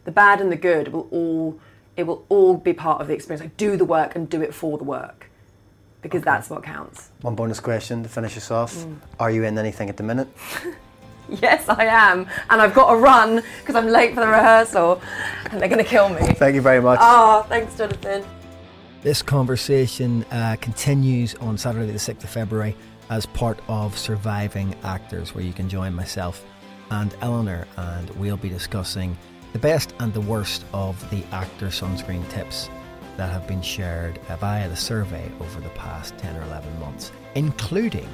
the 0.06 0.12
bad 0.12 0.42
and 0.42 0.52
the 0.52 0.56
good 0.58 0.90
will 0.90 1.08
all 1.12 1.60
it 1.96 2.04
will 2.04 2.26
all 2.30 2.56
be 2.58 2.74
part 2.74 3.02
of 3.02 3.08
the 3.08 3.14
experience 3.14 3.42
like 3.42 3.58
do 3.58 3.76
the 3.78 3.86
work 3.86 4.16
and 4.16 4.30
do 4.30 4.42
it 4.42 4.54
for 4.54 4.78
the 4.78 4.84
work 4.84 5.30
because 6.02 6.22
that's 6.22 6.50
what 6.50 6.64
counts 6.64 7.10
One 7.22 7.36
bonus 7.36 7.60
question 7.60 8.04
to 8.04 8.10
finish 8.10 8.38
us 8.38 8.50
off. 8.52 8.74
Mm. 8.74 8.96
Are 9.20 9.30
you 9.30 9.44
in 9.44 9.58
anything 9.58 9.90
at 9.90 9.98
the 9.98 10.04
minute? 10.04 10.28
Yes, 11.44 11.70
I 11.70 11.86
am. 11.86 12.26
And 12.50 12.60
I've 12.60 12.74
got 12.74 12.90
to 12.90 12.98
run 12.98 13.44
because 13.60 13.76
I'm 13.76 13.86
late 13.88 14.16
for 14.16 14.22
the 14.22 14.28
rehearsal 14.28 15.00
and 15.52 15.62
they're 15.62 15.70
going 15.70 15.78
to 15.84 15.88
kill 15.88 16.10
me. 16.10 16.22
Thank 16.34 16.56
you 16.56 16.62
very 16.62 16.82
much. 16.82 16.98
Oh, 17.00 17.46
thanks, 17.48 17.78
Jonathan. 17.78 18.24
This 19.02 19.22
conversation 19.22 20.26
uh, 20.26 20.58
continues 20.60 21.34
on 21.36 21.58
Saturday, 21.58 21.90
the 21.90 21.98
6th 21.98 22.26
of 22.26 22.30
February, 22.30 22.76
as 23.10 23.26
part 23.26 23.58
of 23.70 23.98
Surviving 23.98 24.76
Actors, 24.84 25.34
where 25.34 25.42
you 25.42 25.54
can 25.54 25.70
join 25.70 25.94
myself 25.94 26.46
and 26.92 27.16
Eleanor, 27.22 27.66
and 27.78 28.10
we'll 28.18 28.36
be 28.36 28.50
discussing 28.50 29.18
the 29.54 29.60
best 29.60 29.94
and 30.00 30.14
the 30.14 30.20
worst 30.20 30.66
of 30.74 31.10
the 31.12 31.24
actor 31.32 31.68
sunscreen 31.68 32.28
tips 32.30 32.70
that 33.16 33.32
have 33.32 33.48
been 33.48 33.62
shared 33.62 34.20
via 34.38 34.68
the 34.68 34.76
survey 34.76 35.32
over 35.40 35.62
the 35.62 35.70
past 35.70 36.18
10 36.18 36.36
or 36.36 36.42
11 36.44 36.80
months, 36.82 37.14
including 37.36 38.10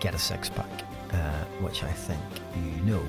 get 0.00 0.14
a 0.14 0.18
six 0.18 0.48
pack, 0.48 0.84
uh, 1.12 1.44
which 1.60 1.84
I 1.84 1.92
think 1.92 2.22
you 2.56 2.82
know 2.82 3.02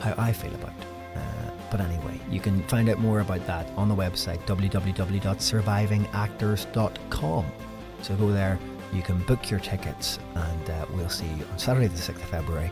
how 0.00 0.14
I 0.18 0.34
feel 0.34 0.54
about. 0.54 0.95
Uh, 1.16 1.50
but 1.70 1.80
anyway, 1.80 2.20
you 2.30 2.40
can 2.40 2.62
find 2.64 2.88
out 2.88 2.98
more 2.98 3.20
about 3.20 3.46
that 3.46 3.70
on 3.76 3.88
the 3.88 3.94
website 3.94 4.38
www.survivingactors.com. 4.46 7.46
So 8.02 8.14
go 8.16 8.30
there, 8.30 8.58
you 8.92 9.02
can 9.02 9.18
book 9.24 9.50
your 9.50 9.60
tickets, 9.60 10.18
and 10.34 10.70
uh, 10.70 10.86
we'll 10.92 11.08
see 11.08 11.26
you 11.26 11.46
on 11.50 11.58
Saturday, 11.58 11.86
the 11.88 11.96
6th 11.96 12.16
of 12.16 12.22
February 12.22 12.70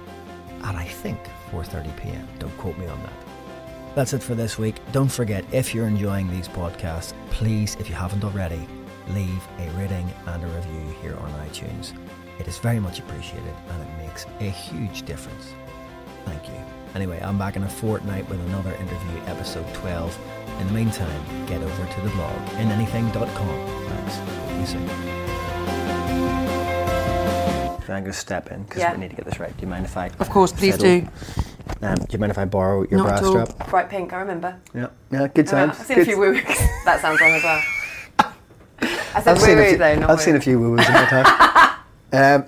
at 0.65 0.75
I 0.75 0.85
think 0.85 1.19
4:30 1.51 1.97
p.m. 2.01 2.27
Don't 2.39 2.57
quote 2.57 2.79
me 2.79 2.87
on 2.87 3.01
that. 3.03 3.13
That's 3.95 4.13
it 4.13 4.23
for 4.23 4.35
this 4.35 4.59
week. 4.59 4.77
Don't 4.93 5.13
forget, 5.13 5.45
if 5.53 5.75
you're 5.75 5.87
enjoying 5.87 6.29
these 6.29 6.49
podcasts, 6.49 7.13
please, 7.31 7.77
if 7.79 7.89
you 7.89 7.95
haven't 7.95 8.25
already, 8.25 8.67
leave 9.09 9.47
a 9.59 9.69
rating 9.79 10.11
and 10.27 10.43
a 10.43 10.47
review 10.49 10.95
here 11.01 11.17
on 11.17 11.31
iTunes. 11.47 11.93
It 12.41 12.49
is 12.49 12.59
very 12.59 12.81
much 12.81 12.99
appreciated 12.99 13.55
and 13.69 13.83
it 13.83 14.05
makes 14.05 14.27
a 14.41 14.51
huge 14.51 15.03
difference. 15.03 15.53
Thank 16.25 16.49
you. 16.49 16.55
Anyway, 16.95 17.21
I'm 17.23 17.39
back 17.39 17.57
in 17.57 17.63
a 17.65 17.69
fortnight 17.69 18.29
with 18.29 18.41
another 18.47 18.73
interview, 18.75 19.21
episode 19.27 19.67
12. 19.75 20.19
In 20.61 20.67
the 20.69 20.73
meantime, 20.73 21.47
get 21.47 21.61
over 21.61 21.87
to 21.87 22.01
the 22.03 22.11
blog, 22.11 22.37
inanything.com. 22.51 23.87
Thanks. 23.89 24.15
See 24.67 24.77
you 24.79 24.87
soon. 24.89 24.91
I'm 27.87 28.01
going 28.03 28.05
to 28.07 28.13
step 28.19 28.51
in 28.51 28.63
because 28.65 28.81
Yeah. 28.81 28.93
we 28.95 28.99
need 29.01 29.11
to 29.11 29.17
get 29.17 29.25
this 29.25 29.39
right. 29.39 29.55
Do 29.57 29.61
you 29.63 29.69
mind 29.69 29.85
if 29.85 29.97
I? 29.97 30.11
Of 30.19 30.31
course, 30.31 30.51
please 30.53 30.77
fiddle? 30.77 31.01
do. 31.03 31.09
Um, 31.87 31.95
do 31.97 32.07
you 32.11 32.19
mind 32.19 32.33
if 32.33 32.39
I 32.39 32.45
borrow 32.45 32.85
your 32.91 32.99
Not 32.99 33.07
bra 33.09 33.17
at 33.19 33.23
all. 33.25 33.47
strap? 33.47 33.69
Bright 33.71 33.89
pink, 33.91 34.13
I 34.13 34.21
remember. 34.21 34.57
Yeah, 34.75 34.89
yeah, 35.13 35.29
good 35.29 35.47
times. 35.47 35.53
I 35.53 35.67
times. 35.67 35.79
have 35.79 35.87
seen 35.87 35.97
Good- 35.97 36.03
a 36.03 36.07
few 36.07 36.19
woo 36.19 36.35
that 36.87 37.01
sounds 37.01 37.21
wrong 37.21 37.33
as 37.33 37.43
well. 37.45 37.63
I 39.15 39.21
said 39.23 39.29
I've 39.29 39.41
seen, 39.41 39.57
woo 39.57 39.61
a 39.61 39.65
woo 39.65 39.69
few, 39.69 39.79
though, 39.79 39.95
not 39.97 40.11
I've 40.11 40.21
seen 40.21 40.37
a 40.37 40.41
few 40.41 40.59
woo 40.59 40.71
woos 40.73 40.87
in 40.87 40.93
my 40.93 41.05
time. 41.11 41.27
Um, 42.13 42.45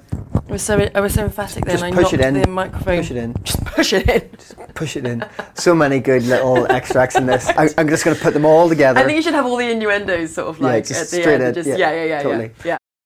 I 0.48 0.52
was 0.52 0.62
so 0.62 0.88
I 0.94 1.00
was 1.00 1.14
so 1.14 1.24
emphatic 1.24 1.64
then. 1.64 1.74
just 1.74 1.84
I 1.84 1.90
push 1.92 2.00
knocked 2.02 2.14
it 2.14 2.20
in. 2.20 2.40
the 2.40 2.48
microphone. 2.48 2.96
Push 2.98 3.10
it 3.12 3.16
in. 3.18 3.34
Push 3.76 3.92
it 3.92 4.08
in. 4.08 4.30
Just 4.38 4.56
Push 4.74 4.96
it 4.96 5.06
in. 5.06 5.24
So 5.54 5.74
many 5.74 6.00
good 6.00 6.22
little 6.24 6.66
extracts 6.72 7.14
in 7.14 7.26
this. 7.26 7.46
I, 7.50 7.68
I'm 7.78 7.88
just 7.88 8.04
going 8.04 8.16
to 8.16 8.22
put 8.22 8.32
them 8.34 8.44
all 8.46 8.68
together. 8.68 8.98
I 8.98 9.04
think 9.04 9.16
you 9.16 9.22
should 9.22 9.34
have 9.34 9.44
all 9.46 9.56
the 9.56 9.70
innuendos 9.70 10.34
sort 10.34 10.48
of 10.48 10.58
Yeah, 10.58 10.66
like 10.66 10.86
just 10.86 11.02
at 11.02 11.08
the 11.10 11.20
straight 11.22 11.34
end. 11.40 11.44
in. 11.48 11.54
Just 11.54 11.68
Yeah, 11.68 11.76
yeah, 11.76 11.92
yeah, 11.92 12.04
yeah, 12.04 12.22
totally. 12.22 12.44
yeah. 12.64 12.64
yeah. 12.64 12.76